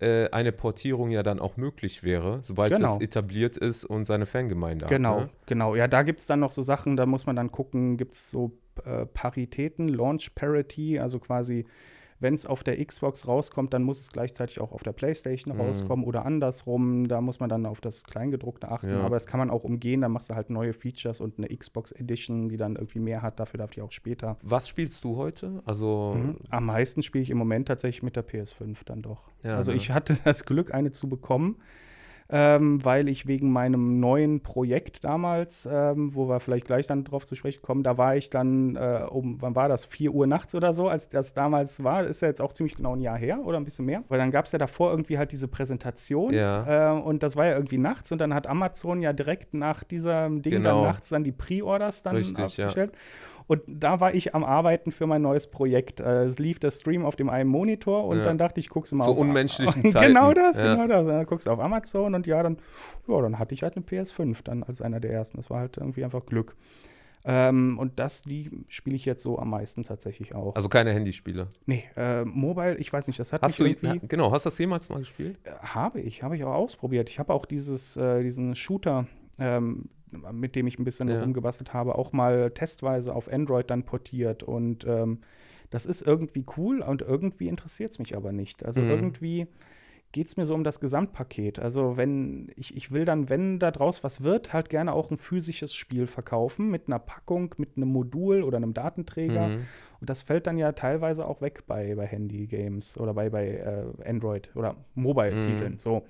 äh, 0.00 0.28
eine 0.30 0.52
Portierung 0.52 1.10
ja 1.10 1.22
dann 1.22 1.40
auch 1.40 1.56
möglich 1.56 2.02
wäre, 2.02 2.40
sobald 2.42 2.72
genau. 2.72 2.94
das 2.94 3.02
etabliert 3.02 3.56
ist 3.56 3.84
und 3.84 4.06
seine 4.06 4.26
Fangemeinde 4.26 4.86
genau, 4.86 5.20
hat. 5.20 5.30
Genau, 5.46 5.70
genau. 5.72 5.74
Ja, 5.76 5.88
da 5.88 6.02
gibt 6.02 6.20
es 6.20 6.26
dann 6.26 6.40
noch 6.40 6.50
so 6.50 6.62
Sachen, 6.62 6.96
da 6.96 7.06
muss 7.06 7.26
man 7.26 7.36
dann 7.36 7.52
gucken, 7.52 7.96
gibt 7.96 8.12
es 8.12 8.30
so 8.30 8.52
äh, 8.84 9.06
Paritäten, 9.06 9.88
Launch 9.88 10.34
Parity, 10.34 10.98
also 10.98 11.18
quasi 11.18 11.66
wenn 12.20 12.34
es 12.34 12.46
auf 12.46 12.62
der 12.62 12.84
Xbox 12.84 13.26
rauskommt, 13.26 13.72
dann 13.72 13.82
muss 13.82 13.98
es 13.98 14.12
gleichzeitig 14.12 14.60
auch 14.60 14.72
auf 14.72 14.82
der 14.82 14.92
PlayStation 14.92 15.54
mhm. 15.54 15.62
rauskommen 15.62 16.04
oder 16.04 16.26
andersrum. 16.26 17.08
Da 17.08 17.20
muss 17.20 17.40
man 17.40 17.48
dann 17.48 17.66
auf 17.66 17.80
das 17.80 18.04
Kleingedruckte 18.04 18.70
achten. 18.70 18.90
Ja. 18.90 19.00
Aber 19.00 19.16
das 19.16 19.26
kann 19.26 19.38
man 19.38 19.50
auch 19.50 19.64
umgehen. 19.64 20.02
Dann 20.02 20.12
machst 20.12 20.30
du 20.30 20.34
halt 20.34 20.50
neue 20.50 20.72
Features 20.72 21.20
und 21.20 21.38
eine 21.38 21.48
Xbox 21.54 21.92
Edition, 21.92 22.48
die 22.50 22.56
dann 22.56 22.76
irgendwie 22.76 23.00
mehr 23.00 23.22
hat. 23.22 23.40
Dafür 23.40 23.58
darf 23.58 23.70
die 23.70 23.80
auch 23.80 23.92
später. 23.92 24.36
Was 24.42 24.68
spielst 24.68 25.02
du 25.02 25.16
heute? 25.16 25.62
Also 25.64 26.14
mhm. 26.16 26.36
Am 26.50 26.66
meisten 26.66 27.02
spiele 27.02 27.22
ich 27.22 27.30
im 27.30 27.38
Moment 27.38 27.68
tatsächlich 27.68 28.02
mit 28.02 28.16
der 28.16 28.26
PS5 28.26 28.76
dann 28.84 29.02
doch. 29.02 29.30
Ja, 29.42 29.56
also 29.56 29.70
ne? 29.70 29.78
ich 29.78 29.90
hatte 29.90 30.16
das 30.24 30.44
Glück, 30.44 30.74
eine 30.74 30.90
zu 30.90 31.08
bekommen 31.08 31.56
ähm, 32.30 32.84
weil 32.84 33.08
ich 33.08 33.26
wegen 33.26 33.50
meinem 33.50 34.00
neuen 34.00 34.40
Projekt 34.42 35.04
damals, 35.04 35.68
ähm, 35.70 36.14
wo 36.14 36.28
wir 36.28 36.40
vielleicht 36.40 36.66
gleich 36.66 36.86
dann 36.86 37.04
drauf 37.04 37.24
zu 37.24 37.34
sprechen 37.34 37.62
kommen, 37.62 37.82
da 37.82 37.98
war 37.98 38.16
ich 38.16 38.30
dann 38.30 38.76
äh, 38.76 39.04
um, 39.08 39.40
wann 39.40 39.54
war 39.54 39.68
das, 39.68 39.84
4 39.84 40.12
Uhr 40.12 40.26
nachts 40.26 40.54
oder 40.54 40.72
so, 40.72 40.88
als 40.88 41.08
das 41.08 41.34
damals 41.34 41.82
war, 41.82 42.04
ist 42.04 42.22
ja 42.22 42.28
jetzt 42.28 42.40
auch 42.40 42.52
ziemlich 42.52 42.76
genau 42.76 42.94
ein 42.94 43.00
Jahr 43.00 43.18
her 43.18 43.40
oder 43.44 43.58
ein 43.58 43.64
bisschen 43.64 43.84
mehr, 43.84 44.04
weil 44.08 44.18
dann 44.18 44.30
gab 44.30 44.44
es 44.44 44.52
ja 44.52 44.58
davor 44.58 44.90
irgendwie 44.90 45.18
halt 45.18 45.32
diese 45.32 45.48
Präsentation 45.48 46.32
ja. 46.32 46.96
äh, 46.96 47.00
und 47.00 47.22
das 47.22 47.36
war 47.36 47.46
ja 47.46 47.54
irgendwie 47.54 47.78
nachts 47.78 48.12
und 48.12 48.20
dann 48.20 48.34
hat 48.34 48.46
Amazon 48.46 49.02
ja 49.02 49.12
direkt 49.12 49.54
nach 49.54 49.82
diesem 49.82 50.42
Ding 50.42 50.52
genau. 50.52 50.82
dann 50.82 50.82
nachts 50.82 51.08
dann 51.08 51.24
die 51.24 51.32
Pre-Orders 51.32 52.02
dann 52.02 52.16
Richtig, 52.16 52.44
aufgestellt. 52.44 52.92
Ja. 52.92 52.98
Und 53.50 53.62
da 53.66 53.98
war 53.98 54.14
ich 54.14 54.32
am 54.32 54.44
Arbeiten 54.44 54.92
für 54.92 55.08
mein 55.08 55.22
neues 55.22 55.48
Projekt. 55.48 55.98
Äh, 55.98 56.22
es 56.22 56.38
lief 56.38 56.60
der 56.60 56.70
Stream 56.70 57.04
auf 57.04 57.16
dem 57.16 57.28
einen 57.28 57.50
Monitor 57.50 58.04
und 58.04 58.18
ja. 58.18 58.22
dann 58.22 58.38
dachte 58.38 58.60
ich, 58.60 58.68
guck's 58.68 58.92
mal 58.92 59.06
so 59.06 59.10
auf. 59.10 59.18
unmenschlichen 59.18 59.82
Zeiten. 59.90 60.06
genau 60.06 60.32
das, 60.32 60.56
ja. 60.56 60.72
genau 60.72 60.86
das. 60.86 61.08
Dann 61.08 61.26
guckst 61.26 61.48
du 61.48 61.50
auf 61.50 61.58
Amazon 61.58 62.14
und 62.14 62.28
ja, 62.28 62.44
dann, 62.44 62.58
ja, 63.08 63.20
dann 63.20 63.40
hatte 63.40 63.52
ich 63.52 63.64
halt 63.64 63.74
eine 63.74 63.84
PS5 63.84 64.44
dann 64.44 64.62
als 64.62 64.80
einer 64.80 65.00
der 65.00 65.10
ersten. 65.10 65.36
Das 65.36 65.50
war 65.50 65.58
halt 65.58 65.78
irgendwie 65.78 66.04
einfach 66.04 66.26
Glück. 66.26 66.54
Ähm, 67.24 67.76
und 67.76 67.98
das, 67.98 68.22
die 68.22 68.52
spiele 68.68 68.94
ich 68.94 69.04
jetzt 69.04 69.20
so 69.20 69.36
am 69.36 69.50
meisten 69.50 69.82
tatsächlich 69.82 70.32
auch. 70.32 70.54
Also 70.54 70.68
keine 70.68 70.92
Handyspiele? 70.92 71.48
Nee, 71.66 71.82
äh, 71.96 72.24
Mobile, 72.24 72.76
ich 72.76 72.92
weiß 72.92 73.08
nicht, 73.08 73.18
das 73.18 73.32
hat 73.32 73.42
hast 73.42 73.58
mich 73.58 73.80
du, 73.80 73.86
irgendwie... 73.88 74.06
Genau, 74.06 74.30
hast 74.30 74.46
du 74.46 74.50
das 74.50 74.58
jemals 74.58 74.88
mal 74.88 75.00
gespielt? 75.00 75.40
Äh, 75.42 75.50
habe 75.60 76.00
ich, 76.00 76.22
habe 76.22 76.36
ich 76.36 76.44
auch 76.44 76.54
ausprobiert. 76.54 77.10
Ich 77.10 77.18
habe 77.18 77.34
auch 77.34 77.46
dieses, 77.46 77.96
äh, 77.96 78.22
diesen 78.22 78.54
Shooter, 78.54 79.08
ähm, 79.40 79.88
mit 80.32 80.56
dem 80.56 80.66
ich 80.66 80.78
ein 80.78 80.84
bisschen 80.84 81.08
ja. 81.08 81.20
rumgebastelt 81.20 81.72
habe, 81.72 81.96
auch 81.96 82.12
mal 82.12 82.50
testweise 82.50 83.14
auf 83.14 83.32
Android 83.32 83.70
dann 83.70 83.84
portiert. 83.84 84.42
Und 84.42 84.84
ähm, 84.86 85.20
das 85.70 85.86
ist 85.86 86.02
irgendwie 86.02 86.44
cool 86.56 86.80
und 86.80 87.02
irgendwie 87.02 87.48
interessiert 87.48 87.92
es 87.92 87.98
mich 87.98 88.16
aber 88.16 88.32
nicht. 88.32 88.64
Also 88.64 88.80
mhm. 88.80 88.90
irgendwie 88.90 89.46
geht 90.12 90.26
es 90.26 90.36
mir 90.36 90.44
so 90.44 90.54
um 90.54 90.64
das 90.64 90.80
Gesamtpaket. 90.80 91.60
Also 91.60 91.96
wenn 91.96 92.50
ich, 92.56 92.76
ich 92.76 92.90
will 92.90 93.04
dann, 93.04 93.30
wenn 93.30 93.60
da 93.60 93.70
draus 93.70 94.02
was 94.02 94.24
wird, 94.24 94.52
halt 94.52 94.68
gerne 94.68 94.92
auch 94.92 95.10
ein 95.10 95.16
physisches 95.16 95.72
Spiel 95.72 96.08
verkaufen 96.08 96.68
mit 96.70 96.88
einer 96.88 96.98
Packung, 96.98 97.54
mit 97.58 97.76
einem 97.76 97.90
Modul 97.90 98.42
oder 98.42 98.56
einem 98.56 98.74
Datenträger. 98.74 99.48
Mhm. 99.48 99.66
Und 100.00 100.10
das 100.10 100.22
fällt 100.22 100.46
dann 100.46 100.58
ja 100.58 100.72
teilweise 100.72 101.26
auch 101.26 101.40
weg 101.40 101.64
bei, 101.66 101.94
bei 101.94 102.06
Handy-Games 102.06 102.98
oder 102.98 103.14
bei, 103.14 103.30
bei 103.30 103.48
äh, 103.48 104.08
Android 104.08 104.50
oder 104.56 104.76
Mobile-Titeln. 104.94 105.74
Mhm. 105.74 105.78
So. 105.78 106.02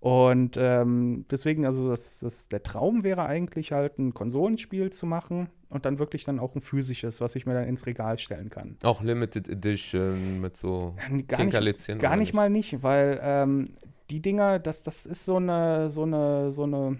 Und 0.00 0.56
ähm, 0.58 1.24
deswegen, 1.30 1.66
also 1.66 1.88
das, 1.88 2.20
das, 2.20 2.48
der 2.48 2.62
Traum 2.62 3.02
wäre 3.02 3.26
eigentlich 3.26 3.72
halt 3.72 3.98
ein 3.98 4.14
Konsolenspiel 4.14 4.90
zu 4.90 5.06
machen 5.06 5.48
und 5.68 5.84
dann 5.84 5.98
wirklich 5.98 6.24
dann 6.24 6.38
auch 6.38 6.54
ein 6.54 6.60
physisches, 6.60 7.20
was 7.20 7.34
ich 7.36 7.46
mir 7.46 7.54
dann 7.54 7.64
ins 7.64 7.86
Regal 7.86 8.18
stellen 8.18 8.50
kann. 8.50 8.76
Auch 8.82 9.02
Limited 9.02 9.48
Edition 9.48 10.40
mit 10.40 10.56
so 10.56 10.94
gar 11.26 11.44
nicht, 11.44 11.98
gar 11.98 12.16
nicht 12.16 12.34
mal 12.34 12.50
nicht, 12.50 12.82
weil 12.82 13.18
ähm, 13.22 13.70
die 14.10 14.20
Dinger, 14.20 14.58
das, 14.58 14.82
das 14.82 15.06
ist 15.06 15.24
so 15.24 15.36
eine, 15.36 15.90
so 15.90 16.02
eine, 16.02 16.52
so 16.52 16.62
eine 16.62 16.98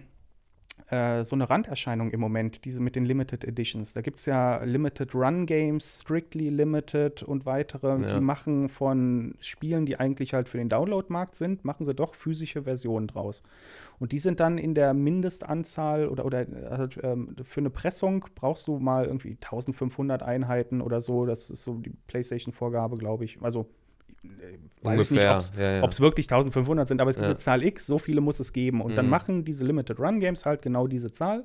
äh, 0.88 1.24
so 1.24 1.34
eine 1.34 1.50
Randerscheinung 1.50 2.10
im 2.10 2.20
Moment, 2.20 2.64
diese 2.64 2.80
mit 2.80 2.94
den 2.94 3.04
Limited 3.04 3.44
Editions. 3.44 3.92
Da 3.92 4.02
gibt 4.02 4.18
es 4.18 4.26
ja 4.26 4.62
Limited 4.62 5.14
Run 5.14 5.46
Games, 5.46 6.02
Strictly 6.02 6.48
Limited 6.48 7.22
und 7.24 7.44
weitere, 7.44 8.00
ja. 8.00 8.14
die 8.14 8.20
machen 8.20 8.68
von 8.68 9.34
Spielen, 9.40 9.84
die 9.84 9.98
eigentlich 9.98 10.32
halt 10.32 10.48
für 10.48 10.58
den 10.58 10.68
Download-Markt 10.68 11.34
sind, 11.34 11.64
machen 11.64 11.84
sie 11.84 11.94
doch 11.94 12.14
physische 12.14 12.62
Versionen 12.62 13.08
draus. 13.08 13.42
Und 13.98 14.12
die 14.12 14.18
sind 14.18 14.38
dann 14.38 14.58
in 14.58 14.74
der 14.74 14.94
Mindestanzahl 14.94 16.06
oder, 16.06 16.24
oder 16.24 16.46
ähm, 17.02 17.34
für 17.42 17.60
eine 17.60 17.70
Pressung 17.70 18.26
brauchst 18.34 18.68
du 18.68 18.78
mal 18.78 19.06
irgendwie 19.06 19.32
1500 19.32 20.22
Einheiten 20.22 20.80
oder 20.80 21.00
so. 21.00 21.26
Das 21.26 21.50
ist 21.50 21.64
so 21.64 21.74
die 21.74 21.94
PlayStation-Vorgabe, 22.06 22.96
glaube 22.96 23.24
ich. 23.24 23.42
Also 23.42 23.66
weiß 24.82 24.92
Ungefähr. 24.98 25.02
ich 25.02 25.10
nicht, 25.10 25.26
ob 25.26 25.38
es 25.38 25.52
ja, 25.58 26.04
ja. 26.04 26.04
wirklich 26.04 26.26
1500 26.26 26.88
sind, 26.88 27.00
aber 27.00 27.10
es 27.10 27.16
gibt 27.16 27.24
ja. 27.24 27.30
eine 27.30 27.36
Zahl 27.36 27.62
X, 27.64 27.86
so 27.86 27.98
viele 27.98 28.20
muss 28.20 28.40
es 28.40 28.52
geben. 28.52 28.80
Und 28.80 28.92
mhm. 28.92 28.96
dann 28.96 29.08
machen 29.08 29.44
diese 29.44 29.64
Limited 29.64 29.98
Run 29.98 30.20
Games 30.20 30.46
halt 30.46 30.62
genau 30.62 30.86
diese 30.86 31.10
Zahl 31.10 31.44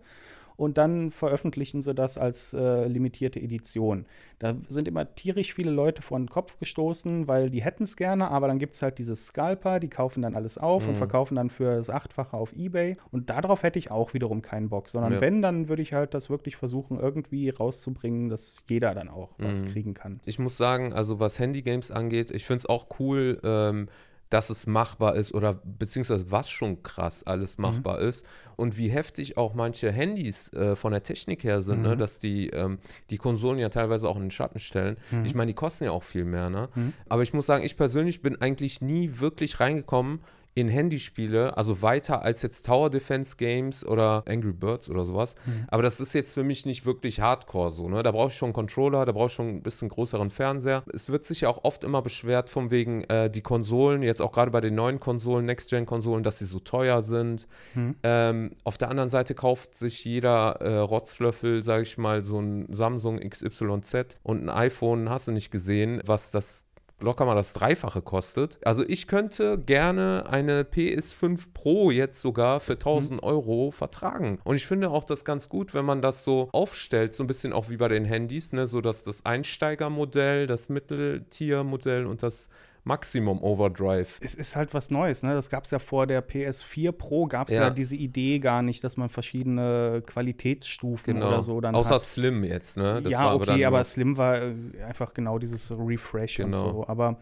und 0.62 0.78
dann 0.78 1.10
veröffentlichen 1.10 1.82
sie 1.82 1.96
das 1.96 2.20
als 2.20 2.54
äh, 2.54 2.86
limitierte 2.86 3.40
Edition. 3.40 4.06
Da 4.38 4.54
sind 4.70 4.88
immer 4.88 5.16
tierisch 5.16 5.56
viele 5.56 5.72
Leute 5.72 6.04
vor 6.04 6.20
den 6.20 6.30
Kopf 6.30 6.60
gestoßen, 6.60 7.28
weil 7.28 7.50
die 7.50 7.64
hätten 7.64 7.82
es 7.82 7.98
gerne, 7.98 8.30
aber 8.30 8.48
dann 8.48 8.60
gibt 8.60 8.76
es 8.76 8.84
halt 8.84 9.00
diese 9.00 9.16
Scalper, 9.16 9.80
die 9.80 9.88
kaufen 9.88 10.22
dann 10.22 10.36
alles 10.36 10.60
auf 10.60 10.84
mhm. 10.84 10.90
und 10.90 10.96
verkaufen 10.98 11.34
dann 11.34 11.50
für 11.50 11.78
das 11.78 11.90
Achtfache 11.90 12.38
auf 12.38 12.54
Ebay. 12.54 12.98
Und 13.10 13.32
darauf 13.32 13.64
hätte 13.64 13.80
ich 13.80 13.90
auch 13.90 14.14
wiederum 14.14 14.44
keinen 14.44 14.70
Bock, 14.70 14.88
sondern 14.88 15.14
ja. 15.14 15.22
wenn, 15.22 15.42
dann 15.42 15.68
würde 15.68 15.82
ich 15.82 15.94
halt 15.94 16.14
das 16.14 16.30
wirklich 16.30 16.58
versuchen, 16.58 17.00
irgendwie 17.00 17.50
rauszubringen, 17.50 18.30
dass 18.30 18.64
jeder 18.70 18.94
dann 18.94 19.10
auch 19.10 19.36
mhm. 19.40 19.46
was 19.46 19.66
kriegen 19.66 19.96
kann. 19.96 20.20
Ich 20.26 20.38
muss 20.38 20.58
sagen, 20.58 20.94
also 20.94 21.20
was 21.20 21.40
Handygames 21.40 21.90
angeht, 21.90 22.30
ich 22.30 22.46
finde 22.46 22.60
es 22.60 22.66
auch 22.68 22.86
cool, 23.00 23.40
ähm, 23.44 23.88
dass 24.32 24.50
es 24.50 24.66
machbar 24.66 25.16
ist 25.16 25.34
oder 25.34 25.60
beziehungsweise 25.64 26.32
was 26.32 26.50
schon 26.50 26.82
krass 26.82 27.24
alles 27.24 27.58
mhm. 27.58 27.64
machbar 27.64 28.00
mhm. 28.00 28.08
ist 28.08 28.26
und 28.56 28.78
wie 28.78 28.90
heftig 28.90 29.38
auch 29.38 29.54
manche 29.54 29.92
Handys 29.92 30.52
äh, 30.54 30.76
von 30.76 30.94
der 30.94 31.04
Technik 31.04 31.44
her 31.44 31.62
sind, 31.62 31.82
ne? 31.82 31.90
mhm. 31.90 31.94
ne? 31.94 31.98
dass 31.98 32.18
die 32.18 32.50
ähm, 32.50 32.80
die 33.10 33.18
Konsolen 33.18 33.60
ja 33.60 33.70
teilweise 33.70 34.08
auch 34.08 34.16
in 34.16 34.24
den 34.24 34.32
Schatten 34.32 34.60
stellen. 34.60 34.98
Mhm. 35.12 35.26
Ich 35.26 35.36
meine, 35.36 35.50
die 35.50 35.56
kosten 35.56 35.84
ja 35.84 35.92
auch 35.92 36.04
viel 36.04 36.26
mehr, 36.26 36.50
ne? 36.50 36.70
Mhm. 36.74 36.94
Aber 37.10 37.24
ich 37.24 37.34
muss 37.34 37.46
sagen, 37.46 37.64
ich 37.64 37.76
persönlich 37.76 38.22
bin 38.22 38.42
eigentlich 38.42 38.82
nie 38.82 39.20
wirklich 39.20 39.60
reingekommen 39.60 40.22
in 40.54 40.68
Handyspiele, 40.68 41.56
also 41.56 41.82
weiter 41.82 42.24
als 42.24 42.42
jetzt 42.42 42.66
Tower 42.66 42.90
Defense 42.90 43.38
Games 43.38 43.86
oder 43.86 44.24
Angry 44.28 44.52
Birds 44.52 44.90
oder 44.90 45.06
sowas. 45.06 45.36
Mhm. 45.46 45.66
Aber 45.70 45.82
das 45.82 46.02
ist 46.02 46.14
jetzt 46.14 46.34
für 46.34 46.44
mich 46.44 46.66
nicht 46.66 46.86
wirklich 46.86 47.22
Hardcore 47.22 47.72
so. 47.72 47.88
Ne? 47.88 48.04
Da 48.04 48.12
brauche 48.12 48.28
ich 48.28 48.36
schon 48.36 48.48
einen 48.48 48.54
Controller, 48.54 49.06
da 49.06 49.14
brauche 49.14 49.28
ich 49.28 49.34
schon 49.34 49.48
ein 49.48 49.64
bisschen 49.64 49.88
größeren 49.88 50.30
Fernseher. 50.30 50.84
Es 50.94 51.10
wird 51.10 51.26
sich 51.26 51.42
ja 51.42 51.50
auch 51.50 51.64
oft 51.64 51.84
immer 51.84 52.02
beschwert 52.02 52.50
von 52.50 52.70
wegen 52.70 53.04
äh, 53.06 53.30
die 53.30 53.42
Konsolen, 53.42 54.04
jetzt 54.04 54.22
auch 54.22 54.34
gerade 54.34 54.52
bei 54.52 54.62
den 54.62 54.76
neuen 54.76 55.00
Konsolen, 55.00 55.46
Next-Gen-Konsolen, 55.46 56.24
dass 56.24 56.40
sie 56.40 56.46
so 56.46 56.60
teuer 56.60 57.02
sind. 57.02 57.48
Mhm. 57.74 57.96
Ähm, 58.04 58.52
auf 58.66 58.78
der 58.78 58.90
anderen 58.90 59.10
Seite 59.10 59.36
kauft 59.36 59.78
sich 59.78 60.04
jeder 60.04 60.58
äh, 60.60 60.78
Rotzlöffel, 60.78 61.64
sage 61.64 61.84
ich 61.84 61.98
mal, 61.98 62.24
so 62.24 62.40
ein 62.40 62.68
Samsung 62.74 63.20
XYZ 63.20 64.18
und 64.24 64.44
ein 64.44 64.50
iPhone, 64.50 65.10
hast 65.10 65.30
du 65.30 65.32
nicht 65.32 65.52
gesehen, 65.52 66.02
was 66.06 66.32
das 66.32 66.66
locker 67.02 67.26
mal 67.26 67.36
das 67.36 67.54
Dreifache 67.54 68.02
kostet. 68.02 68.58
Also 68.66 68.84
ich 68.88 69.08
könnte 69.08 69.58
gerne 69.58 70.26
eine 70.30 70.64
PS5 70.64 71.48
Pro 71.54 71.92
jetzt 71.92 72.22
sogar 72.22 72.60
für 72.60 72.74
1000 72.74 73.14
mhm. 73.14 73.20
Euro 73.20 73.72
vertragen. 73.72 74.40
Und 74.44 74.56
ich 74.56 74.66
finde 74.66 74.90
auch 74.90 75.04
das 75.04 75.26
ganz 75.26 75.50
gut, 75.50 75.74
wenn 75.74 75.86
man 75.86 76.02
das 76.02 76.24
so 76.24 76.50
aufstellt, 76.52 77.14
so 77.14 77.24
ein 77.24 77.28
bisschen 77.28 77.54
auch 77.54 77.70
wie 77.70 77.78
bei 77.78 77.88
den 77.88 78.06
Handys, 78.06 78.54
ne? 78.54 78.68
so 78.68 78.82
dass 78.82 79.04
das 79.04 79.26
Einsteigermodell, 79.26 80.48
das 80.48 80.70
Mitteltiermodell 80.70 82.06
und 82.06 82.24
das 82.24 82.50
Maximum 82.84 83.44
Overdrive. 83.44 84.18
Es 84.22 84.34
ist 84.34 84.56
halt 84.56 84.74
was 84.74 84.90
Neues, 84.90 85.22
ne? 85.22 85.34
Das 85.36 85.50
gab 85.50 85.66
es 85.66 85.72
ja 85.72 85.80
vor 85.80 86.08
der 86.08 86.28
PS4 86.28 86.92
Pro, 86.92 87.28
gab 87.28 87.50
es 87.50 87.56
ja. 87.56 87.64
ja. 87.64 87.70
diese 87.70 87.96
Idee 87.96 88.40
gar 88.40 88.64
nicht, 88.64 88.84
dass 88.84 88.98
man 88.98 89.10
verschiedene 89.10 90.02
Qualitätsstufen 90.06 91.16
genau. 91.16 91.28
oder 91.28 91.42
so 91.42 91.62
dann 91.62 91.76
Außer 91.76 91.96
hat. 91.96 92.02
Slim 92.02 92.44
jetzt, 92.44 92.78
ne? 92.78 93.02
Das 93.04 93.12
ja, 93.12 93.34
okay, 93.34 93.66
aber, 93.66 93.78
aber 93.78 93.84
Slim 93.84 94.18
war 94.18 94.42
äh, 94.42 94.54
einfach 94.88 95.14
genau 95.14 95.38
dieses 95.38 95.72
Refresh 95.72 96.38
genau. 96.38 96.58
und 96.58 96.74
so. 96.74 96.88
Aber 96.88 97.20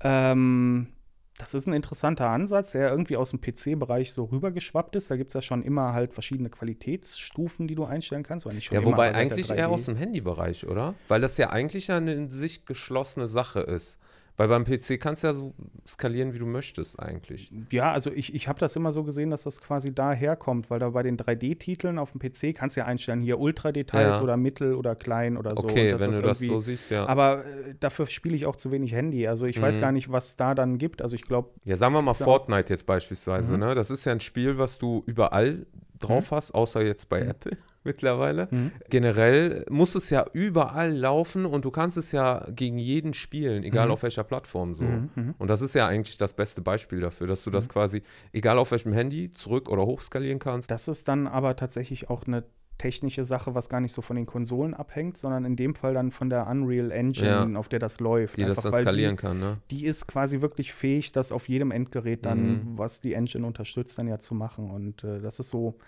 ähm, 0.00 0.88
das 1.36 1.52
ist 1.52 1.66
ein 1.66 1.72
interessanter 1.72 2.30
Ansatz, 2.30 2.72
der 2.72 2.90
irgendwie 2.90 3.16
aus 3.16 3.30
dem 3.30 3.40
PC-Bereich 3.40 4.12
so 4.12 4.24
rübergeschwappt 4.24 4.94
ist. 4.96 5.10
Da 5.10 5.16
gibt 5.16 5.30
es 5.30 5.34
ja 5.34 5.42
schon 5.42 5.62
immer 5.62 5.92
halt 5.92 6.12
verschiedene 6.12 6.48
Qualitätsstufen, 6.48 7.66
die 7.66 7.74
du 7.74 7.84
einstellen 7.84 8.22
kannst. 8.22 8.46
ja, 8.46 8.84
wobei 8.84 9.08
immer, 9.08 9.18
eigentlich 9.18 9.50
eher 9.50 9.68
aus 9.68 9.84
dem 9.84 9.96
Handybereich, 9.96 10.66
oder? 10.66 10.94
Weil 11.08 11.20
das 11.20 11.36
ja 11.36 11.50
eigentlich 11.50 11.90
eine 11.90 12.14
in 12.14 12.30
sich 12.30 12.66
geschlossene 12.66 13.28
Sache 13.28 13.60
ist. 13.60 13.98
Weil 14.36 14.48
beim 14.48 14.64
PC 14.64 14.98
kannst 14.98 15.22
du 15.22 15.28
ja 15.28 15.34
so 15.34 15.54
skalieren, 15.86 16.34
wie 16.34 16.40
du 16.40 16.46
möchtest 16.46 16.98
eigentlich. 16.98 17.52
Ja, 17.70 17.92
also 17.92 18.10
ich, 18.10 18.34
ich 18.34 18.48
habe 18.48 18.58
das 18.58 18.74
immer 18.74 18.90
so 18.90 19.04
gesehen, 19.04 19.30
dass 19.30 19.44
das 19.44 19.60
quasi 19.60 19.94
daher 19.94 20.34
kommt, 20.34 20.70
weil 20.70 20.80
da 20.80 20.90
bei 20.90 21.04
den 21.04 21.16
3D-Titeln 21.16 21.98
auf 21.98 22.12
dem 22.12 22.20
PC 22.20 22.56
kannst 22.56 22.74
du 22.74 22.80
ja 22.80 22.86
einstellen, 22.86 23.22
hier 23.22 23.38
Ultra-Details 23.38 24.16
ja. 24.16 24.22
oder 24.22 24.36
mittel 24.36 24.74
oder 24.74 24.96
klein 24.96 25.36
oder 25.36 25.54
so. 25.54 25.64
Okay, 25.64 25.94
wenn 25.98 26.10
du 26.10 26.20
das 26.20 26.40
so 26.40 26.58
siehst, 26.58 26.90
ja. 26.90 27.06
Aber 27.06 27.44
äh, 27.44 27.74
dafür 27.78 28.06
spiele 28.06 28.34
ich 28.34 28.46
auch 28.46 28.56
zu 28.56 28.72
wenig 28.72 28.92
Handy. 28.92 29.28
Also 29.28 29.46
ich 29.46 29.58
mhm. 29.58 29.62
weiß 29.62 29.80
gar 29.80 29.92
nicht, 29.92 30.10
was 30.10 30.34
da 30.34 30.56
dann 30.56 30.78
gibt. 30.78 31.00
Also 31.00 31.14
ich 31.14 31.22
glaube. 31.22 31.50
Ja, 31.62 31.76
sagen 31.76 31.94
wir 31.94 32.02
mal 32.02 32.14
Fortnite 32.14 32.72
jetzt 32.72 32.86
beispielsweise, 32.86 33.52
mhm. 33.52 33.60
ne? 33.60 33.74
Das 33.76 33.90
ist 33.90 34.04
ja 34.04 34.10
ein 34.10 34.20
Spiel, 34.20 34.58
was 34.58 34.78
du 34.78 35.04
überall 35.06 35.64
drauf 36.00 36.32
mhm. 36.32 36.36
hast, 36.36 36.52
außer 36.52 36.82
jetzt 36.82 37.08
bei 37.08 37.22
mhm. 37.22 37.30
Apple 37.30 37.56
mittlerweile. 37.84 38.48
Mhm. 38.50 38.72
Generell 38.90 39.64
muss 39.70 39.94
es 39.94 40.10
ja 40.10 40.26
überall 40.32 40.92
laufen 40.92 41.46
und 41.46 41.64
du 41.64 41.70
kannst 41.70 41.96
es 41.96 42.12
ja 42.12 42.46
gegen 42.50 42.78
jeden 42.78 43.14
spielen, 43.14 43.64
egal 43.64 43.86
mhm. 43.86 43.92
auf 43.92 44.02
welcher 44.02 44.24
Plattform 44.24 44.74
so. 44.74 44.84
Mhm. 44.84 45.10
mhm. 45.14 45.34
Und 45.38 45.48
das 45.48 45.62
ist 45.62 45.74
ja 45.74 45.86
eigentlich 45.86 46.16
das 46.16 46.32
beste 46.32 46.62
Beispiel 46.62 47.00
dafür, 47.00 47.26
dass 47.26 47.44
du 47.44 47.50
das 47.50 47.68
mhm. 47.68 47.72
quasi, 47.72 48.02
egal 48.32 48.58
auf 48.58 48.70
welchem 48.70 48.92
Handy, 48.92 49.30
zurück- 49.30 49.68
oder 49.68 49.86
hochskalieren 49.86 50.38
kannst. 50.38 50.70
Das 50.70 50.88
ist 50.88 51.08
dann 51.08 51.26
aber 51.26 51.56
tatsächlich 51.56 52.10
auch 52.10 52.24
eine 52.26 52.44
technische 52.78 53.24
Sache, 53.24 53.54
was 53.54 53.68
gar 53.68 53.80
nicht 53.80 53.92
so 53.92 54.02
von 54.02 54.16
den 54.16 54.26
Konsolen 54.26 54.74
abhängt, 54.74 55.16
sondern 55.16 55.44
in 55.44 55.56
dem 55.56 55.74
Fall 55.74 55.94
dann 55.94 56.10
von 56.10 56.28
der 56.28 56.46
Unreal 56.48 56.90
Engine, 56.90 57.50
ja. 57.52 57.58
auf 57.58 57.68
der 57.68 57.78
das 57.78 58.00
läuft. 58.00 58.36
Die 58.36 58.44
Einfach, 58.44 58.62
das 58.62 58.72
dann 58.72 58.82
skalieren 58.82 59.16
die, 59.16 59.20
kann, 59.20 59.38
ne? 59.38 59.58
Die 59.70 59.86
ist 59.86 60.06
quasi 60.06 60.40
wirklich 60.40 60.72
fähig, 60.72 61.12
das 61.12 61.32
auf 61.32 61.48
jedem 61.48 61.70
Endgerät 61.70 62.26
dann, 62.26 62.46
mhm. 62.46 62.78
was 62.78 63.00
die 63.00 63.14
Engine 63.14 63.46
unterstützt, 63.46 63.98
dann 63.98 64.08
ja 64.08 64.18
zu 64.18 64.34
machen. 64.34 64.70
Und 64.70 65.04
äh, 65.04 65.20
das 65.20 65.38
ist 65.38 65.50
so, 65.50 65.78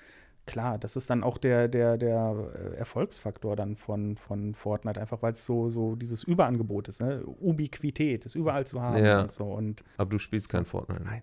klar, 0.47 0.79
das 0.79 0.97
ist 0.97 1.11
dann 1.11 1.23
auch 1.23 1.39
der, 1.39 1.69
der, 1.69 1.99
der 1.99 2.51
äh, 2.55 2.77
Erfolgsfaktor 2.77 3.57
dann 3.57 3.77
von, 3.77 4.17
von 4.17 4.55
Fortnite, 4.55 5.01
einfach 5.01 5.23
weil 5.23 5.33
es 5.33 5.45
so, 5.45 5.69
so 5.69 5.97
dieses 5.97 6.25
Überangebot 6.25 6.89
ist, 6.89 7.01
ne? 7.01 7.25
Ubiquität, 7.27 8.25
ist 8.25 8.35
überall 8.35 8.67
zu 8.67 8.81
haben 8.81 9.05
ja. 9.05 9.23
und 9.23 9.33
so. 9.33 9.45
Und 9.45 9.83
Aber 9.99 10.11
du 10.11 10.19
spielst 10.19 10.49
kein 10.49 10.65
Fortnite. 10.65 11.03
Nein. 11.03 11.23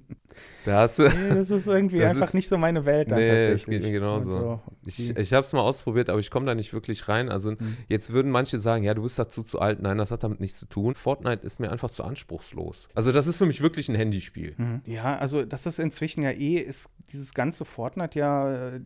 Da 0.64 0.80
hast 0.82 0.98
du, 0.98 1.04
nee, 1.04 1.34
das 1.34 1.50
ist 1.50 1.66
irgendwie 1.66 2.04
einfach 2.04 2.28
ist, 2.28 2.34
nicht 2.34 2.48
so 2.48 2.58
meine 2.58 2.84
Welt 2.84 3.10
dann 3.10 3.18
nee, 3.18 3.28
tatsächlich. 3.28 3.66
Nee, 3.66 3.74
geht 3.74 3.82
mir 3.84 3.92
genauso. 3.92 4.30
Also, 4.30 4.60
ich 4.84 5.16
ich 5.16 5.32
habe 5.32 5.46
es 5.46 5.52
mal 5.52 5.60
ausprobiert, 5.60 6.10
aber 6.10 6.18
ich 6.18 6.30
komme 6.30 6.46
da 6.46 6.54
nicht 6.54 6.72
wirklich 6.72 7.08
rein. 7.08 7.30
Also 7.30 7.52
mhm. 7.52 7.76
jetzt 7.88 8.12
würden 8.12 8.30
manche 8.30 8.58
sagen, 8.58 8.84
ja, 8.84 8.94
du 8.94 9.02
bist 9.02 9.18
dazu 9.18 9.42
zu 9.42 9.60
alt. 9.60 9.80
Nein, 9.80 9.98
das 9.98 10.10
hat 10.10 10.24
damit 10.24 10.40
nichts 10.40 10.58
zu 10.58 10.66
tun. 10.66 10.94
Fortnite 10.94 11.44
ist 11.44 11.58
mir 11.58 11.72
einfach 11.72 11.90
zu 11.90 12.04
anspruchslos. 12.04 12.88
Also 12.94 13.12
das 13.12 13.26
ist 13.26 13.36
für 13.36 13.46
mich 13.46 13.62
wirklich 13.62 13.88
ein 13.88 13.94
Handyspiel. 13.94 14.54
Mhm. 14.58 14.82
Ja, 14.84 15.16
also 15.16 15.42
das 15.42 15.66
ist 15.66 15.78
inzwischen 15.78 16.22
ja 16.22 16.30
eh, 16.30 16.58
ist 16.58 16.90
dieses 17.12 17.32
ganze 17.32 17.64
Fortnite 17.64 18.18
ja, 18.18 18.74
äh, 18.76 18.80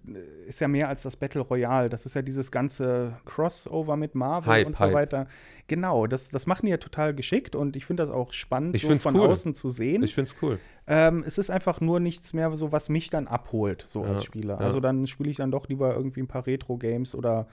ist 0.47 0.61
ja 0.61 0.69
mehr 0.69 0.89
als 0.89 1.03
das 1.03 1.17
Battle 1.17 1.41
Royale. 1.41 1.89
Das 1.89 2.07
ist 2.07 2.15
ja 2.15 2.23
dieses 2.23 2.51
ganze 2.51 3.17
Crossover 3.25 3.97
mit 3.97 4.15
Marvel 4.15 4.53
Hype, 4.53 4.67
und 4.67 4.77
so 4.77 4.85
Hype. 4.85 4.95
weiter. 4.95 5.27
Genau, 5.69 6.07
das, 6.07 6.31
das 6.31 6.47
machen 6.47 6.67
die 6.67 6.71
ja 6.71 6.77
total 6.77 7.15
geschickt 7.15 7.55
und 7.55 7.77
ich 7.77 7.87
finde 7.87 8.03
das 8.03 8.11
auch 8.11 8.33
spannend, 8.33 8.75
ich 8.77 8.83
so 8.83 8.97
von 8.99 9.17
cool. 9.17 9.29
außen 9.29 9.55
zu 9.55 9.71
sehen. 9.71 10.03
Ich 10.03 10.15
finde 10.15 10.31
es 10.31 10.43
cool. 10.43 10.59
Ähm, 10.87 11.23
es 11.27 11.39
ist 11.39 11.51
einfach 11.51 11.81
nur 11.81 12.01
nichts 12.01 12.33
mehr 12.33 12.55
so, 12.57 12.73
was 12.73 12.89
mich 12.89 13.11
dann 13.11 13.29
abholt, 13.29 13.85
so 13.87 14.05
ja, 14.05 14.11
als 14.11 14.25
Spieler. 14.25 14.55
Ja. 14.55 14.61
Also 14.61 14.81
dann 14.81 15.07
spiele 15.07 15.31
ich 15.31 15.37
dann 15.37 15.51
doch 15.51 15.69
lieber 15.69 15.95
irgendwie 15.95 16.21
ein 16.21 16.29
paar 16.29 16.47
Retro-Games 16.47 17.15
oder 17.15 17.47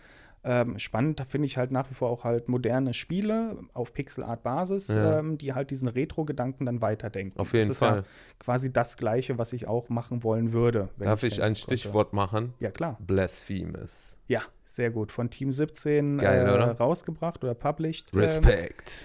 ähm, 0.43 0.79
spannend 0.79 1.21
finde 1.27 1.47
ich 1.47 1.57
halt 1.57 1.71
nach 1.71 1.89
wie 1.89 1.93
vor 1.93 2.09
auch 2.09 2.23
halt 2.23 2.47
moderne 2.47 2.93
Spiele 2.93 3.57
auf 3.73 3.93
Pixel-Art-Basis, 3.93 4.87
ja. 4.87 5.19
ähm, 5.19 5.37
die 5.37 5.53
halt 5.53 5.69
diesen 5.69 5.89
Retro-Gedanken 5.89 6.65
dann 6.65 6.81
weiterdenken. 6.81 7.39
Auf 7.39 7.53
jeden 7.53 7.67
das 7.67 7.79
Fall. 7.79 7.97
Ja 7.97 8.03
quasi 8.39 8.71
das 8.71 8.97
Gleiche, 8.97 9.37
was 9.37 9.53
ich 9.53 9.67
auch 9.67 9.89
machen 9.89 10.23
wollen 10.23 10.53
würde. 10.53 10.89
Darf 10.97 11.23
ich, 11.23 11.33
ich 11.33 11.43
ein 11.43 11.55
Stichwort 11.55 12.13
machen? 12.13 12.53
Ja, 12.59 12.71
klar. 12.71 12.97
Blasphemous. 12.99 14.17
Ja, 14.27 14.41
sehr 14.69 14.91
gut. 14.91 15.11
Von 15.11 15.29
Team 15.29 15.51
17 15.51 16.19
Geil, 16.19 16.47
äh, 16.47 16.51
oder? 16.51 16.71
rausgebracht 16.77 17.43
oder 17.43 17.53
published. 17.53 18.15
Respekt. 18.15 19.03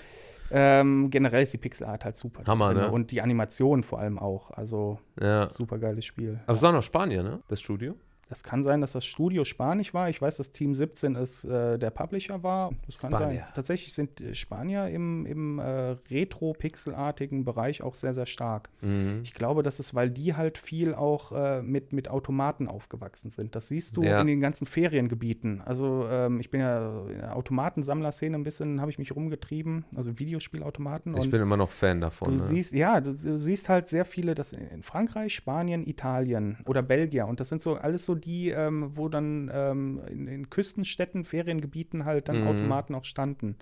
Ähm, 0.51 1.05
ähm, 1.05 1.11
generell 1.11 1.43
ist 1.43 1.53
die 1.53 1.59
Pixelart 1.59 2.05
halt 2.05 2.17
super. 2.17 2.45
Hammer, 2.47 2.75
ne? 2.75 2.91
Und 2.91 3.11
die 3.11 3.23
Animation 3.23 3.83
vor 3.83 3.99
allem 3.99 4.19
auch. 4.19 4.51
Also 4.51 4.99
ja. 5.21 5.49
super 5.51 5.79
geiles 5.79 6.05
Spiel. 6.05 6.41
Aber 6.47 6.57
es 6.57 6.63
war 6.63 6.73
noch 6.73 6.83
Spanier, 6.83 7.23
ne? 7.23 7.41
Das 7.49 7.61
Studio? 7.61 7.97
Das 8.29 8.43
kann 8.43 8.63
sein, 8.63 8.81
dass 8.81 8.93
das 8.93 9.05
Studio 9.05 9.45
spanisch 9.45 9.93
war. 9.95 10.09
Ich 10.09 10.21
weiß, 10.21 10.39
dass 10.39 10.53
Team 10.53 10.75
17 10.75 11.15
ist, 11.15 11.45
äh, 11.45 11.79
der 11.79 11.91
Publisher 11.91 12.43
war. 12.43 12.71
Das 12.87 12.99
kann 12.99 13.13
Spanier. 13.13 13.41
sein. 13.41 13.47
Tatsächlich 13.55 13.93
sind 13.95 14.21
äh, 14.21 14.35
Spanier 14.35 14.89
im, 14.89 15.27
im 15.27 15.59
äh, 15.59 15.97
Retro-Pixelartigen 16.11 17.45
Bereich 17.45 17.83
auch 17.83 17.95
sehr, 17.95 18.15
sehr 18.15 18.27
stark. 18.27 18.71
Mhm. 18.81 19.21
Ich 19.23 19.35
glaube, 19.35 19.63
das 19.63 19.79
ist, 19.81 19.95
weil 19.95 20.11
die 20.11 20.35
halt 20.35 20.59
viel 20.59 20.95
auch 20.95 21.33
äh, 21.33 21.63
mit, 21.63 21.93
mit 21.93 22.09
Automaten 22.09 22.69
aufgewachsen 22.69 23.31
sind. 23.31 23.55
Das 23.55 23.69
siehst 23.69 23.97
du 23.97 24.03
Ja. 24.03 24.21
in 24.21 24.27
den 24.27 24.41
ganzen 24.41 24.67
Feriengebieten. 24.67 25.61
Also 25.63 26.07
ähm, 26.09 26.41
ich 26.41 26.51
bin 26.51 26.61
ja 26.61 27.03
in 27.09 27.19
der 27.19 27.37
Automatensammlerszene 27.37 28.37
ein 28.37 28.45
bisschen, 28.45 28.81
habe 28.81 28.91
ich 28.91 28.99
mich 28.99 29.15
rumgetrieben. 29.15 29.85
Also 29.97 30.19
Videospielautomaten. 30.19 31.17
Ich 31.17 31.31
bin 31.31 31.41
immer 31.41 31.57
noch 31.57 31.71
Fan 31.71 32.01
davon. 32.01 32.29
Du 32.29 32.35
ne? 32.35 32.39
siehst, 32.39 32.73
ja, 32.73 33.01
du, 33.01 33.11
du 33.13 33.39
siehst 33.39 33.69
halt 33.69 33.87
sehr 33.87 34.05
viele, 34.05 34.35
das 34.35 34.53
in 34.53 34.83
Frankreich, 34.83 35.35
Spanien, 35.35 35.87
Italien 35.87 36.59
oder 36.67 36.83
Belgien. 36.83 37.27
Und 37.29 37.41
das 37.41 37.49
sind 37.49 37.61
so 37.63 37.75
alles 37.75 38.05
so 38.05 38.14
die, 38.15 38.51
ähm, 38.51 38.97
wo 38.97 39.09
dann 39.09 39.51
ähm, 39.53 40.01
in, 40.09 40.27
in 40.27 40.51
Küstenstädten, 40.51 41.25
Feriengebieten 41.25 42.05
halt 42.05 42.29
dann 42.29 42.37
Mhm. 42.37 42.43
Automaten 42.43 42.95
auch 42.95 43.05
standen. 43.05 43.57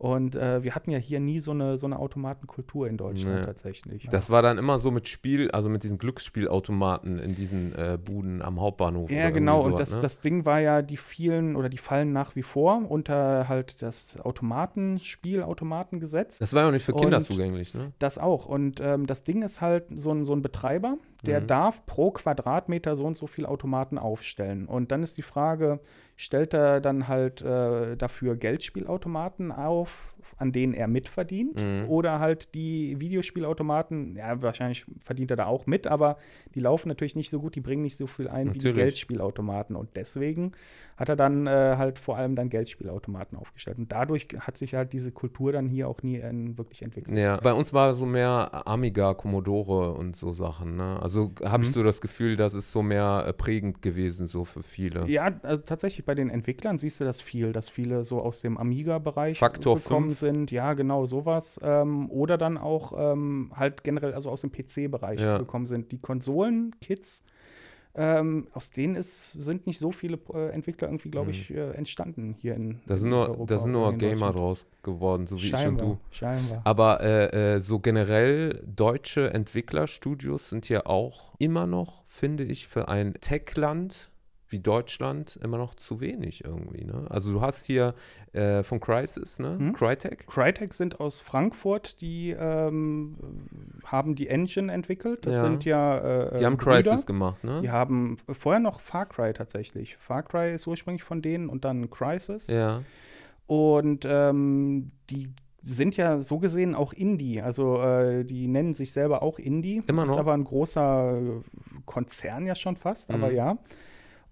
Und 0.00 0.36
äh, 0.36 0.62
wir 0.62 0.76
hatten 0.76 0.92
ja 0.92 0.98
hier 0.98 1.18
nie 1.18 1.40
so 1.40 1.50
eine, 1.50 1.76
so 1.76 1.84
eine 1.86 1.98
Automatenkultur 1.98 2.86
in 2.86 2.96
Deutschland 2.96 3.40
Nee. 3.40 3.44
tatsächlich. 3.44 4.04
Ja. 4.04 4.10
Das 4.12 4.30
war 4.30 4.42
dann 4.42 4.56
immer 4.56 4.78
so 4.78 4.92
mit 4.92 5.08
Spiel, 5.08 5.50
also 5.50 5.68
mit 5.68 5.82
diesen 5.82 5.98
Glücksspielautomaten 5.98 7.18
in 7.18 7.34
diesen 7.34 7.74
äh, 7.74 7.98
Buden 8.00 8.40
am 8.40 8.60
Hauptbahnhof. 8.60 9.10
Ja, 9.10 9.30
genau. 9.30 9.60
Und 9.62 9.80
das, 9.80 9.96
ne? 9.96 10.00
das 10.00 10.20
Ding 10.20 10.46
war 10.46 10.60
ja, 10.60 10.82
die 10.82 10.96
fielen 10.96 11.56
oder 11.56 11.68
die 11.68 11.78
fallen 11.78 12.12
nach 12.12 12.36
wie 12.36 12.44
vor 12.44 12.88
unter 12.88 13.48
halt 13.48 13.82
das 13.82 14.20
Automatenspielautomatengesetz. 15.22 16.38
das 16.38 16.52
war 16.52 16.62
ja 16.62 16.68
auch 16.68 16.72
nicht 16.72 16.84
für 16.84 16.94
Kinder 16.94 17.18
Und- 17.18 17.26
zugänglich, 17.26 17.74
ne? 17.74 17.92
Das 17.98 18.18
auch. 18.18 18.46
Und 18.46 18.80
ähm, 18.80 19.06
das 19.06 19.24
Ding 19.24 19.42
ist 19.42 19.60
halt 19.60 19.86
so 19.96 20.12
ein, 20.12 20.24
so 20.24 20.32
ein 20.32 20.42
Betreiber, 20.42 20.96
der 21.26 21.40
Mhm. 21.40 21.46
darf 21.48 21.86
pro 21.86 22.10
Quadratmeter 22.12 22.96
so 22.96 23.04
und 23.04 23.16
so 23.16 23.26
viel 23.26 23.46
Automaten 23.46 23.98
aufstellen. 23.98 24.66
Und 24.66 24.92
dann 24.92 25.02
ist 25.02 25.16
die 25.18 25.22
Frage, 25.22 25.80
stellt 26.18 26.52
er 26.52 26.80
dann 26.80 27.06
halt 27.06 27.40
äh, 27.42 27.96
dafür 27.96 28.36
Geldspielautomaten 28.36 29.52
auf, 29.52 30.12
an 30.36 30.52
denen 30.52 30.74
er 30.74 30.86
mitverdient? 30.88 31.62
Mhm. 31.64 31.88
Oder 31.88 32.20
halt 32.20 32.54
die 32.54 33.00
Videospielautomaten, 33.00 34.16
ja, 34.16 34.40
wahrscheinlich 34.42 34.84
verdient 35.04 35.30
er 35.30 35.36
da 35.36 35.46
auch 35.46 35.66
mit, 35.66 35.86
aber 35.86 36.18
die 36.54 36.60
laufen 36.60 36.88
natürlich 36.88 37.16
nicht 37.16 37.30
so 37.30 37.40
gut, 37.40 37.54
die 37.54 37.60
bringen 37.60 37.82
nicht 37.82 37.96
so 37.96 38.06
viel 38.06 38.28
ein 38.28 38.48
wie 38.54 38.58
die 38.58 38.66
Natürlich. 38.66 38.76
Geldspielautomaten. 38.76 39.76
Und 39.76 39.90
deswegen 39.96 40.52
hat 40.96 41.08
er 41.08 41.16
dann 41.16 41.46
äh, 41.46 41.50
halt 41.78 41.98
vor 41.98 42.16
allem 42.16 42.34
dann 42.34 42.50
Geldspielautomaten 42.50 43.38
aufgestellt. 43.38 43.78
Und 43.78 43.92
dadurch 43.92 44.28
hat 44.40 44.56
sich 44.56 44.74
halt 44.74 44.92
diese 44.92 45.12
Kultur 45.12 45.52
dann 45.52 45.68
hier 45.68 45.88
auch 45.88 46.02
nie 46.02 46.16
äh, 46.16 46.32
wirklich 46.56 46.82
entwickelt. 46.82 47.16
Ja, 47.16 47.36
bei 47.40 47.52
uns 47.52 47.72
war 47.72 47.94
so 47.94 48.04
mehr 48.06 48.66
Amiga, 48.66 49.14
Commodore 49.14 49.94
und 49.94 50.16
so 50.16 50.32
Sachen, 50.32 50.76
ne? 50.76 50.98
Also 51.00 51.32
habe 51.44 51.62
ich 51.62 51.70
Mhm. 51.70 51.74
so 51.74 51.82
das 51.82 52.00
Gefühl, 52.00 52.36
das 52.36 52.54
ist 52.54 52.70
so 52.72 52.82
mehr 52.82 53.24
äh, 53.26 53.32
prägend 53.32 53.82
gewesen, 53.82 54.26
so 54.26 54.44
für 54.44 54.62
viele. 54.62 55.06
Ja, 55.08 55.32
also 55.42 55.62
tatsächlich 55.62 56.04
bei 56.04 56.14
den 56.14 56.30
Entwicklern 56.30 56.76
siehst 56.76 57.00
du 57.00 57.04
das 57.04 57.20
viel, 57.20 57.52
dass 57.52 57.68
viele 57.68 58.04
so 58.04 58.20
aus 58.20 58.40
dem 58.40 58.56
Amiga-Bereich 58.58 59.38
Faktor 59.38 59.76
gekommen 59.76 60.06
5. 60.08 60.17
sind. 60.18 60.50
Ja, 60.50 60.74
genau, 60.74 61.06
sowas. 61.06 61.58
Ähm, 61.62 62.10
oder 62.10 62.38
dann 62.38 62.56
auch 62.58 62.92
ähm, 62.96 63.52
halt 63.54 63.84
generell 63.84 64.14
also 64.14 64.30
aus 64.30 64.40
dem 64.42 64.50
PC-Bereich 64.52 65.20
Ja. 65.20 65.38
gekommen 65.38 65.66
sind. 65.66 65.92
Die 65.92 65.98
Konsolen-Kits, 65.98 67.24
ähm, 67.94 68.46
aus 68.52 68.70
denen 68.70 68.94
ist, 68.94 69.32
sind 69.32 69.66
nicht 69.66 69.78
so 69.78 69.90
viele 69.90 70.18
äh, 70.32 70.50
Entwickler 70.50 70.88
irgendwie, 70.88 71.10
glaube 71.10 71.30
ich, 71.30 71.50
äh, 71.50 71.70
entstanden 71.72 72.34
hier 72.38 72.54
in 72.54 72.68
Mhm. 72.68 72.80
Da 72.86 72.96
sind 72.96 73.08
in 73.08 73.14
nur, 73.14 73.28
Europa 73.28 73.44
da 73.46 73.58
sind 73.58 73.72
nur 73.72 73.92
Gamer 73.94 74.32
draus 74.32 74.66
geworden, 74.82 75.26
so 75.26 75.36
wie 75.36 75.46
ich 75.46 75.52
und 75.52 75.58
Scheinbar, 75.58 75.86
du. 75.86 75.98
scheinbar. 76.10 76.60
Aber 76.64 77.00
äh, 77.00 77.54
äh, 77.56 77.60
so 77.60 77.78
generell 77.80 78.62
deutsche 78.66 79.32
Entwicklerstudios 79.32 80.48
sind 80.48 80.68
ja 80.68 80.86
auch 80.86 81.34
immer 81.38 81.66
noch, 81.66 82.04
finde 82.08 82.44
ich, 82.44 82.68
für 82.68 82.88
ein 82.88 83.14
Tech-Land 83.20 84.10
wie 84.50 84.58
Deutschland 84.60 85.38
immer 85.42 85.58
noch 85.58 85.74
zu 85.74 86.00
wenig 86.00 86.44
irgendwie. 86.44 86.84
Ne? 86.84 87.06
Also 87.10 87.32
du 87.32 87.40
hast 87.40 87.64
hier 87.66 87.94
äh, 88.32 88.62
von 88.62 88.80
Crysis, 88.80 89.38
ne? 89.38 89.58
Hm? 89.58 89.72
Crytek. 89.74 90.26
Crytek 90.26 90.72
sind 90.74 91.00
aus 91.00 91.20
Frankfurt, 91.20 92.00
die 92.00 92.30
ähm, 92.38 93.16
haben 93.84 94.14
die 94.14 94.28
Engine 94.28 94.72
entwickelt. 94.72 95.26
Das 95.26 95.34
Ja. 95.36 95.40
sind 95.42 95.64
ja 95.64 95.98
äh, 95.98 96.38
Die 96.38 96.46
haben 96.46 96.56
Brüder. 96.56 96.82
Crysis 96.82 97.04
gemacht, 97.06 97.44
ne? 97.44 97.60
Die 97.62 97.70
haben 97.70 98.16
vorher 98.30 98.60
noch 98.60 98.80
Far 98.80 99.06
Cry 99.06 99.32
tatsächlich. 99.32 99.96
Far 99.98 100.22
Cry 100.22 100.54
ist 100.54 100.66
ursprünglich 100.66 101.02
von 101.02 101.20
denen 101.22 101.48
und 101.48 101.64
dann 101.64 101.90
Crysis. 101.90 102.46
Ja. 102.48 102.82
Und 103.46 104.04
ähm, 104.08 104.90
die 105.10 105.28
sind 105.62 105.96
ja 105.96 106.20
so 106.20 106.38
gesehen 106.38 106.74
auch 106.74 106.92
Indie. 106.92 107.42
Also 107.42 107.82
äh, 107.82 108.24
die 108.24 108.46
nennen 108.48 108.72
sich 108.72 108.92
selber 108.92 109.22
auch 109.22 109.38
Indie. 109.38 109.82
Immer 109.86 110.04
Ist 110.04 110.10
noch? 110.10 110.18
aber 110.18 110.32
ein 110.34 110.44
großer 110.44 111.18
äh, 111.18 111.80
Konzern 111.84 112.46
ja 112.46 112.54
schon 112.54 112.76
fast, 112.76 113.10
aber 113.10 113.28
Mhm. 113.28 113.34
ja. 113.36 113.58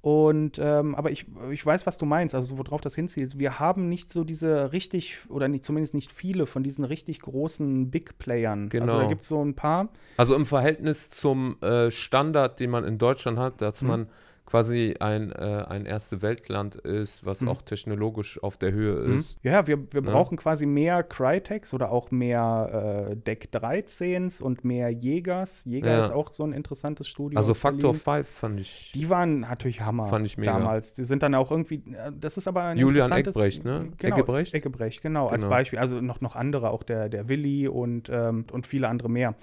Und 0.07 0.61
ähm, 0.63 0.95
aber 0.95 1.11
ich, 1.11 1.27
ich 1.51 1.67
weiß, 1.67 1.85
was 1.85 1.99
du 1.99 2.07
meinst, 2.07 2.33
also 2.37 2.59
worauf 2.59 2.81
das 2.81 2.95
hinzielt. 2.95 3.41
Wir 3.41 3.59
haben 3.59 3.89
nicht 3.89 4.13
so 4.13 4.23
diese 4.23 4.71
richtig, 4.73 5.19
oder 5.29 5.49
nicht, 5.49 5.65
zumindest 5.65 5.95
nicht 5.95 6.13
viele 6.13 6.47
von 6.47 6.63
diesen 6.63 6.85
richtig 6.85 7.19
großen 7.23 7.91
Big 7.91 8.17
Playern. 8.17 8.69
Also 8.73 8.79
Genau. 8.79 9.01
da 9.01 9.07
gibt 9.09 9.23
es 9.23 9.27
so 9.27 9.45
ein 9.45 9.55
paar. 9.57 9.89
Also 10.17 10.37
im 10.37 10.47
Verhältnis 10.47 11.11
zum 11.11 11.61
äh, 11.61 11.91
Standard, 11.91 12.61
den 12.61 12.71
man 12.71 12.85
in 12.85 12.99
Deutschland 12.99 13.37
hat, 13.41 13.61
dass 13.61 13.83
Mhm. 13.83 13.89
man 13.89 14.07
quasi 14.47 14.95
ein, 15.01 15.33
äh, 15.33 15.65
ein 15.69 15.87
erste 15.87 16.23
Weltland 16.23 16.77
ist, 16.77 17.27
was 17.27 17.41
Mhm. 17.41 17.49
auch 17.49 17.63
technologisch 17.63 18.43
auf 18.43 18.57
der 18.57 18.73
Höhe 18.73 19.07
Mhm. 19.07 19.19
ist. 19.19 19.37
Ja, 19.43 19.67
wir, 19.67 19.93
wir 19.93 20.01
Ne? 20.03 20.11
brauchen 20.11 20.37
quasi 20.39 20.67
mehr 20.67 21.03
Crytex 21.03 21.75
oder 21.75 21.91
auch 21.91 22.11
mehr 22.13 23.09
äh, 23.11 23.17
Deck 23.17 23.49
13s 23.53 24.41
und 24.41 24.65
mehr 24.65 24.91
Jägers. 24.91 25.65
Jäger 25.65 25.91
Ja. 25.91 26.01
ist 26.01 26.13
auch 26.13 26.33
so 26.33 26.45
ein 26.45 26.53
interessantes 26.53 27.09
Studio. 27.09 27.37
Also 27.39 27.53
Berlin. 27.55 27.95
5 27.95 28.29
fand 28.29 28.61
ich. 28.61 28.93
Die 28.95 29.11
waren 29.11 29.41
natürlich 29.41 29.81
Hammer 29.81 30.07
Fand 30.07 30.25
ich 30.27 30.39
mega. 30.39 30.53
damals. 30.53 30.93
Die 30.95 31.05
sind 31.05 31.23
dann 31.23 31.35
auch 31.35 31.51
irgendwie, 31.51 31.83
äh, 31.93 32.13
das 32.19 32.37
ist 32.37 32.47
aber 32.47 32.63
ein 32.63 32.79
Julian 32.79 33.11
Eckbrecht, 33.11 33.65
ne? 33.65 33.89
Genau, 33.99 34.15
Eggebrecht? 34.17 34.55
Eggebrecht, 34.55 35.03
genau, 35.03 35.27
als 35.27 35.43
Genau. 35.43 35.55
Beispiel. 35.55 35.79
Also 35.81 36.01
noch, 36.01 36.21
noch 36.21 36.37
andere, 36.37 36.71
auch 36.71 36.85
der, 36.85 37.09
der 37.09 37.29
Willi 37.29 37.67
und, 37.69 38.09
ähm, 38.13 38.45
und 38.53 38.67
viele 38.67 38.89
andere 38.89 39.11
mehr. 39.11 39.35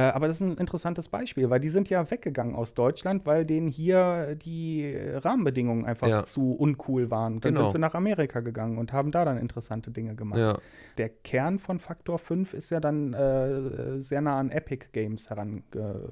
Äh, 0.00 0.12
aber 0.12 0.28
das 0.28 0.36
ist 0.36 0.42
ein 0.42 0.56
interessantes 0.56 1.08
Beispiel, 1.08 1.50
weil 1.50 1.60
die 1.60 1.68
sind 1.68 1.90
ja 1.90 2.10
weggegangen 2.10 2.54
aus 2.54 2.74
Deutschland, 2.74 3.26
weil 3.26 3.44
denen 3.44 3.68
hier 3.68 4.34
die 4.36 4.96
Rahmenbedingungen 4.96 5.84
einfach 5.84 6.08
ja. 6.08 6.24
zu 6.24 6.52
uncool 6.52 7.10
waren. 7.10 7.40
Dann 7.40 7.52
genau. 7.52 7.66
sind 7.66 7.72
sie 7.72 7.78
nach 7.78 7.94
Amerika 7.94 8.40
gegangen 8.40 8.78
und 8.78 8.92
haben 8.92 9.10
da 9.10 9.24
dann 9.24 9.38
interessante 9.38 9.90
Dinge 9.90 10.14
gemacht. 10.14 10.38
Ja. 10.38 10.58
Der 10.96 11.08
Kern 11.08 11.58
von 11.58 11.78
Faktor 11.78 12.18
5 12.18 12.54
ist 12.54 12.70
ja 12.70 12.80
dann 12.80 13.12
äh, 13.12 14.00
sehr 14.00 14.20
nah 14.20 14.38
an 14.38 14.50
Epic 14.50 14.86
Games 14.92 15.28
heran. 15.28 15.62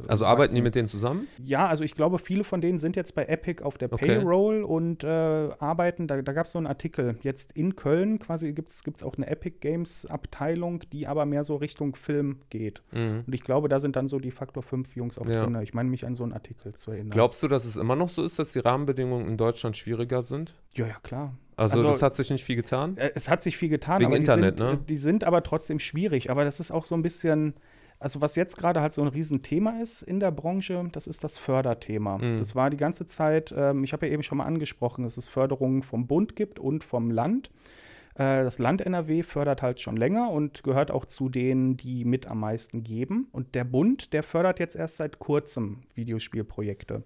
Also 0.06 0.26
arbeiten 0.26 0.54
die 0.54 0.62
mit 0.62 0.74
denen 0.74 0.88
zusammen? 0.88 1.26
Ja, 1.42 1.66
also 1.66 1.84
ich 1.84 1.94
glaube, 1.94 2.18
viele 2.18 2.44
von 2.44 2.60
denen 2.60 2.78
sind 2.78 2.96
jetzt 2.96 3.14
bei 3.14 3.24
Epic 3.24 3.62
auf 3.62 3.78
der 3.78 3.92
okay. 3.92 4.06
Payroll 4.06 4.62
und 4.62 5.04
äh, 5.04 5.06
arbeiten, 5.06 6.06
da, 6.06 6.20
da 6.20 6.32
gab 6.32 6.46
es 6.46 6.52
so 6.52 6.58
einen 6.58 6.66
Artikel, 6.66 7.18
jetzt 7.22 7.52
in 7.52 7.76
Köln 7.76 8.18
quasi 8.18 8.52
gibt 8.52 8.68
es 8.68 9.02
auch 9.02 9.16
eine 9.16 9.26
Epic 9.26 9.56
Games 9.60 10.06
Abteilung, 10.06 10.84
die 10.92 11.06
aber 11.06 11.26
mehr 11.26 11.44
so 11.44 11.56
Richtung 11.56 11.96
Film 11.96 12.40
geht. 12.50 12.82
Mhm. 12.92 13.24
Und 13.26 13.34
ich 13.34 13.42
glaube, 13.42 13.68
da 13.68 13.77
sind 13.80 13.96
dann 13.96 14.08
so 14.08 14.18
die 14.18 14.30
Faktor 14.30 14.62
5 14.62 14.96
Jungs 14.96 15.18
auch 15.18 15.26
ja. 15.26 15.44
drin. 15.44 15.60
Ich 15.62 15.74
meine 15.74 15.88
mich 15.88 16.06
an 16.06 16.16
so 16.16 16.24
einen 16.24 16.32
Artikel 16.32 16.74
zu 16.74 16.90
erinnern. 16.90 17.10
Glaubst 17.10 17.42
du, 17.42 17.48
dass 17.48 17.64
es 17.64 17.76
immer 17.76 17.96
noch 17.96 18.08
so 18.08 18.24
ist, 18.24 18.38
dass 18.38 18.52
die 18.52 18.60
Rahmenbedingungen 18.60 19.28
in 19.28 19.36
Deutschland 19.36 19.76
schwieriger 19.76 20.22
sind? 20.22 20.54
Ja, 20.74 20.86
ja, 20.86 20.96
klar. 21.02 21.34
Also, 21.56 21.76
also 21.76 21.88
das 21.88 22.02
hat 22.02 22.14
sich 22.14 22.30
nicht 22.30 22.44
viel 22.44 22.56
getan? 22.56 22.96
Äh, 22.96 23.10
es 23.14 23.28
hat 23.28 23.42
sich 23.42 23.56
viel 23.56 23.68
getan, 23.68 24.00
Wegen 24.00 24.06
aber 24.06 24.16
Internet, 24.16 24.60
die, 24.60 24.64
sind, 24.64 24.72
ne? 24.72 24.80
die 24.88 24.96
sind 24.96 25.24
aber 25.24 25.42
trotzdem 25.42 25.78
schwierig. 25.80 26.30
Aber 26.30 26.44
das 26.44 26.60
ist 26.60 26.70
auch 26.70 26.84
so 26.84 26.94
ein 26.94 27.02
bisschen, 27.02 27.54
also 27.98 28.20
was 28.20 28.36
jetzt 28.36 28.56
gerade 28.56 28.80
halt 28.80 28.92
so 28.92 29.02
ein 29.02 29.08
Riesenthema 29.08 29.80
ist 29.82 30.02
in 30.02 30.20
der 30.20 30.30
Branche, 30.30 30.84
das 30.92 31.08
ist 31.08 31.24
das 31.24 31.36
Förderthema. 31.36 32.18
Mhm. 32.18 32.38
Das 32.38 32.54
war 32.54 32.70
die 32.70 32.76
ganze 32.76 33.06
Zeit, 33.06 33.52
ähm, 33.56 33.82
ich 33.82 33.92
habe 33.92 34.06
ja 34.06 34.12
eben 34.12 34.22
schon 34.22 34.38
mal 34.38 34.44
angesprochen, 34.44 35.02
dass 35.02 35.16
es 35.16 35.26
Förderungen 35.26 35.82
vom 35.82 36.06
Bund 36.06 36.36
gibt 36.36 36.60
und 36.60 36.84
vom 36.84 37.10
Land. 37.10 37.50
Äh, 38.18 38.42
das 38.42 38.58
Land 38.58 38.82
NRW 38.82 39.22
fördert 39.22 39.62
halt 39.62 39.80
schon 39.80 39.96
länger 39.96 40.30
und 40.30 40.62
gehört 40.62 40.90
auch 40.90 41.06
zu 41.06 41.28
denen, 41.28 41.76
die 41.76 42.04
mit 42.04 42.26
am 42.26 42.40
meisten 42.40 42.82
geben. 42.82 43.28
Und 43.32 43.54
der 43.54 43.64
Bund, 43.64 44.12
der 44.12 44.22
fördert 44.22 44.58
jetzt 44.58 44.76
erst 44.76 44.96
seit 44.96 45.18
kurzem 45.18 45.82
Videospielprojekte. 45.94 47.04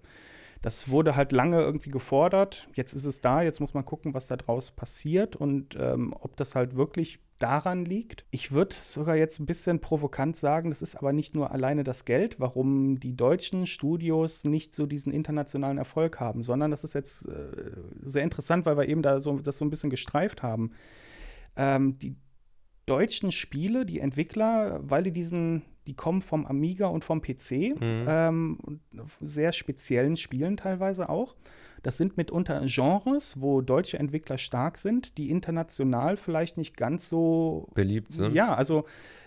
Das 0.61 0.89
wurde 0.89 1.15
halt 1.15 1.31
lange 1.33 1.61
irgendwie 1.61 1.91
gefordert. 1.91 2.67
Jetzt 2.73 2.93
ist 2.93 3.05
es 3.05 3.21
da. 3.21 3.41
Jetzt 3.41 3.59
muss 3.59 3.73
man 3.73 3.85
gucken, 3.85 4.13
was 4.13 4.27
da 4.27 4.37
draus 4.37 4.71
passiert 4.71 5.35
und 5.35 5.77
ähm, 5.79 6.15
ob 6.19 6.37
das 6.37 6.55
halt 6.55 6.75
wirklich 6.75 7.19
daran 7.37 7.83
liegt. 7.83 8.25
Ich 8.31 8.53
würde 8.53 8.73
sogar 8.81 9.17
jetzt 9.17 9.39
ein 9.39 9.45
bisschen 9.45 9.81
provokant 9.81 10.37
sagen, 10.37 10.69
das 10.69 10.81
ist 10.81 10.95
aber 10.95 11.11
nicht 11.11 11.35
nur 11.35 11.51
alleine 11.51 11.83
das 11.83 12.05
Geld, 12.05 12.39
warum 12.39 13.01
die 13.01 13.17
deutschen 13.17 13.65
Studios 13.65 14.45
nicht 14.45 14.73
so 14.73 14.85
diesen 14.85 15.11
internationalen 15.11 15.77
Erfolg 15.77 16.21
haben, 16.21 16.43
sondern 16.43 16.71
das 16.71 16.85
ist 16.85 16.93
jetzt 16.93 17.27
äh, 17.27 17.73
sehr 18.01 18.23
interessant, 18.23 18.65
weil 18.65 18.77
wir 18.77 18.87
eben 18.87 19.01
da 19.01 19.19
so, 19.19 19.37
das 19.39 19.57
so 19.57 19.65
ein 19.65 19.69
bisschen 19.69 19.89
gestreift 19.89 20.41
haben 20.41 20.71
ähm, 21.55 21.97
die 21.99 22.15
deutschen 22.85 23.31
Spiele, 23.31 23.85
die 23.85 23.99
Entwickler, 23.99 24.79
weil 24.83 25.03
die 25.03 25.11
diesen, 25.11 25.63
die 25.87 25.93
kommen 25.93 26.21
vom 26.21 26.45
Amiga 26.45 26.87
und 26.87 27.03
vom 27.03 27.21
PC, 27.21 27.79
mhm. 27.79 28.05
ähm, 28.07 28.57
sehr 29.21 29.51
speziellen 29.51 30.17
Spielen 30.17 30.57
teilweise 30.57 31.09
auch. 31.09 31.35
Das 31.81 31.97
sind 31.97 32.15
mitunter 32.15 32.61
Genres, 32.65 33.41
wo 33.41 33.59
deutsche 33.59 33.99
Entwickler 33.99 34.37
stark 34.37 34.77
sind, 34.77 35.17
die 35.17 35.29
international 35.29 36.15
vielleicht 36.15 36.57
nicht 36.57 36.77
ganz 36.77 37.09
so 37.09 37.67
beliebt 37.73 38.13
sind. 38.13 38.33
Ja, 38.33 38.55
also 38.55 38.85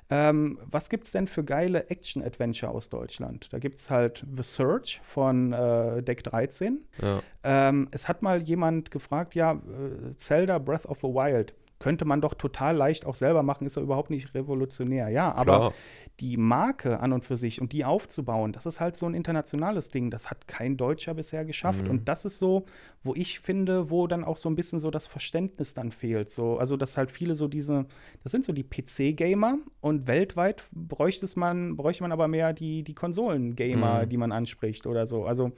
ähm, 0.09 0.59
was 0.65 0.89
gibt 0.89 1.05
es 1.05 1.13
denn 1.13 1.27
für 1.27 1.45
geile 1.45 1.91
Action-Adventure 1.91 2.73
aus 2.73 2.89
Deutschland? 2.89 3.53
Da 3.53 3.59
gibt 3.59 3.79
es 3.79 3.91
halt 3.91 4.25
The 4.35 4.43
Search 4.43 5.01
von 5.03 5.53
äh, 5.53 6.03
Deck 6.03 6.25
13. 6.25 6.85
Ja. 7.03 7.21
Ähm, 7.43 7.89
es 7.91 8.09
hat 8.09 8.23
mal 8.23 8.41
jemand 8.41 8.91
gefragt, 8.91 9.35
ja, 9.35 9.53
äh, 9.53 10.17
Zelda 10.17 10.59
Breath 10.59 10.87
of 10.87 10.99
the 11.01 11.09
Wild 11.09 11.55
könnte 11.79 12.05
man 12.05 12.21
doch 12.21 12.35
total 12.35 12.75
leicht 12.77 13.05
auch 13.05 13.15
selber 13.15 13.43
machen, 13.43 13.67
ist 13.67 13.77
ja 13.77 13.83
überhaupt 13.83 14.11
nicht 14.11 14.35
revolutionär. 14.35 15.09
Ja, 15.11 15.33
aber 15.33 15.57
Klar. 15.57 15.75
die 16.21 16.37
Marke 16.37 17.01
an 17.01 17.13
und 17.13 17.25
für 17.25 17.37
sich 17.37 17.61
und 17.61 17.73
die 17.73 17.85
aufzubauen, 17.85 18.53
das 18.53 18.65
ist 18.65 18.81
halt 18.81 18.97
so 18.97 19.07
ein 19.07 19.15
internationales 19.15 19.91
Ding. 19.91 20.11
Das 20.11 20.31
hat 20.31 20.49
kein 20.49 20.77
Deutscher 20.77 21.15
bisher 21.15 21.45
geschafft. 21.45 21.85
Mhm. 21.85 21.91
Und 21.91 22.09
das 22.09 22.25
ist 22.25 22.39
so, 22.39 22.65
wo 23.03 23.15
ich 23.15 23.41
finde, 23.41 23.91
wo 23.91 24.07
dann 24.07 24.25
auch 24.25 24.39
so 24.39 24.49
ein 24.49 24.57
bisschen 24.57 24.79
so 24.79 24.91
das 24.91 25.07
Verständnis 25.07 25.75
dann 25.75 25.93
fehlt. 25.93 26.31
So, 26.31 26.59
also, 26.59 26.77
dass 26.77 26.97
halt 26.97 27.11
viele 27.11 27.35
so 27.35 27.47
diese, 27.47 27.87
das 28.23 28.33
sind 28.33 28.45
so 28.45 28.53
die 28.53 28.65
PC-Gamer 28.65 29.59
und 29.81 30.07
weltweit 30.07 30.65
bräuchte 30.73 31.27
man, 31.37 31.77
bräuchte 31.77 32.03
man 32.03 32.13
aber 32.13 32.29
mehr 32.29 32.53
die, 32.53 32.85
die 32.85 32.95
Konsolen-Gamer, 32.95 34.05
mhm. 34.05 34.09
die 34.09 34.17
man 34.17 34.33
anspricht 34.33 34.87
oder 34.87 35.07
so. 35.07 35.25
Also 35.25 35.53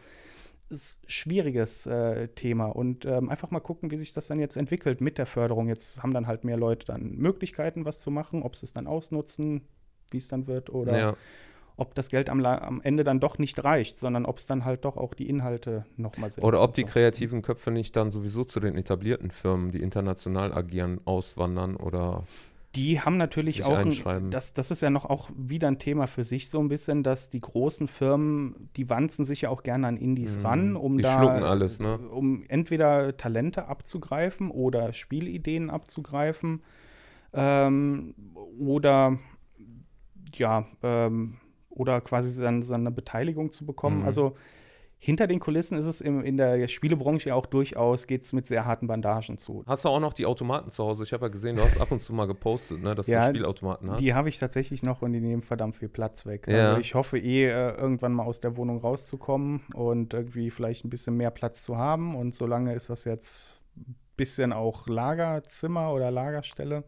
ist 0.70 1.00
schwieriges 1.10 1.86
äh, 1.86 2.28
Thema 2.28 2.66
und 2.66 3.04
ähm, 3.04 3.28
einfach 3.28 3.50
mal 3.50 3.60
gucken, 3.60 3.90
wie 3.90 3.96
sich 3.96 4.12
das 4.12 4.26
dann 4.26 4.38
jetzt 4.38 4.56
entwickelt 4.56 5.00
mit 5.00 5.18
der 5.18 5.26
Förderung. 5.26 5.68
Jetzt 5.68 6.02
haben 6.02 6.12
dann 6.12 6.26
halt 6.26 6.44
mehr 6.44 6.56
Leute 6.56 6.86
dann 6.86 7.16
Möglichkeiten, 7.16 7.84
was 7.84 8.00
zu 8.00 8.10
machen, 8.10 8.42
ob 8.42 8.56
sie 8.56 8.66
es 8.66 8.72
dann 8.72 8.86
ausnutzen, 8.86 9.62
wie 10.10 10.18
es 10.18 10.28
dann 10.28 10.46
wird 10.46 10.70
oder 10.70 10.98
ja. 10.98 11.16
ob 11.76 11.94
das 11.94 12.08
Geld 12.08 12.28
am, 12.30 12.44
am, 12.44 12.80
Ende 12.82 13.04
dann 13.04 13.20
doch 13.20 13.38
nicht 13.38 13.62
reicht, 13.64 13.98
sondern 13.98 14.26
ob 14.26 14.38
es 14.38 14.46
dann 14.46 14.64
halt 14.64 14.84
doch 14.84 14.96
auch 14.96 15.14
die 15.14 15.28
Inhalte 15.28 15.86
nochmal 15.96 16.30
sind. 16.30 16.44
Oder 16.44 16.62
ob 16.62 16.74
die 16.74 16.84
kreativen 16.84 17.42
Köpfe 17.42 17.70
nicht 17.70 17.96
dann 17.96 18.10
sowieso 18.10 18.44
zu 18.44 18.60
den 18.60 18.76
etablierten 18.76 19.30
Firmen, 19.30 19.70
die 19.70 19.80
international 19.80 20.52
agieren, 20.52 21.00
auswandern 21.04 21.76
oder 21.76 22.24
die 22.78 23.00
haben 23.00 23.16
natürlich 23.16 23.64
auch, 23.64 23.76
ein, 23.76 24.30
das, 24.30 24.52
das 24.52 24.70
ist 24.70 24.82
ja 24.82 24.90
noch 24.90 25.04
auch 25.04 25.30
wieder 25.36 25.66
ein 25.66 25.80
Thema 25.80 26.06
für 26.06 26.22
sich 26.22 26.48
so 26.48 26.60
ein 26.60 26.68
bisschen, 26.68 27.02
dass 27.02 27.28
die 27.28 27.40
großen 27.40 27.88
Firmen, 27.88 28.70
die 28.76 28.88
wanzen 28.88 29.24
sich 29.24 29.42
ja 29.42 29.50
auch 29.50 29.64
gerne 29.64 29.88
an 29.88 29.96
Indies 29.96 30.38
mhm. 30.38 30.46
ran, 30.46 30.76
um 30.76 30.96
die 30.96 31.02
da, 31.02 31.18
schlucken 31.18 31.42
alles, 31.42 31.80
ne? 31.80 31.98
um 31.98 32.44
entweder 32.46 33.16
Talente 33.16 33.66
abzugreifen 33.66 34.52
oder 34.52 34.92
Spielideen 34.92 35.70
abzugreifen 35.70 36.62
ähm, 37.32 38.14
oder 38.60 39.18
ja, 40.34 40.64
ähm, 40.84 41.38
oder 41.70 42.00
quasi 42.00 42.40
dann 42.40 42.62
seine 42.62 42.92
Beteiligung 42.92 43.50
zu 43.50 43.66
bekommen. 43.66 44.00
Mhm. 44.00 44.06
Also 44.06 44.36
hinter 44.98 45.26
den 45.28 45.38
Kulissen 45.38 45.78
ist 45.78 45.86
es 45.86 46.00
im, 46.00 46.22
in 46.22 46.36
der 46.36 46.66
Spielebranche 46.66 47.28
ja 47.30 47.34
auch 47.36 47.46
durchaus, 47.46 48.06
geht 48.06 48.22
es 48.22 48.32
mit 48.32 48.46
sehr 48.46 48.64
harten 48.64 48.88
Bandagen 48.88 49.38
zu. 49.38 49.62
Hast 49.66 49.84
du 49.84 49.88
auch 49.88 50.00
noch 50.00 50.12
die 50.12 50.26
Automaten 50.26 50.70
zu 50.70 50.84
Hause? 50.84 51.04
Ich 51.04 51.12
habe 51.12 51.26
ja 51.26 51.28
gesehen, 51.28 51.56
du 51.56 51.62
hast 51.62 51.80
ab 51.80 51.92
und 51.92 52.00
zu 52.00 52.12
mal 52.12 52.26
gepostet, 52.26 52.82
ne, 52.82 52.94
dass 52.94 53.06
ja, 53.06 53.26
du 53.26 53.34
Spielautomaten 53.34 53.90
hast. 53.90 54.00
Die 54.00 54.12
habe 54.14 54.28
ich 54.28 54.38
tatsächlich 54.38 54.82
noch 54.82 55.02
und 55.02 55.12
die 55.12 55.20
nehmen 55.20 55.42
verdammt 55.42 55.76
viel 55.76 55.88
Platz 55.88 56.26
weg. 56.26 56.48
Ja. 56.48 56.70
Also 56.70 56.80
ich 56.80 56.94
hoffe 56.94 57.18
eh, 57.18 57.44
äh, 57.44 57.76
irgendwann 57.76 58.12
mal 58.12 58.24
aus 58.24 58.40
der 58.40 58.56
Wohnung 58.56 58.78
rauszukommen 58.78 59.62
und 59.74 60.14
irgendwie 60.14 60.50
vielleicht 60.50 60.84
ein 60.84 60.90
bisschen 60.90 61.16
mehr 61.16 61.30
Platz 61.30 61.62
zu 61.62 61.76
haben. 61.76 62.16
Und 62.16 62.34
solange 62.34 62.74
ist 62.74 62.90
das 62.90 63.04
jetzt 63.04 63.62
bisschen 64.18 64.52
auch 64.52 64.86
Lagerzimmer 64.86 65.92
oder 65.94 66.10
Lagerstelle. 66.10 66.84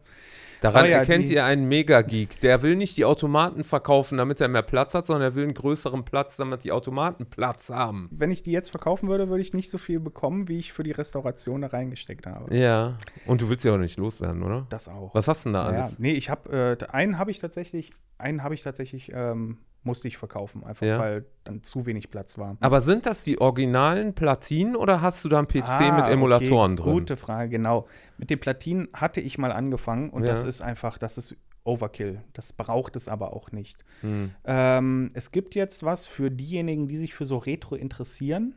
Daran 0.61 0.85
ja, 0.85 0.97
erkennt 0.97 1.27
ihr 1.29 1.43
einen 1.43 1.67
Megageek. 1.67 2.39
Der 2.41 2.61
will 2.61 2.75
nicht 2.75 2.95
die 2.95 3.05
Automaten 3.05 3.63
verkaufen, 3.63 4.19
damit 4.19 4.39
er 4.41 4.47
mehr 4.47 4.61
Platz 4.61 4.93
hat, 4.93 5.07
sondern 5.07 5.31
er 5.31 5.35
will 5.35 5.45
einen 5.45 5.55
größeren 5.55 6.05
Platz, 6.05 6.37
damit 6.37 6.63
die 6.63 6.71
Automaten 6.71 7.25
Platz 7.25 7.71
haben. 7.71 8.09
Wenn 8.11 8.29
ich 8.29 8.43
die 8.43 8.51
jetzt 8.51 8.69
verkaufen 8.69 9.09
würde, 9.09 9.27
würde 9.29 9.41
ich 9.41 9.55
nicht 9.55 9.71
so 9.71 9.79
viel 9.79 9.99
bekommen, 9.99 10.47
wie 10.47 10.59
ich 10.59 10.71
für 10.71 10.83
die 10.83 10.91
Restauration 10.91 11.61
da 11.61 11.67
reingesteckt 11.69 12.27
habe. 12.27 12.55
Ja. 12.55 12.99
Und 13.25 13.41
du 13.41 13.49
willst 13.49 13.65
ja 13.65 13.73
auch 13.73 13.79
nicht 13.79 13.97
loswerden, 13.97 14.43
oder? 14.43 14.67
Das 14.69 14.87
auch. 14.87 15.15
Was 15.15 15.27
hast 15.27 15.45
du 15.45 15.49
denn 15.49 15.53
da 15.53 15.65
alles? 15.65 15.91
Ja, 15.93 15.95
nee, 15.97 16.11
ich 16.11 16.29
habe 16.29 16.77
äh, 16.79 16.85
einen 16.91 17.17
habe 17.17 17.31
ich 17.31 17.39
tatsächlich, 17.39 17.89
einen 18.19 18.43
habe 18.43 18.53
ich 18.53 18.61
tatsächlich 18.61 19.11
ähm, 19.15 19.57
musste 19.83 20.07
ich 20.07 20.17
verkaufen, 20.17 20.63
einfach 20.63 20.85
ja. 20.85 20.99
weil 20.99 21.25
dann 21.43 21.63
zu 21.63 21.85
wenig 21.85 22.11
Platz 22.11 22.37
war. 22.37 22.55
Aber 22.59 22.81
sind 22.81 23.05
das 23.05 23.23
die 23.23 23.41
originalen 23.41 24.13
Platinen 24.13 24.75
oder 24.75 25.01
hast 25.01 25.23
du 25.23 25.29
da 25.29 25.39
einen 25.39 25.47
PC 25.47 25.63
ah, 25.65 25.95
mit 25.97 26.07
Emulatoren 26.07 26.73
okay. 26.73 26.83
drin? 26.83 26.93
Gute 26.93 27.17
Frage, 27.17 27.49
genau. 27.49 27.87
Mit 28.17 28.29
den 28.29 28.39
Platinen 28.39 28.89
hatte 28.93 29.21
ich 29.21 29.37
mal 29.37 29.51
angefangen 29.51 30.11
und 30.11 30.23
ja. 30.23 30.29
das 30.29 30.43
ist 30.43 30.61
einfach, 30.61 30.97
das 30.97 31.17
ist 31.17 31.35
Overkill. 31.63 32.21
Das 32.33 32.53
braucht 32.53 32.95
es 32.95 33.07
aber 33.07 33.33
auch 33.33 33.51
nicht. 33.51 33.83
Hm. 34.01 34.31
Ähm, 34.45 35.11
es 35.13 35.31
gibt 35.31 35.55
jetzt 35.55 35.83
was 35.83 36.05
für 36.05 36.29
diejenigen, 36.29 36.87
die 36.87 36.97
sich 36.97 37.13
für 37.13 37.25
so 37.25 37.37
Retro 37.37 37.75
interessieren. 37.75 38.55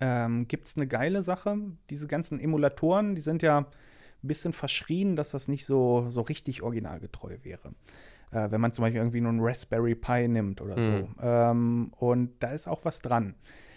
Ähm, 0.00 0.48
gibt 0.48 0.66
es 0.66 0.76
eine 0.76 0.86
geile 0.86 1.22
Sache? 1.22 1.56
Diese 1.90 2.06
ganzen 2.06 2.40
Emulatoren, 2.40 3.14
die 3.14 3.20
sind 3.20 3.42
ja 3.42 3.58
ein 3.58 3.66
bisschen 4.22 4.52
verschrien, 4.52 5.16
dass 5.16 5.32
das 5.32 5.48
nicht 5.48 5.66
so, 5.66 6.06
so 6.08 6.20
richtig 6.20 6.62
originalgetreu 6.62 7.38
wäre 7.42 7.74
äh, 8.32 8.50
wenn 8.50 8.60
man 8.60 8.72
zum 8.72 8.82
Beispiel 8.82 9.00
irgendwie 9.00 9.20
nur 9.20 9.30
einen 9.30 9.40
Raspberry 9.40 9.94
Pi 9.94 10.26
nimmt 10.26 10.60
oder 10.60 10.80
so. 10.80 10.90
Mhm. 10.90 11.14
Ähm, 11.20 11.92
und 11.98 12.30
da 12.40 12.50
ist 12.50 12.68
auch 12.68 12.84
was 12.84 13.00
dran. 13.00 13.34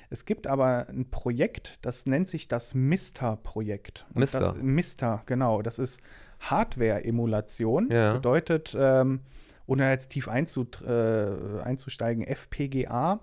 Es 0.10 0.26
gibt 0.26 0.48
aber 0.48 0.88
ein 0.90 1.10
Projekt, 1.10 1.80
das 1.82 2.06
nennt 2.06 2.28
sich 2.28 2.48
das 2.48 2.74
Mister-Projekt. 2.74 4.06
Mister. 4.14 4.40
Das, 4.40 4.56
Mister, 4.56 5.22
genau. 5.26 5.62
Das 5.62 5.80
ist 5.80 6.00
Hardware-Emulation. 6.40 7.90
Ja. 7.92 8.14
Bedeutet, 8.14 8.76
ähm, 8.80 9.22
ohne 9.68 9.90
jetzt 9.90 10.10
tief 10.10 10.28
äh, 10.28 10.32
einzusteigen, 10.32 12.24
FPGA. 12.24 13.20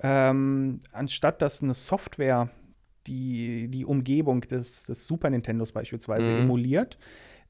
Ähm, 0.00 0.80
anstatt 0.92 1.42
dass 1.42 1.62
eine 1.62 1.74
Software 1.74 2.50
die, 3.06 3.68
die 3.68 3.84
Umgebung 3.84 4.42
des, 4.42 4.84
des 4.84 5.06
Super 5.06 5.30
Nintendos 5.30 5.72
beispielsweise 5.72 6.30
mhm. 6.30 6.42
emuliert, 6.42 6.98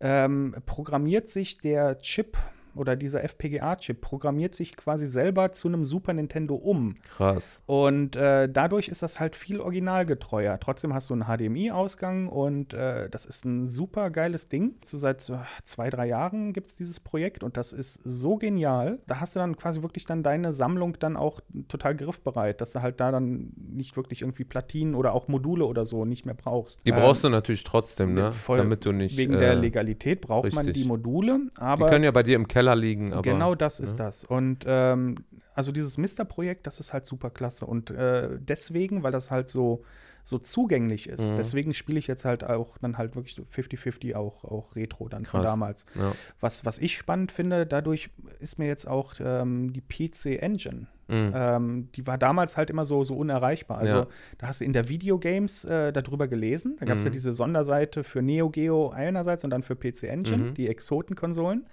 ähm, 0.00 0.54
programmiert 0.66 1.28
sich 1.28 1.58
der 1.58 1.98
Chip 1.98 2.36
oder 2.74 2.96
dieser 2.96 3.22
FPGA-Chip 3.24 4.00
programmiert 4.00 4.54
sich 4.54 4.76
quasi 4.76 5.06
selber 5.06 5.52
zu 5.52 5.68
einem 5.68 5.84
Super 5.84 6.12
Nintendo 6.12 6.54
um. 6.54 6.96
Krass. 7.02 7.62
Und 7.66 8.16
äh, 8.16 8.48
dadurch 8.48 8.88
ist 8.88 9.02
das 9.02 9.20
halt 9.20 9.36
viel 9.36 9.60
originalgetreuer. 9.60 10.58
Trotzdem 10.60 10.94
hast 10.94 11.10
du 11.10 11.14
einen 11.14 11.24
HDMI-Ausgang 11.24 12.28
und 12.28 12.74
äh, 12.74 13.08
das 13.08 13.24
ist 13.24 13.44
ein 13.44 13.66
super 13.66 14.10
geiles 14.10 14.48
Ding. 14.48 14.76
So 14.82 14.98
seit 14.98 15.20
zwei, 15.20 15.90
drei 15.90 16.06
Jahren 16.06 16.52
gibt 16.52 16.68
es 16.68 16.76
dieses 16.76 17.00
Projekt 17.00 17.42
und 17.42 17.56
das 17.56 17.72
ist 17.72 18.00
so 18.04 18.36
genial. 18.36 18.98
Da 19.06 19.20
hast 19.20 19.36
du 19.36 19.40
dann 19.40 19.56
quasi 19.56 19.82
wirklich 19.82 20.06
dann 20.06 20.22
deine 20.22 20.52
Sammlung 20.52 20.96
dann 20.98 21.16
auch 21.16 21.40
total 21.68 21.96
griffbereit, 21.96 22.60
dass 22.60 22.72
du 22.72 22.82
halt 22.82 23.00
da 23.00 23.10
dann 23.10 23.52
nicht 23.56 23.96
wirklich 23.96 24.22
irgendwie 24.22 24.44
Platinen 24.44 24.94
oder 24.94 25.12
auch 25.12 25.28
Module 25.28 25.64
oder 25.64 25.84
so 25.84 26.04
nicht 26.04 26.26
mehr 26.26 26.34
brauchst. 26.34 26.80
Die 26.86 26.92
brauchst 26.92 27.24
ähm, 27.24 27.30
du 27.30 27.36
natürlich 27.36 27.64
trotzdem, 27.64 28.14
ne? 28.14 28.32
Voll, 28.32 28.58
Damit 28.58 28.84
du 28.84 28.92
nicht. 28.92 29.16
Wegen 29.16 29.34
äh, 29.34 29.38
der 29.38 29.54
Legalität 29.54 30.20
braucht 30.20 30.46
richtig. 30.46 30.64
man 30.64 30.72
die 30.72 30.84
Module, 30.84 31.40
aber. 31.56 31.86
Die 31.86 31.90
können 31.90 32.04
ja 32.04 32.10
bei 32.10 32.22
dir 32.22 32.36
im 32.36 32.48
Keller 32.48 32.61
liegen, 32.74 33.12
aber. 33.12 33.22
Genau 33.22 33.54
das 33.54 33.80
ist 33.80 33.98
ja. 33.98 34.06
das. 34.06 34.24
Und 34.24 34.64
ähm, 34.66 35.16
also 35.54 35.72
dieses 35.72 35.98
Mister-Projekt, 35.98 36.66
das 36.66 36.80
ist 36.80 36.92
halt 36.92 37.04
super 37.04 37.30
klasse. 37.30 37.66
Und 37.66 37.90
äh, 37.90 38.38
deswegen, 38.38 39.02
weil 39.02 39.12
das 39.12 39.30
halt 39.30 39.48
so 39.48 39.84
so 40.22 40.38
zugänglich 40.38 41.08
ist. 41.08 41.32
Mhm. 41.32 41.36
Deswegen 41.36 41.74
spiele 41.74 41.98
ich 41.98 42.06
jetzt 42.06 42.24
halt 42.24 42.44
auch 42.44 42.78
dann 42.78 42.98
halt 42.98 43.16
wirklich 43.16 43.36
50-50 43.36 44.14
auch, 44.14 44.44
auch 44.44 44.76
Retro 44.76 45.08
dann 45.08 45.24
Krass. 45.24 45.30
von 45.30 45.42
damals. 45.42 45.86
Ja. 45.94 46.12
Was, 46.40 46.64
was 46.64 46.78
ich 46.78 46.96
spannend 46.96 47.32
finde, 47.32 47.66
dadurch 47.66 48.10
ist 48.38 48.58
mir 48.58 48.66
jetzt 48.66 48.86
auch 48.86 49.14
ähm, 49.20 49.72
die 49.72 49.80
PC 49.80 50.40
Engine. 50.40 50.86
Mhm. 51.08 51.32
Ähm, 51.34 51.88
die 51.94 52.06
war 52.06 52.18
damals 52.18 52.56
halt 52.56 52.70
immer 52.70 52.84
so, 52.84 53.02
so 53.02 53.16
unerreichbar. 53.16 53.78
Also 53.78 53.94
ja. 53.94 54.06
da 54.38 54.46
hast 54.46 54.60
du 54.60 54.64
in 54.64 54.72
der 54.72 54.88
Videogames 54.88 55.64
äh, 55.64 55.92
darüber 55.92 56.28
gelesen. 56.28 56.76
Da 56.78 56.86
gab 56.86 56.96
es 56.96 57.02
mhm. 57.02 57.08
ja 57.08 57.12
diese 57.12 57.34
Sonderseite 57.34 58.04
für 58.04 58.22
Neo 58.22 58.48
Geo 58.48 58.90
einerseits 58.90 59.42
und 59.44 59.50
dann 59.50 59.62
für 59.62 59.74
PC 59.74 60.04
Engine, 60.04 60.50
mhm. 60.50 60.54
die 60.54 60.68
Exoten-Konsolen. 60.68 61.66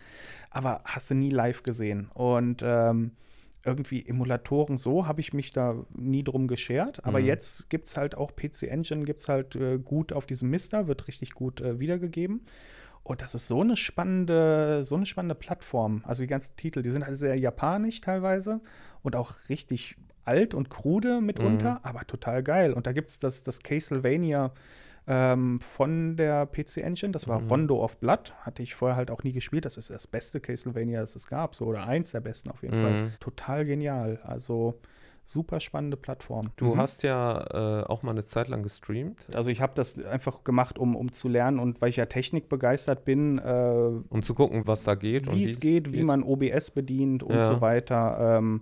Aber 0.50 0.82
hast 0.84 1.12
du 1.12 1.16
nie 1.16 1.30
live 1.30 1.62
gesehen. 1.62 2.10
Und 2.16 2.62
ähm, 2.64 3.12
irgendwie 3.66 4.06
Emulatoren 4.08 4.78
so, 4.78 5.08
habe 5.08 5.20
ich 5.22 5.34
mich 5.34 5.52
da 5.52 5.76
nie 5.94 6.24
drum 6.24 6.48
geschert. 6.48 7.06
Aber 7.06 7.20
mhm. 7.20 7.26
jetzt 7.26 7.70
gibt 7.70 7.88
es 7.88 7.98
halt 7.98 8.16
auch 8.16 8.36
PC 8.36 8.64
Engine, 8.64 9.04
gibt 9.04 9.20
es 9.20 9.28
halt 9.28 9.56
äh, 9.56 9.78
gut 9.78 10.14
auf 10.14 10.26
diesem 10.26 10.50
Mister, 10.50 10.88
wird 10.88 11.08
richtig 11.08 11.32
gut 11.32 11.62
äh, 11.62 11.80
wiedergegeben. 11.80 12.42
Und 13.04 13.22
das 13.22 13.36
ist 13.36 13.48
so 13.48 13.62
eine 13.62 13.76
spannende, 13.76 14.84
so 14.84 14.96
eine 14.96 15.06
spannende 15.06 15.36
Plattform. 15.36 16.04
Also 16.06 16.24
die 16.24 16.28
ganzen 16.28 16.56
Titel, 16.56 16.82
die 16.82 16.90
sind 16.90 17.06
halt 17.06 17.18
sehr 17.18 17.38
japanisch 17.38 18.02
teilweise 18.02 18.62
und 19.02 19.16
auch 19.16 19.34
richtig 19.50 19.98
alt 20.26 20.54
und 20.54 20.70
krude 20.70 21.22
mitunter, 21.22 21.74
mhm. 21.74 21.80
aber 21.84 22.06
total 22.06 22.44
geil. 22.44 22.72
Und 22.72 22.88
da 22.88 22.92
gibt 22.92 23.10
es 23.10 23.20
das, 23.20 23.42
das 23.42 23.64
Castlevania 23.64 24.52
ähm, 25.10 25.60
von 25.60 26.16
der 26.16 26.46
PC 26.46 26.78
Engine. 26.78 27.12
Das 27.12 27.28
war 27.28 27.42
mhm. 27.42 27.48
Rondo 27.48 27.84
of 27.84 27.98
Blood. 27.98 28.34
Hatte 28.42 28.62
ich 28.62 28.76
vorher 28.76 28.96
halt 28.96 29.10
auch 29.10 29.24
nie 29.24 29.34
gespielt. 29.34 29.66
Das 29.66 29.76
ist 29.76 29.90
das 29.90 30.06
beste 30.06 30.40
Castlevania, 30.40 31.02
das 31.02 31.16
es 31.16 31.28
gab. 31.28 31.56
So, 31.56 31.66
oder 31.66 31.88
eins 31.88 32.12
der 32.12 32.22
besten 32.22 32.52
auf 32.52 32.62
jeden 32.62 32.80
mhm. 32.80 32.84
Fall. 32.84 33.12
Total 33.20 33.66
genial. 33.66 34.20
Also 34.24 34.80
super 35.26 35.60
spannende 35.60 35.98
Plattform. 35.98 36.50
Du 36.58 36.76
mhm. 36.76 36.78
hast 36.78 37.02
ja 37.02 37.82
äh, 37.82 37.84
auch 37.86 38.04
mal 38.04 38.12
eine 38.12 38.24
Zeit 38.24 38.50
lang 38.50 38.62
gestreamt. 38.62 39.26
Also 39.34 39.50
ich 39.50 39.62
habe 39.62 39.74
das 39.76 40.04
einfach 40.06 40.44
gemacht, 40.44 40.78
um, 40.78 40.96
um 40.96 41.12
zu 41.12 41.28
lernen 41.28 41.60
und 41.60 41.82
weil 41.82 41.90
ich 41.90 41.96
ja 41.96 42.06
Technik 42.06 42.48
begeistert 42.48 43.04
bin. 43.04 43.40
Äh, 43.40 43.52
um 44.10 44.22
zu 44.22 44.36
gucken, 44.36 44.68
was 44.68 44.84
da 44.84 44.94
geht. 44.94 45.32
Wie 45.32 45.44
es 45.44 45.60
geht, 45.60 45.86
geht, 45.86 45.94
wie 45.94 46.04
man 46.04 46.22
OBS 46.22 46.70
bedient 46.70 47.24
und 47.24 47.36
ja. 47.36 47.44
so 47.46 47.62
weiter. 47.62 48.38
Ähm, 48.38 48.62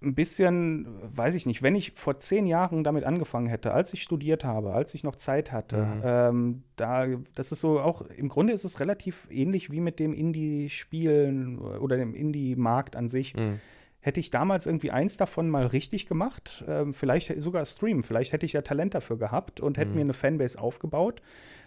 ein 0.00 0.14
bisschen, 0.14 0.86
weiß 1.02 1.34
ich 1.34 1.44
nicht, 1.46 1.62
wenn 1.62 1.74
ich 1.74 1.92
vor 1.96 2.20
zehn 2.20 2.46
Jahren 2.46 2.84
damit 2.84 3.04
angefangen 3.04 3.48
hätte, 3.48 3.72
als 3.72 3.92
ich 3.92 4.02
studiert 4.02 4.44
habe, 4.44 4.72
als 4.72 4.94
ich 4.94 5.02
noch 5.02 5.16
Zeit 5.16 5.50
hatte, 5.50 5.76
mhm. 5.76 6.02
ähm, 6.04 6.62
da, 6.76 7.06
das 7.34 7.50
ist 7.50 7.60
so 7.60 7.80
auch, 7.80 8.02
im 8.02 8.28
Grunde 8.28 8.52
ist 8.52 8.64
es 8.64 8.78
relativ 8.78 9.26
ähnlich 9.30 9.70
wie 9.72 9.80
mit 9.80 9.98
dem 9.98 10.14
Indie-Spielen 10.14 11.58
oder 11.58 11.96
dem 11.96 12.14
Indie-Markt 12.14 12.94
an 12.94 13.08
sich. 13.08 13.34
Mhm. 13.34 13.60
Hätte 14.00 14.20
ich 14.20 14.30
damals 14.30 14.66
irgendwie 14.66 14.92
eins 14.92 15.16
davon 15.16 15.50
mal 15.50 15.66
richtig 15.66 16.06
gemacht, 16.06 16.64
ähm, 16.68 16.94
vielleicht 16.94 17.42
sogar 17.42 17.66
streamen, 17.66 18.04
vielleicht 18.04 18.32
hätte 18.32 18.46
ich 18.46 18.52
ja 18.52 18.62
Talent 18.62 18.94
dafür 18.94 19.18
gehabt 19.18 19.60
und 19.60 19.76
hätte 19.76 19.90
mhm. 19.90 19.96
mir 19.96 20.00
eine 20.02 20.12
Fanbase 20.14 20.58
aufgebaut. 20.58 21.20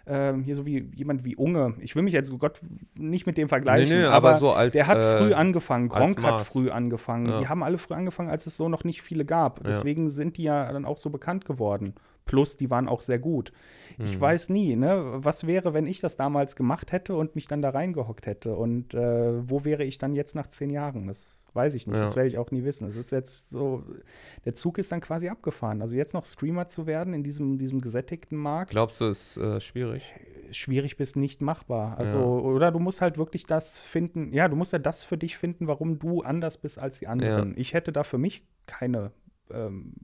Ähm, 0.06 0.42
hier 0.42 0.56
so 0.56 0.66
wie 0.66 0.90
jemand 0.96 1.24
wie 1.24 1.36
Unge. 1.36 1.74
Ich 1.80 1.94
will 1.94 2.02
mich 2.02 2.14
jetzt, 2.14 2.36
Gott, 2.38 2.60
nicht 2.98 3.26
mit 3.26 3.36
dem 3.36 3.48
vergleichen, 3.48 3.94
nee, 3.94 4.00
nee, 4.00 4.06
aber, 4.06 4.30
aber 4.30 4.38
so 4.38 4.50
als, 4.52 4.72
der 4.72 4.88
hat 4.88 4.98
äh, 4.98 5.18
früh 5.18 5.34
angefangen. 5.34 5.88
Gronk 5.88 6.22
hat 6.22 6.40
früh 6.40 6.70
angefangen. 6.70 7.26
Ja. 7.26 7.38
Die 7.38 7.48
haben 7.48 7.62
alle 7.62 7.78
früh 7.78 7.94
angefangen, 7.94 8.30
als 8.30 8.46
es 8.46 8.56
so 8.56 8.68
noch 8.68 8.82
nicht 8.82 9.02
viele 9.02 9.24
gab. 9.24 9.62
Deswegen 9.62 10.04
ja. 10.04 10.08
sind 10.08 10.38
die 10.38 10.44
ja 10.44 10.72
dann 10.72 10.84
auch 10.84 10.98
so 10.98 11.10
bekannt 11.10 11.44
geworden. 11.44 11.94
Plus, 12.24 12.56
die 12.56 12.70
waren 12.70 12.88
auch 12.88 13.00
sehr 13.00 13.18
gut. 13.18 13.52
Mhm. 13.98 14.04
Ich 14.04 14.20
weiß 14.20 14.48
nie, 14.48 14.76
ne, 14.76 15.02
was 15.16 15.46
wäre, 15.46 15.74
wenn 15.74 15.86
ich 15.86 16.00
das 16.00 16.16
damals 16.16 16.56
gemacht 16.56 16.92
hätte 16.92 17.14
und 17.14 17.34
mich 17.34 17.48
dann 17.48 17.62
da 17.62 17.70
reingehockt 17.70 18.26
hätte? 18.26 18.54
Und 18.54 18.94
äh, 18.94 19.48
wo 19.48 19.64
wäre 19.64 19.84
ich 19.84 19.98
dann 19.98 20.14
jetzt 20.14 20.34
nach 20.34 20.46
zehn 20.46 20.70
Jahren? 20.70 21.06
Das 21.08 21.46
weiß 21.54 21.74
ich 21.74 21.86
nicht. 21.86 21.96
Ja. 21.96 22.02
Das 22.02 22.16
werde 22.16 22.28
ich 22.28 22.38
auch 22.38 22.50
nie 22.50 22.64
wissen. 22.64 22.86
Das 22.86 22.96
ist 22.96 23.12
jetzt 23.12 23.50
so, 23.50 23.82
der 24.44 24.54
Zug 24.54 24.78
ist 24.78 24.92
dann 24.92 25.00
quasi 25.00 25.28
abgefahren. 25.28 25.82
Also 25.82 25.96
jetzt 25.96 26.14
noch 26.14 26.24
Streamer 26.24 26.66
zu 26.66 26.86
werden 26.86 27.12
in 27.14 27.22
diesem, 27.22 27.58
diesem 27.58 27.80
gesättigten 27.80 28.38
Markt. 28.38 28.70
Glaubst 28.70 29.00
du, 29.00 29.06
ist 29.06 29.36
äh, 29.36 29.60
schwierig? 29.60 30.04
Schwierig 30.50 30.96
bis 30.96 31.16
nicht 31.16 31.40
machbar. 31.40 31.98
Also, 31.98 32.18
ja. 32.18 32.24
oder 32.24 32.70
du 32.70 32.78
musst 32.78 33.00
halt 33.00 33.18
wirklich 33.18 33.46
das 33.46 33.78
finden, 33.78 34.32
ja, 34.32 34.48
du 34.48 34.56
musst 34.56 34.72
ja 34.72 34.78
das 34.78 35.02
für 35.02 35.16
dich 35.16 35.36
finden, 35.36 35.66
warum 35.66 35.98
du 35.98 36.22
anders 36.22 36.58
bist 36.58 36.78
als 36.78 36.98
die 36.98 37.08
anderen. 37.08 37.50
Ja. 37.50 37.56
Ich 37.56 37.74
hätte 37.74 37.92
da 37.92 38.04
für 38.04 38.18
mich 38.18 38.44
keine 38.66 39.12
ähm, 39.50 39.94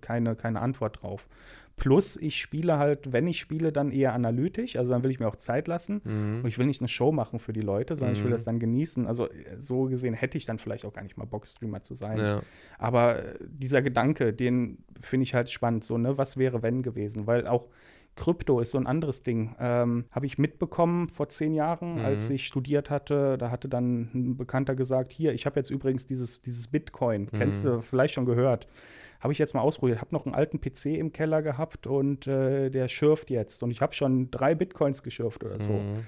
keine, 0.00 0.36
keine 0.36 0.60
Antwort 0.60 1.02
drauf. 1.02 1.28
Plus, 1.76 2.16
ich 2.16 2.40
spiele 2.40 2.78
halt, 2.78 3.12
wenn 3.12 3.26
ich 3.26 3.38
spiele, 3.38 3.72
dann 3.72 3.92
eher 3.92 4.12
analytisch. 4.12 4.76
Also 4.76 4.92
dann 4.92 5.04
will 5.04 5.10
ich 5.10 5.20
mir 5.20 5.28
auch 5.28 5.36
Zeit 5.36 5.68
lassen. 5.68 6.00
Mhm. 6.04 6.40
Und 6.42 6.46
ich 6.46 6.58
will 6.58 6.66
nicht 6.66 6.80
eine 6.80 6.88
Show 6.88 7.12
machen 7.12 7.38
für 7.38 7.52
die 7.52 7.60
Leute, 7.60 7.94
sondern 7.94 8.14
mhm. 8.14 8.16
ich 8.16 8.24
will 8.24 8.30
mhm. 8.30 8.34
das 8.34 8.44
dann 8.44 8.58
genießen. 8.58 9.06
Also 9.06 9.28
so 9.58 9.84
gesehen 9.84 10.14
hätte 10.14 10.36
ich 10.36 10.44
dann 10.44 10.58
vielleicht 10.58 10.84
auch 10.84 10.92
gar 10.92 11.02
nicht 11.02 11.16
mal 11.16 11.24
Bock, 11.24 11.46
Streamer 11.46 11.82
zu 11.82 11.94
sein. 11.94 12.18
Ja. 12.18 12.40
Aber 12.78 13.24
äh, 13.24 13.38
dieser 13.40 13.80
Gedanke, 13.80 14.32
den 14.32 14.78
finde 15.00 15.22
ich 15.22 15.34
halt 15.34 15.50
spannend. 15.50 15.84
So, 15.84 15.98
ne, 15.98 16.18
was 16.18 16.36
wäre, 16.36 16.62
wenn 16.62 16.82
gewesen? 16.82 17.26
Weil 17.26 17.46
auch 17.46 17.68
Krypto 18.18 18.60
ist 18.60 18.72
so 18.72 18.78
ein 18.78 18.86
anderes 18.86 19.22
Ding. 19.22 19.54
Ähm, 19.60 20.06
Habe 20.10 20.26
ich 20.26 20.38
mitbekommen 20.38 21.08
vor 21.08 21.28
zehn 21.28 21.54
Jahren, 21.54 21.98
mhm. 21.98 22.04
als 22.04 22.28
ich 22.28 22.46
studiert 22.46 22.90
hatte. 22.90 23.38
Da 23.38 23.50
hatte 23.50 23.68
dann 23.68 24.10
ein 24.12 24.36
Bekannter 24.36 24.74
gesagt: 24.74 25.12
Hier, 25.12 25.32
ich 25.32 25.46
habe 25.46 25.58
jetzt 25.58 25.70
übrigens 25.70 26.06
dieses, 26.06 26.42
dieses 26.42 26.66
Bitcoin. 26.66 27.28
Mhm. 27.30 27.38
Kennst 27.38 27.64
du 27.64 27.80
vielleicht 27.80 28.14
schon 28.14 28.26
gehört? 28.26 28.66
Habe 29.20 29.32
ich 29.32 29.38
jetzt 29.38 29.54
mal 29.54 29.60
ausprobiert. 29.60 30.00
Habe 30.00 30.14
noch 30.14 30.26
einen 30.26 30.34
alten 30.34 30.60
PC 30.60 30.86
im 30.86 31.12
Keller 31.12 31.42
gehabt 31.42 31.86
und 31.86 32.26
äh, 32.26 32.70
der 32.70 32.88
schürft 32.88 33.30
jetzt. 33.30 33.62
Und 33.62 33.70
ich 33.70 33.80
habe 33.80 33.94
schon 33.94 34.30
drei 34.30 34.54
Bitcoins 34.54 35.02
geschürft 35.02 35.44
oder 35.44 35.58
so. 35.60 35.70
Mhm. 35.70 36.04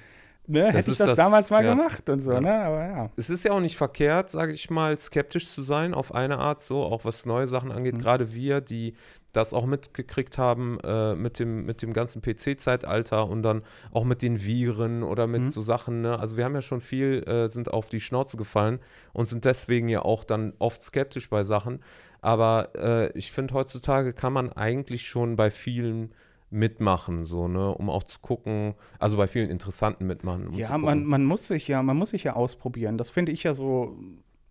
Ne, 0.46 0.72
hätte 0.72 0.90
ich 0.90 0.98
das, 0.98 1.11
das, 1.11 1.16
damals 1.16 1.50
mal 1.50 1.64
ja. 1.64 1.70
gemacht 1.70 2.08
und 2.11 2.20
so, 2.20 2.32
ja. 2.32 2.40
ne? 2.40 2.52
Aber 2.52 2.84
ja. 2.84 3.11
Es 3.14 3.30
ist 3.30 3.44
ja 3.44 3.52
auch 3.52 3.61
nicht 3.61 3.76
verkehrt, 3.76 4.30
sage 4.30 4.52
ich 4.52 4.68
mal, 4.68 4.98
skeptisch 4.98 5.48
zu 5.48 5.62
sein 5.62 5.94
auf 5.94 6.12
eine 6.12 6.38
Art, 6.38 6.61
so, 6.61 6.82
auch 6.82 7.04
was 7.04 7.24
neue 7.24 7.46
Sachen 7.46 7.70
angeht. 7.70 7.94
Mhm. 7.94 8.00
Gerade 8.00 8.34
wir, 8.34 8.61
die 8.61 8.94
das 9.33 9.55
auch 9.55 9.66
mitgekriegt 9.66 10.39
haben 10.39 10.78
äh, 10.83 11.14
mit, 11.14 11.39
dem, 11.39 11.64
mit 11.64 11.83
dem 11.83 11.93
ganzen 11.93 12.22
PC-Zeitalter 12.22 13.28
und 13.28 13.43
dann 13.43 13.62
auch 13.93 14.05
mit 14.05 14.22
den 14.22 14.43
Viren 14.43 15.03
oder 15.03 15.26
mit 15.26 15.43
mhm. 15.43 15.51
so 15.51 15.62
Sachen. 15.62 16.01
Ne? 16.03 16.18
Also 16.18 16.37
wir 16.37 16.45
haben 16.45 16.55
ja 16.55 16.62
schon 16.62 16.81
viel, 16.81 17.22
äh, 17.28 17.49
sind 17.49 17.72
auf 17.72 17.89
die 17.89 18.01
Schnauze 18.01 18.37
gefallen 18.37 18.81
und 19.12 19.28
sind 19.28 19.45
deswegen 19.45 19.89
ja 19.89 20.03
auch 20.03 20.24
dann 20.24 20.53
oft 20.59 20.83
skeptisch 20.83 21.31
bei 21.31 21.45
Sachen. 21.45 21.81
Aber 22.20 22.70
äh, 22.74 23.18
ich 23.18 23.33
finde, 23.33 23.55
heutzutage 23.55 24.12
kann 24.12 24.33
man 24.33 24.53
eigentlich 24.53 25.09
schon 25.09 25.37
bei 25.37 25.51
vielen 25.51 26.12
mitmachen, 26.51 27.24
so, 27.24 27.47
ne, 27.47 27.72
um 27.72 27.89
auch 27.89 28.03
zu 28.03 28.18
gucken, 28.18 28.74
also 28.99 29.16
bei 29.16 29.28
vielen 29.28 29.49
Interessanten 29.51 30.07
mitmachen. 30.07 30.49
Um 30.49 30.55
ja, 30.55 30.76
man, 30.76 31.05
man 31.05 31.24
muss 31.24 31.47
sich 31.47 31.68
ja, 31.68 31.83
man 31.83 31.97
muss 31.97 32.11
sich 32.11 32.24
ja 32.24 32.35
ausprobieren. 32.35 32.99
Das 32.99 33.11
finde 33.11 33.33
ich 33.33 33.45
ja 33.45 33.55
so 33.55 33.97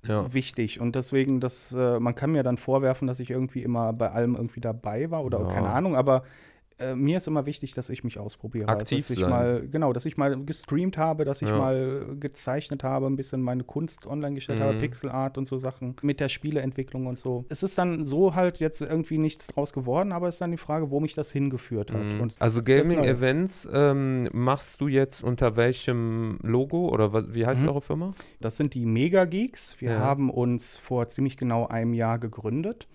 ja. 0.03 0.33
wichtig. 0.33 0.79
Und 0.79 0.95
deswegen, 0.95 1.39
das, 1.39 1.73
äh, 1.73 1.99
man 1.99 2.15
kann 2.15 2.31
mir 2.31 2.43
dann 2.43 2.57
vorwerfen, 2.57 3.07
dass 3.07 3.19
ich 3.19 3.29
irgendwie 3.29 3.63
immer 3.63 3.93
bei 3.93 4.11
allem 4.11 4.35
irgendwie 4.35 4.61
dabei 4.61 5.11
war 5.11 5.23
oder 5.23 5.41
ja. 5.41 5.47
keine 5.47 5.69
Ahnung, 5.69 5.95
aber 5.95 6.23
äh, 6.79 6.95
mir 6.95 7.17
ist 7.17 7.27
immer 7.27 7.45
wichtig, 7.45 7.73
dass 7.73 7.89
ich 7.89 8.03
mich 8.03 8.19
ausprobiere. 8.19 8.67
Aktiv 8.67 8.97
also, 8.97 8.97
dass 8.97 9.09
ich 9.09 9.19
sein. 9.19 9.29
mal, 9.29 9.67
genau, 9.69 9.93
dass 9.93 10.05
ich 10.05 10.17
mal 10.17 10.43
gestreamt 10.43 10.97
habe, 10.97 11.25
dass 11.25 11.41
ich 11.41 11.49
ja. 11.49 11.57
mal 11.57 12.15
gezeichnet 12.19 12.83
habe, 12.83 13.07
ein 13.07 13.15
bisschen 13.15 13.41
meine 13.41 13.63
Kunst 13.63 14.07
online 14.07 14.35
gestellt 14.35 14.59
mhm. 14.59 14.63
habe, 14.63 14.79
Pixelart 14.79 15.37
und 15.37 15.47
so 15.47 15.59
Sachen 15.59 15.95
mit 16.01 16.19
der 16.19 16.29
Spieleentwicklung 16.29 17.07
und 17.07 17.19
so. 17.19 17.45
Es 17.49 17.63
ist 17.63 17.77
dann 17.77 18.05
so 18.05 18.35
halt 18.35 18.59
jetzt 18.59 18.81
irgendwie 18.81 19.17
nichts 19.17 19.47
draus 19.47 19.73
geworden, 19.73 20.11
aber 20.11 20.27
es 20.27 20.35
ist 20.35 20.41
dann 20.41 20.51
die 20.51 20.57
Frage, 20.57 20.89
wo 20.89 20.99
mich 20.99 21.13
das 21.13 21.31
hingeführt 21.31 21.91
hat. 21.91 22.03
Mhm. 22.03 22.29
also 22.39 22.63
Gaming-Events 22.63 23.67
ähm, 23.71 24.29
machst 24.33 24.81
du 24.81 24.87
jetzt 24.87 25.23
unter 25.23 25.55
welchem 25.55 26.39
Logo 26.41 26.89
oder 26.89 27.13
was, 27.13 27.33
wie 27.33 27.45
heißt 27.45 27.63
mhm. 27.63 27.69
eure 27.69 27.81
Firma? 27.81 28.13
Das 28.39 28.57
sind 28.57 28.73
die 28.73 28.85
Mega 28.85 29.25
Geeks. 29.25 29.75
Wir 29.79 29.91
ja. 29.91 29.99
haben 29.99 30.29
uns 30.29 30.77
vor 30.77 31.07
ziemlich 31.07 31.37
genau 31.37 31.67
einem 31.67 31.93
Jahr 31.93 32.19
gegründet 32.19 32.87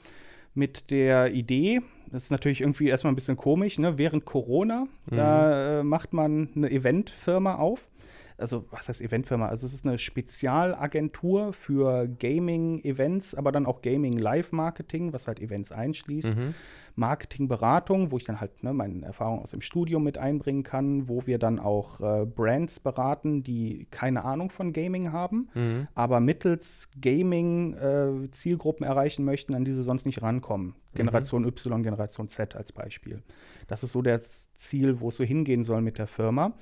mit 0.55 0.91
der 0.91 1.33
Idee, 1.33 1.81
das 2.15 2.25
ist 2.25 2.31
natürlich 2.31 2.61
irgendwie 2.61 2.87
erstmal 2.87 3.13
ein 3.13 3.17
bisschen 3.17 3.37
komisch, 3.37 3.79
ne? 3.81 3.99
während 3.99 4.25
Corona, 4.25 4.87
mhm. 5.07 5.17
da 5.17 5.81
äh, 5.81 5.83
macht 5.83 6.13
man 6.13 6.49
eine 6.55 6.71
Eventfirma 6.71 7.57
auf. 7.57 7.89
Also 8.37 8.65
was 8.71 8.89
heißt 8.89 9.01
Eventfirma? 9.01 9.49
Also 9.49 9.67
es 9.67 9.75
ist 9.75 9.87
eine 9.87 9.99
Spezialagentur 9.99 11.53
für 11.53 12.09
Gaming-Events, 12.09 13.35
aber 13.35 13.53
dann 13.53 13.67
auch 13.67 13.81
Gaming-Live-Marketing, 13.83 15.13
was 15.13 15.29
halt 15.29 15.41
Events 15.41 15.71
einschließt. 15.71 16.35
Mhm. 16.35 16.55
Marketingberatung, 16.97 18.11
wo 18.11 18.17
ich 18.17 18.25
dann 18.25 18.41
halt 18.41 18.63
ne, 18.63 18.73
meine 18.73 19.05
Erfahrungen 19.05 19.43
aus 19.43 19.51
dem 19.51 19.61
Studium 19.61 20.05
mit 20.05 20.19
einbringen 20.19 20.63
kann, 20.63 21.09
wo 21.09 21.27
wir 21.27 21.39
dann 21.39 21.59
auch 21.59 22.01
äh, 22.01 22.25
Brands 22.25 22.81
beraten, 22.81 23.43
die 23.43 23.87
keine 23.91 24.25
Ahnung 24.25 24.51
von 24.51 24.73
Gaming 24.73 25.13
haben, 25.13 25.49
mhm. 25.55 25.89
aber 25.95 26.21
mittels 26.21 26.91
Gaming 27.01 27.75
äh, 27.75 28.31
Zielgruppen 28.31 28.87
erreichen 28.87 29.25
möchten, 29.25 29.55
an 29.55 29.65
die 29.65 29.73
sie 29.73 29.83
sonst 29.83 30.07
nicht 30.07 30.23
rankommen. 30.23 30.69
Mhm. 30.69 30.97
Generation 30.97 31.43
mhm. 31.43 31.49
Y, 31.49 31.83
Generation 31.83 32.29
Z 32.29 32.55
als 32.57 32.73
Beispiel. 32.73 33.23
Das 33.67 33.83
ist 33.83 33.93
so 33.93 34.03
das 34.03 34.53
Ziel, 34.55 35.01
wo 35.01 35.09
es 35.09 35.17
so 35.17 35.25
hingehen 35.25 35.65
soll 35.65 35.83
mit 35.83 35.99
der 35.99 36.07
Firma. 36.07 36.55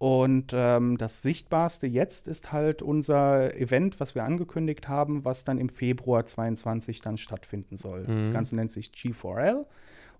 Und 0.00 0.52
ähm, 0.54 0.96
das 0.96 1.20
Sichtbarste 1.20 1.86
jetzt 1.86 2.26
ist 2.26 2.52
halt 2.52 2.80
unser 2.80 3.54
Event, 3.54 4.00
was 4.00 4.14
wir 4.14 4.24
angekündigt 4.24 4.88
haben, 4.88 5.26
was 5.26 5.44
dann 5.44 5.58
im 5.58 5.68
Februar 5.68 6.24
22 6.24 7.02
dann 7.02 7.18
stattfinden 7.18 7.76
soll. 7.76 8.06
Mhm. 8.08 8.16
Das 8.16 8.32
Ganze 8.32 8.56
nennt 8.56 8.70
sich 8.70 8.92
G4L 8.92 9.66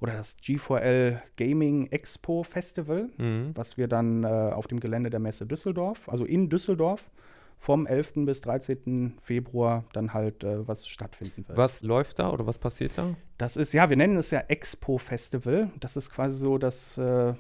oder 0.03 0.13
das 0.13 0.37
G4L 0.37 1.23
Gaming 1.39 1.87
Expo 1.87 2.43
Festival, 2.43 3.09
mhm. 3.17 3.53
was 3.55 3.79
wir 3.79 3.89
dann 3.89 4.23
äh, 4.23 4.27
auf 4.27 4.67
dem 4.67 4.81
Gelände 4.81 5.09
der 5.09 5.19
Messe 5.19 5.47
Düsseldorf, 5.47 6.11
also 6.11 6.27
in 6.27 6.51
Düsseldorf, 6.51 7.11
vom 7.57 7.87
11. 7.87 8.27
bis 8.27 8.43
13. 8.43 9.15
Februar 9.23 9.85
dann 9.95 10.13
halt 10.13 10.45
äh, 10.45 10.69
was 10.69 10.87
stattfinden 10.87 11.49
wird. 11.49 11.57
Was 11.57 11.83
läuft 11.83 12.19
da 12.19 12.31
oder 12.31 12.47
was 12.47 12.59
passiert 12.59 12.93
da? 12.97 13.15
Das 13.39 13.57
ist, 13.57 13.73
ja, 13.73 13.89
wir 13.89 13.97
nennen 13.97 14.19
es 14.19 14.31
ja 14.31 14.41
Expo 14.41 14.99
Festival. 14.99 15.71
Das 15.81 15.97
ist 15.97 16.11
quasi 16.11 16.37
so 16.37 16.59
das 16.59 16.99
äh, 16.99 17.33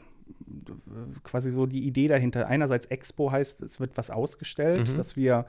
quasi 1.23 1.51
so 1.51 1.67
die 1.67 1.87
Idee 1.87 2.09
dahinter. 2.09 2.47
Einerseits 2.47 2.87
Expo 2.87 3.31
heißt, 3.31 3.63
es 3.63 3.81
wird 3.81 3.97
was 3.97 4.11
ausgestellt, 4.11 4.91
mhm. 4.91 4.97
dass 4.97 5.17
wir 5.17 5.47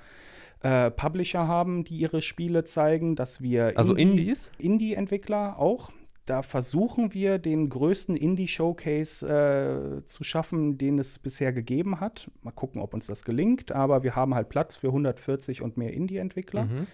äh, 0.62 0.92
Publisher 0.92 1.48
haben, 1.48 1.84
die 1.84 1.96
ihre 1.96 2.22
Spiele 2.22 2.64
zeigen, 2.64 3.16
dass 3.16 3.42
wir 3.42 3.74
also 3.78 3.96
Indie, 3.96 4.24
Indies, 4.24 4.52
Indie-Entwickler 4.58 5.58
auch. 5.58 5.92
Da 6.26 6.44
versuchen 6.44 7.14
wir 7.14 7.40
den 7.40 7.70
größten 7.70 8.16
Indie-Showcase 8.16 10.02
äh, 10.02 10.06
zu 10.06 10.24
schaffen, 10.24 10.78
den 10.78 11.00
es 11.00 11.18
bisher 11.18 11.52
gegeben 11.52 12.00
hat. 12.00 12.30
Mal 12.44 12.52
gucken, 12.52 12.82
ob 12.82 12.94
uns 12.94 13.08
das 13.08 13.26
gelingt. 13.26 13.72
Aber 13.72 14.04
wir 14.04 14.16
haben 14.16 14.36
halt 14.36 14.50
Platz 14.50 14.76
für 14.76 14.88
140 14.88 15.64
und 15.64 15.78
mehr 15.78 15.94
Indie-Entwickler, 15.94 16.66
mhm. 16.66 16.88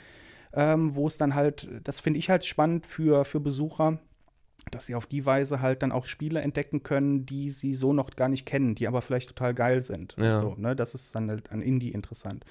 ähm, 0.54 0.96
wo 0.96 1.08
es 1.08 1.18
dann 1.18 1.36
halt, 1.36 1.68
das 1.84 2.00
finde 2.00 2.20
ich 2.20 2.30
halt 2.30 2.46
spannend 2.46 2.86
für, 2.86 3.26
für 3.26 3.42
Besucher 3.42 4.00
dass 4.72 4.86
sie 4.86 4.96
auf 4.96 5.06
die 5.06 5.26
Weise 5.26 5.62
halt 5.62 5.84
dann 5.84 5.92
auch 5.92 6.06
Spiele 6.06 6.42
entdecken 6.42 6.84
können, 6.84 7.26
die 7.26 7.50
sie 7.50 7.74
so 7.74 7.94
noch 7.94 8.10
gar 8.12 8.30
nicht 8.30 8.46
kennen, 8.46 8.76
die 8.76 8.88
aber 8.88 9.02
vielleicht 9.02 9.30
total 9.30 9.54
geil 9.54 9.82
sind. 9.82 10.16
Ja. 10.18 10.38
So, 10.38 10.56
ne? 10.58 10.76
Das 10.76 10.96
ist 10.96 11.16
dann 11.16 11.30
halt 11.30 11.52
an 11.52 11.62
Indie 11.62 11.92
interessant. 11.92 12.46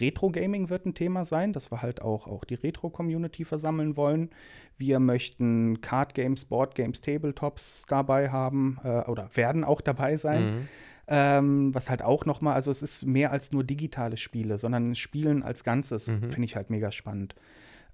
Retro-Gaming 0.00 0.70
wird 0.70 0.86
ein 0.86 0.94
Thema 0.94 1.24
sein, 1.24 1.52
dass 1.52 1.70
wir 1.70 1.82
halt 1.82 2.02
auch, 2.02 2.26
auch 2.26 2.44
die 2.44 2.54
Retro-Community 2.54 3.44
versammeln 3.44 3.96
wollen. 3.96 4.30
Wir 4.76 4.98
möchten 4.98 5.80
Card-Games, 5.80 6.46
Board-Games, 6.46 7.00
Tabletops 7.00 7.84
dabei 7.88 8.30
haben 8.30 8.78
äh, 8.84 9.02
oder 9.02 9.30
werden 9.34 9.64
auch 9.64 9.80
dabei 9.80 10.16
sein. 10.16 10.44
Mhm. 10.44 10.68
Ähm, 11.06 11.74
was 11.74 11.90
halt 11.90 12.00
auch 12.00 12.24
noch 12.24 12.40
mal, 12.40 12.54
also 12.54 12.70
es 12.70 12.80
ist 12.80 13.04
mehr 13.04 13.30
als 13.30 13.52
nur 13.52 13.62
digitale 13.62 14.16
Spiele, 14.16 14.56
sondern 14.56 14.94
Spielen 14.94 15.42
als 15.42 15.62
Ganzes 15.62 16.08
mhm. 16.08 16.30
finde 16.30 16.44
ich 16.44 16.56
halt 16.56 16.70
mega 16.70 16.90
spannend. 16.90 17.34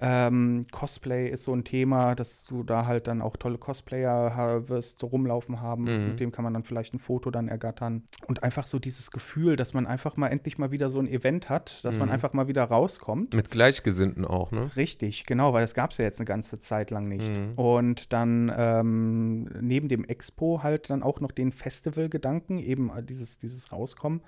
Ähm, 0.00 0.64
Cosplay 0.70 1.28
ist 1.28 1.44
so 1.44 1.52
ein 1.52 1.64
Thema, 1.64 2.14
dass 2.14 2.44
du 2.46 2.62
da 2.62 2.86
halt 2.86 3.06
dann 3.06 3.20
auch 3.20 3.36
tolle 3.36 3.58
Cosplayer 3.58 4.68
wirst, 4.68 4.98
so 4.98 5.08
rumlaufen 5.08 5.60
haben. 5.60 5.84
Mhm. 5.84 6.08
Mit 6.08 6.20
dem 6.20 6.32
kann 6.32 6.42
man 6.42 6.54
dann 6.54 6.64
vielleicht 6.64 6.94
ein 6.94 6.98
Foto 6.98 7.30
dann 7.30 7.48
ergattern. 7.48 8.04
Und 8.26 8.42
einfach 8.42 8.66
so 8.66 8.78
dieses 8.78 9.10
Gefühl, 9.10 9.56
dass 9.56 9.74
man 9.74 9.86
einfach 9.86 10.16
mal 10.16 10.28
endlich 10.28 10.56
mal 10.56 10.70
wieder 10.70 10.88
so 10.88 10.98
ein 10.98 11.06
Event 11.06 11.50
hat, 11.50 11.84
dass 11.84 11.96
mhm. 11.96 12.00
man 12.00 12.10
einfach 12.10 12.32
mal 12.32 12.48
wieder 12.48 12.64
rauskommt. 12.64 13.34
Mit 13.34 13.50
Gleichgesinnten 13.50 14.24
auch, 14.24 14.52
ne? 14.52 14.70
Richtig, 14.76 15.26
genau, 15.26 15.52
weil 15.52 15.62
das 15.62 15.74
gab 15.74 15.90
es 15.90 15.98
ja 15.98 16.04
jetzt 16.04 16.18
eine 16.18 16.26
ganze 16.26 16.58
Zeit 16.58 16.90
lang 16.90 17.06
nicht. 17.06 17.36
Mhm. 17.36 17.52
Und 17.56 18.12
dann 18.12 18.50
ähm, 18.56 19.44
neben 19.60 19.88
dem 19.88 20.04
Expo 20.04 20.62
halt 20.62 20.88
dann 20.88 21.02
auch 21.02 21.20
noch 21.20 21.32
den 21.32 21.52
Festival-Gedanken, 21.52 22.58
eben 22.58 22.90
dieses, 23.06 23.38
dieses 23.38 23.70
Rauskommen 23.70 24.22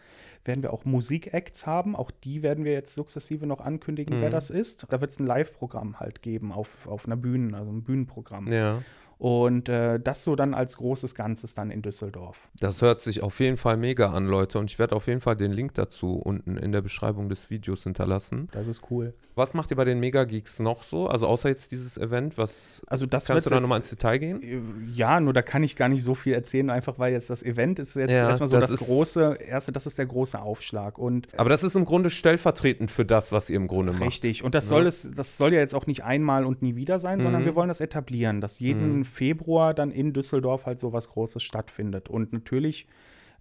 werden 0.44 0.62
wir 0.62 0.72
auch 0.72 0.84
Musikacts 0.84 1.66
haben. 1.66 1.96
Auch 1.96 2.10
die 2.10 2.42
werden 2.42 2.64
wir 2.64 2.72
jetzt 2.72 2.94
sukzessive 2.94 3.46
noch 3.46 3.60
ankündigen, 3.60 4.18
mhm. 4.18 4.22
wer 4.22 4.30
das 4.30 4.50
ist. 4.50 4.86
Da 4.88 5.00
wird 5.00 5.10
es 5.10 5.20
ein 5.20 5.26
Live-Programm 5.26 5.61
halt 6.00 6.22
geben 6.22 6.52
auf, 6.52 6.86
auf 6.86 7.06
einer 7.06 7.16
Bühne, 7.16 7.56
also 7.56 7.70
ein 7.70 7.82
Bühnenprogramm. 7.82 8.50
Ja. 8.50 8.82
Und 9.22 9.68
äh, 9.68 10.00
das 10.00 10.24
so 10.24 10.34
dann 10.34 10.52
als 10.52 10.78
großes 10.78 11.14
Ganzes 11.14 11.54
dann 11.54 11.70
in 11.70 11.80
Düsseldorf. 11.80 12.50
Das 12.58 12.82
hört 12.82 13.00
sich 13.00 13.22
auf 13.22 13.38
jeden 13.38 13.56
Fall 13.56 13.76
mega 13.76 14.10
an, 14.10 14.26
Leute. 14.26 14.58
Und 14.58 14.68
ich 14.68 14.80
werde 14.80 14.96
auf 14.96 15.06
jeden 15.06 15.20
Fall 15.20 15.36
den 15.36 15.52
Link 15.52 15.74
dazu 15.74 16.14
unten 16.16 16.56
in 16.56 16.72
der 16.72 16.80
Beschreibung 16.80 17.28
des 17.28 17.48
Videos 17.48 17.84
hinterlassen. 17.84 18.48
Das 18.50 18.66
ist 18.66 18.82
cool. 18.90 19.14
Was 19.36 19.54
macht 19.54 19.70
ihr 19.70 19.76
bei 19.76 19.84
den 19.84 20.00
Mega 20.00 20.24
Geeks 20.24 20.58
noch 20.58 20.82
so? 20.82 21.06
Also 21.06 21.28
außer 21.28 21.48
jetzt 21.48 21.70
dieses 21.70 21.98
Event, 21.98 22.36
was 22.36 22.82
also 22.88 23.06
das 23.06 23.26
kannst 23.26 23.46
du 23.46 23.50
da 23.50 23.60
nochmal 23.60 23.78
ins 23.78 23.90
Detail 23.90 24.18
gehen? 24.18 24.42
Äh, 24.42 24.60
ja, 24.92 25.20
nur 25.20 25.32
da 25.32 25.42
kann 25.42 25.62
ich 25.62 25.76
gar 25.76 25.88
nicht 25.88 26.02
so 26.02 26.16
viel 26.16 26.32
erzählen, 26.32 26.68
einfach 26.68 26.98
weil 26.98 27.12
jetzt 27.12 27.30
das 27.30 27.44
Event 27.44 27.78
ist 27.78 27.94
jetzt 27.94 28.10
ja, 28.10 28.28
erstmal 28.28 28.48
so 28.48 28.58
das, 28.58 28.72
das 28.72 28.80
große, 28.80 29.38
erste, 29.46 29.70
das 29.70 29.86
ist 29.86 29.98
der 29.98 30.06
große 30.06 30.42
Aufschlag. 30.42 30.98
Und 30.98 31.28
Aber 31.36 31.48
das 31.48 31.62
ist 31.62 31.76
im 31.76 31.84
Grunde 31.84 32.10
stellvertretend 32.10 32.90
für 32.90 33.04
das, 33.04 33.30
was 33.30 33.48
ihr 33.50 33.56
im 33.56 33.68
Grunde 33.68 33.92
macht. 33.92 34.02
Richtig. 34.02 34.42
Und 34.42 34.56
das 34.56 34.64
ja. 34.64 34.70
soll 34.70 34.86
es, 34.88 35.08
das 35.14 35.36
soll 35.36 35.54
ja 35.54 35.60
jetzt 35.60 35.76
auch 35.76 35.86
nicht 35.86 36.02
einmal 36.02 36.44
und 36.44 36.60
nie 36.60 36.74
wieder 36.74 36.98
sein, 36.98 37.18
mhm. 37.18 37.22
sondern 37.22 37.44
wir 37.44 37.54
wollen 37.54 37.68
das 37.68 37.80
etablieren, 37.80 38.40
dass 38.40 38.58
jeden 38.58 38.98
mhm. 38.98 39.04
Februar 39.12 39.74
dann 39.74 39.90
in 39.90 40.12
Düsseldorf 40.12 40.66
halt 40.66 40.78
so 40.78 40.92
was 40.92 41.08
Großes 41.08 41.42
stattfindet. 41.42 42.08
Und 42.08 42.32
natürlich 42.32 42.86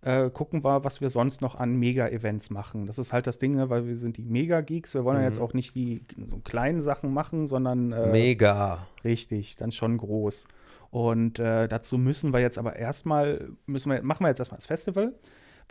äh, 0.01 0.29
gucken 0.29 0.63
wir, 0.63 0.83
was 0.83 1.01
wir 1.01 1.09
sonst 1.09 1.41
noch 1.41 1.55
an 1.55 1.75
Mega-Events 1.75 2.49
machen. 2.49 2.87
Das 2.87 2.97
ist 2.97 3.13
halt 3.13 3.27
das 3.27 3.37
Ding, 3.37 3.55
ne, 3.55 3.69
weil 3.69 3.87
wir 3.87 3.97
sind 3.97 4.17
die 4.17 4.23
Mega-Geeks. 4.23 4.93
Wir 4.93 5.05
wollen 5.05 5.17
mhm. 5.17 5.23
ja 5.23 5.29
jetzt 5.29 5.39
auch 5.39 5.53
nicht 5.53 5.75
die 5.75 6.03
so 6.25 6.37
kleinen 6.37 6.81
Sachen 6.81 7.13
machen, 7.13 7.47
sondern 7.47 7.91
äh, 7.91 8.11
Mega. 8.11 8.87
Richtig, 9.03 9.55
dann 9.57 9.71
schon 9.71 9.97
groß. 9.97 10.47
Und 10.89 11.39
äh, 11.39 11.67
dazu 11.67 11.97
müssen 11.97 12.33
wir 12.33 12.39
jetzt 12.39 12.57
aber 12.57 12.75
erstmal, 12.75 13.49
müssen 13.65 13.91
wir, 13.91 14.03
machen 14.03 14.23
wir 14.23 14.27
jetzt 14.27 14.39
erstmal 14.39 14.57
das 14.57 14.65
Festival 14.65 15.13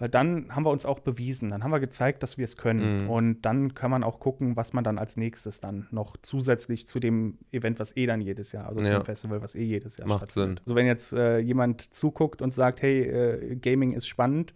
weil 0.00 0.08
dann 0.08 0.46
haben 0.54 0.64
wir 0.64 0.70
uns 0.70 0.86
auch 0.86 0.98
bewiesen, 0.98 1.50
dann 1.50 1.62
haben 1.62 1.70
wir 1.70 1.78
gezeigt, 1.78 2.22
dass 2.22 2.38
wir 2.38 2.44
es 2.44 2.56
können. 2.56 3.04
Mhm. 3.04 3.10
Und 3.10 3.42
dann 3.42 3.74
kann 3.74 3.90
man 3.90 4.02
auch 4.02 4.18
gucken, 4.18 4.56
was 4.56 4.72
man 4.72 4.82
dann 4.82 4.98
als 4.98 5.16
nächstes 5.16 5.60
dann 5.60 5.86
noch 5.90 6.16
zusätzlich 6.22 6.88
zu 6.88 6.98
dem 6.98 7.36
Event, 7.52 7.78
was 7.78 7.94
eh 7.96 8.06
dann 8.06 8.22
jedes 8.22 8.52
Jahr, 8.52 8.66
also 8.66 8.80
ja. 8.80 8.96
zum 8.96 9.04
Festival, 9.04 9.42
was 9.42 9.54
eh 9.54 9.62
jedes 9.62 9.98
Jahr 9.98 10.08
Macht 10.08 10.32
Sinn. 10.32 10.58
Also 10.64 10.74
wenn 10.74 10.86
jetzt 10.86 11.12
äh, 11.12 11.38
jemand 11.38 11.82
zuguckt 11.92 12.40
und 12.40 12.50
sagt, 12.52 12.80
hey, 12.80 13.02
äh, 13.02 13.56
Gaming 13.56 13.92
ist 13.92 14.08
spannend, 14.08 14.54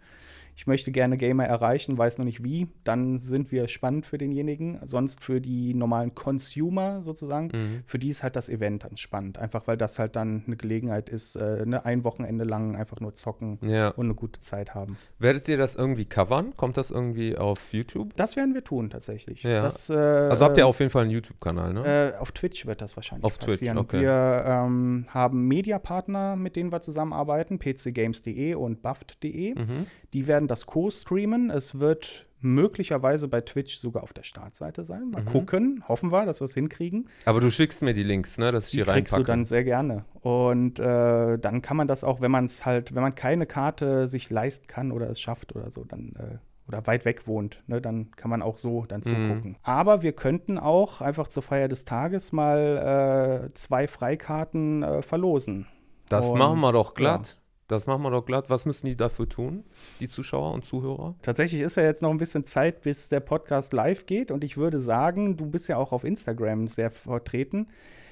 ich 0.55 0.67
möchte 0.67 0.91
gerne 0.91 1.17
Gamer 1.17 1.45
erreichen, 1.45 1.97
weiß 1.97 2.17
noch 2.17 2.25
nicht 2.25 2.43
wie, 2.43 2.67
dann 2.83 3.19
sind 3.19 3.51
wir 3.51 3.67
spannend 3.67 4.05
für 4.05 4.17
denjenigen. 4.17 4.79
Sonst 4.85 5.23
für 5.23 5.41
die 5.41 5.73
normalen 5.73 6.15
Consumer 6.15 7.03
sozusagen, 7.03 7.49
mhm. 7.53 7.83
für 7.85 7.99
die 7.99 8.09
ist 8.09 8.23
halt 8.23 8.35
das 8.35 8.47
Event 8.47 8.85
dann 8.85 8.95
spannend. 8.95 9.37
Einfach 9.37 9.67
weil 9.67 9.77
das 9.77 9.99
halt 9.99 10.15
dann 10.15 10.43
eine 10.47 10.55
Gelegenheit 10.55 11.09
ist, 11.09 11.35
äh, 11.35 11.65
ne, 11.65 11.85
ein 11.85 12.03
Wochenende 12.03 12.45
lang 12.45 12.75
einfach 12.75 12.99
nur 13.01 13.13
zocken 13.13 13.59
ja. 13.61 13.89
und 13.89 14.05
eine 14.05 14.15
gute 14.15 14.39
Zeit 14.39 14.73
haben. 14.73 14.97
Werdet 15.19 15.47
ihr 15.49 15.57
das 15.57 15.75
irgendwie 15.75 16.05
covern? 16.05 16.55
Kommt 16.55 16.77
das 16.77 16.89
irgendwie 16.89 17.37
auf 17.37 17.73
YouTube? 17.73 18.15
Das 18.15 18.35
werden 18.37 18.53
wir 18.53 18.63
tun 18.63 18.89
tatsächlich. 18.89 19.43
Ja. 19.43 19.61
Das, 19.61 19.89
äh, 19.89 19.93
also 19.93 20.45
habt 20.45 20.57
ihr 20.57 20.67
auf 20.67 20.79
jeden 20.79 20.91
Fall 20.91 21.03
einen 21.03 21.11
YouTube-Kanal, 21.11 21.73
ne? 21.73 22.13
Äh, 22.15 22.17
auf 22.17 22.31
Twitch 22.31 22.65
wird 22.65 22.81
das 22.81 22.95
wahrscheinlich 22.95 23.25
auf 23.25 23.39
passieren. 23.39 23.75
Twitch, 23.75 23.97
okay. 23.97 24.01
Wir 24.01 24.45
ähm, 24.47 25.05
haben 25.09 25.47
Mediapartner, 25.47 26.37
mit 26.37 26.55
denen 26.55 26.71
wir 26.71 26.79
zusammenarbeiten, 26.79 27.59
pcgames.de 27.59 28.55
und 28.55 28.81
buffed.de. 28.81 29.55
Mhm. 29.55 29.87
Die 30.15 30.27
werden 30.27 30.47
das 30.47 30.65
co-streamen. 30.65 31.49
Es 31.49 31.77
wird 31.77 32.25
möglicherweise 32.39 33.27
bei 33.27 33.41
Twitch 33.41 33.75
sogar 33.75 34.01
auf 34.01 34.13
der 34.13 34.23
Startseite 34.23 34.85
sein. 34.85 35.09
Mal 35.09 35.23
mhm. 35.23 35.25
gucken. 35.25 35.83
Hoffen 35.89 36.13
wir, 36.13 36.25
dass 36.25 36.39
wir 36.39 36.45
es 36.45 36.53
hinkriegen. 36.53 37.09
Aber 37.25 37.41
du 37.41 37.51
schickst 37.51 37.81
mir 37.81 37.93
die 37.93 38.03
Links, 38.03 38.37
ne, 38.37 38.53
dass 38.53 38.67
ich 38.67 38.71
die, 38.71 38.77
die 38.77 38.83
reinpacke. 38.83 39.03
kriegst 39.03 39.17
du 39.17 39.23
dann 39.23 39.43
sehr 39.43 39.65
gerne. 39.65 40.05
Und 40.21 40.79
äh, 40.79 41.37
dann 41.37 41.61
kann 41.61 41.75
man 41.75 41.89
das 41.89 42.05
auch, 42.05 42.21
wenn 42.21 42.31
man 42.31 42.45
es 42.45 42.65
halt, 42.65 42.95
wenn 42.95 43.03
man 43.03 43.13
keine 43.13 43.45
Karte 43.45 44.07
sich 44.07 44.29
leisten 44.29 44.67
kann 44.67 44.93
oder 44.93 45.09
es 45.09 45.19
schafft 45.19 45.53
oder 45.53 45.69
so, 45.69 45.83
dann 45.83 46.13
äh, 46.17 46.37
oder 46.69 46.87
weit 46.87 47.03
weg 47.03 47.27
wohnt, 47.27 47.61
ne, 47.67 47.81
dann 47.81 48.11
kann 48.11 48.29
man 48.29 48.41
auch 48.41 48.57
so 48.57 48.85
dann 48.85 49.01
mhm. 49.01 49.03
zugucken. 49.03 49.51
Mhm. 49.51 49.57
Aber 49.63 50.01
wir 50.01 50.13
könnten 50.13 50.57
auch 50.57 51.01
einfach 51.01 51.27
zur 51.27 51.43
Feier 51.43 51.67
des 51.67 51.83
Tages 51.83 52.31
mal 52.31 53.49
äh, 53.49 53.53
zwei 53.53 53.85
Freikarten 53.87 54.81
äh, 54.81 55.01
verlosen. 55.01 55.67
Das 56.07 56.25
Und, 56.27 56.39
machen 56.39 56.61
wir 56.61 56.71
doch 56.71 56.93
glatt. 56.93 57.37
Ja. 57.37 57.44
Das 57.67 57.87
machen 57.87 58.03
wir 58.03 58.11
doch 58.11 58.25
glatt. 58.25 58.49
Was 58.49 58.65
müssen 58.65 58.85
die 58.85 58.95
dafür 58.95 59.27
tun, 59.27 59.63
die 59.99 60.07
Zuschauer 60.07 60.53
und 60.53 60.65
Zuhörer? 60.65 61.15
Tatsächlich 61.23 61.61
ist 61.61 61.77
ja 61.77 61.83
jetzt 61.83 62.03
noch 62.03 62.11
ein 62.11 62.17
bisschen 62.19 62.43
Zeit, 62.43 62.81
bis 62.81 63.09
der 63.09 63.21
Podcast 63.21 63.73
live 63.73 64.05
geht. 64.05 64.29
Und 64.29 64.43
ich 64.43 64.55
würde 64.55 64.79
sagen, 64.79 65.35
du 65.35 65.47
bist 65.47 65.67
ja 65.67 65.77
auch 65.77 65.91
auf 65.91 66.03
Instagram 66.03 66.67
sehr 66.67 66.91
vertreten. 66.91 67.67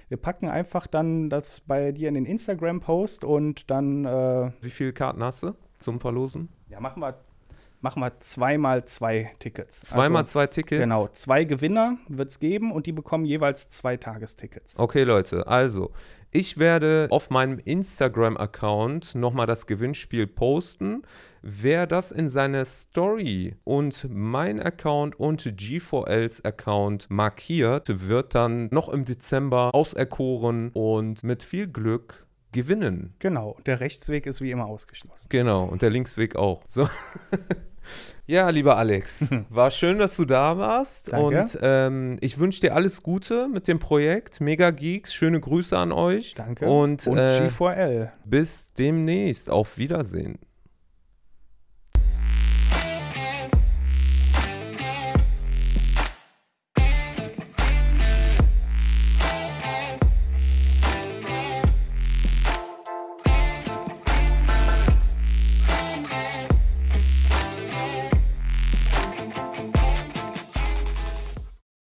Wir 0.10 0.18
packen 0.18 0.48
einfach 0.48 0.88
dann 0.88 1.30
das 1.30 1.60
bei 1.60 1.92
dir 1.92 2.08
in 2.08 2.16
den 2.16 2.26
Instagram-Post 2.26 3.24
und 3.24 3.70
dann. 3.70 4.06
Äh 4.06 4.52
Wie 4.62 4.72
viele 4.72 4.92
Karten 4.92 5.24
hast 5.24 5.44
du 5.44 5.54
zum 5.80 6.00
Verlosen? 6.00 6.50
Ja, 6.70 6.80
machen 6.80 7.02
wir 7.02 7.20
machen 7.84 8.02
wir 8.02 8.18
zweimal 8.20 8.86
zwei 8.86 9.32
Tickets. 9.40 9.82
Zweimal 9.82 10.22
also, 10.22 10.32
zwei 10.32 10.48
Tickets? 10.48 10.82
Genau, 10.82 11.08
zwei 11.10 11.44
Gewinner 11.44 11.98
wird 12.08 12.30
es 12.30 12.40
geben 12.40 12.72
und 12.72 12.86
die 12.88 12.94
bekommen 12.94 13.26
jeweils 13.26 13.68
zwei 13.70 13.98
Tagestickets. 13.98 14.80
Okay, 14.80 15.04
Leute, 15.04 15.46
also 15.48 15.92
ich 16.34 16.58
werde 16.58 17.08
auf 17.12 17.30
meinem 17.30 17.60
Instagram-Account 17.60 19.16
nochmal 19.16 19.48
das 19.48 19.68
Gewinnspiel 19.68 20.28
posten. 20.28 21.04
Wer 21.42 21.88
das 21.88 22.12
in 22.12 22.30
seine 22.30 22.66
Story 22.66 23.56
und 23.64 24.08
mein 24.10 24.60
Account 24.60 25.20
und 25.20 25.44
G4Ls 25.44 26.44
Account 26.44 27.10
markiert, 27.10 28.08
wird 28.08 28.34
dann 28.34 28.68
noch 28.72 28.90
im 28.90 29.06
Dezember 29.06 29.76
auserkoren 29.76 30.72
und 30.74 31.24
mit 31.24 31.44
viel 31.44 31.68
Glück 31.68 32.26
gewinnen. 32.52 33.14
Genau, 33.20 33.58
der 33.66 33.80
Rechtsweg 33.80 34.26
ist 34.26 34.42
wie 34.42 34.52
immer 34.52 34.66
ausgeschlossen. 34.66 35.28
Genau, 35.30 35.66
und 35.66 35.82
der 35.82 35.90
Linksweg 35.90 36.36
auch. 36.36 36.64
So. 36.68 36.88
Ja, 38.26 38.50
lieber 38.50 38.78
Alex, 38.78 39.28
war 39.50 39.70
schön, 39.70 40.00
dass 40.00 40.16
du 40.16 40.24
da 40.26 40.58
warst. 40.58 41.12
Danke. 41.12 41.42
Und 41.42 41.60
ähm, 41.62 42.18
ich 42.22 42.40
wünsche 42.40 42.62
dir 42.62 42.74
alles 42.74 43.04
Gute 43.04 43.50
mit 43.50 43.68
dem 43.68 43.80
Projekt 43.80 44.40
Mega 44.40 44.72
Geeks. 44.72 45.14
Schöne 45.14 45.40
Grüße 45.42 45.78
an 45.78 45.92
euch. 45.92 46.34
Danke. 46.36 46.66
Und, 46.66 47.06
Und 47.06 47.18
äh, 47.18 47.50
G4L. 47.50 48.12
Bis 48.24 48.72
demnächst. 48.78 49.50
Auf 49.50 49.78
Wiedersehen. 49.78 50.40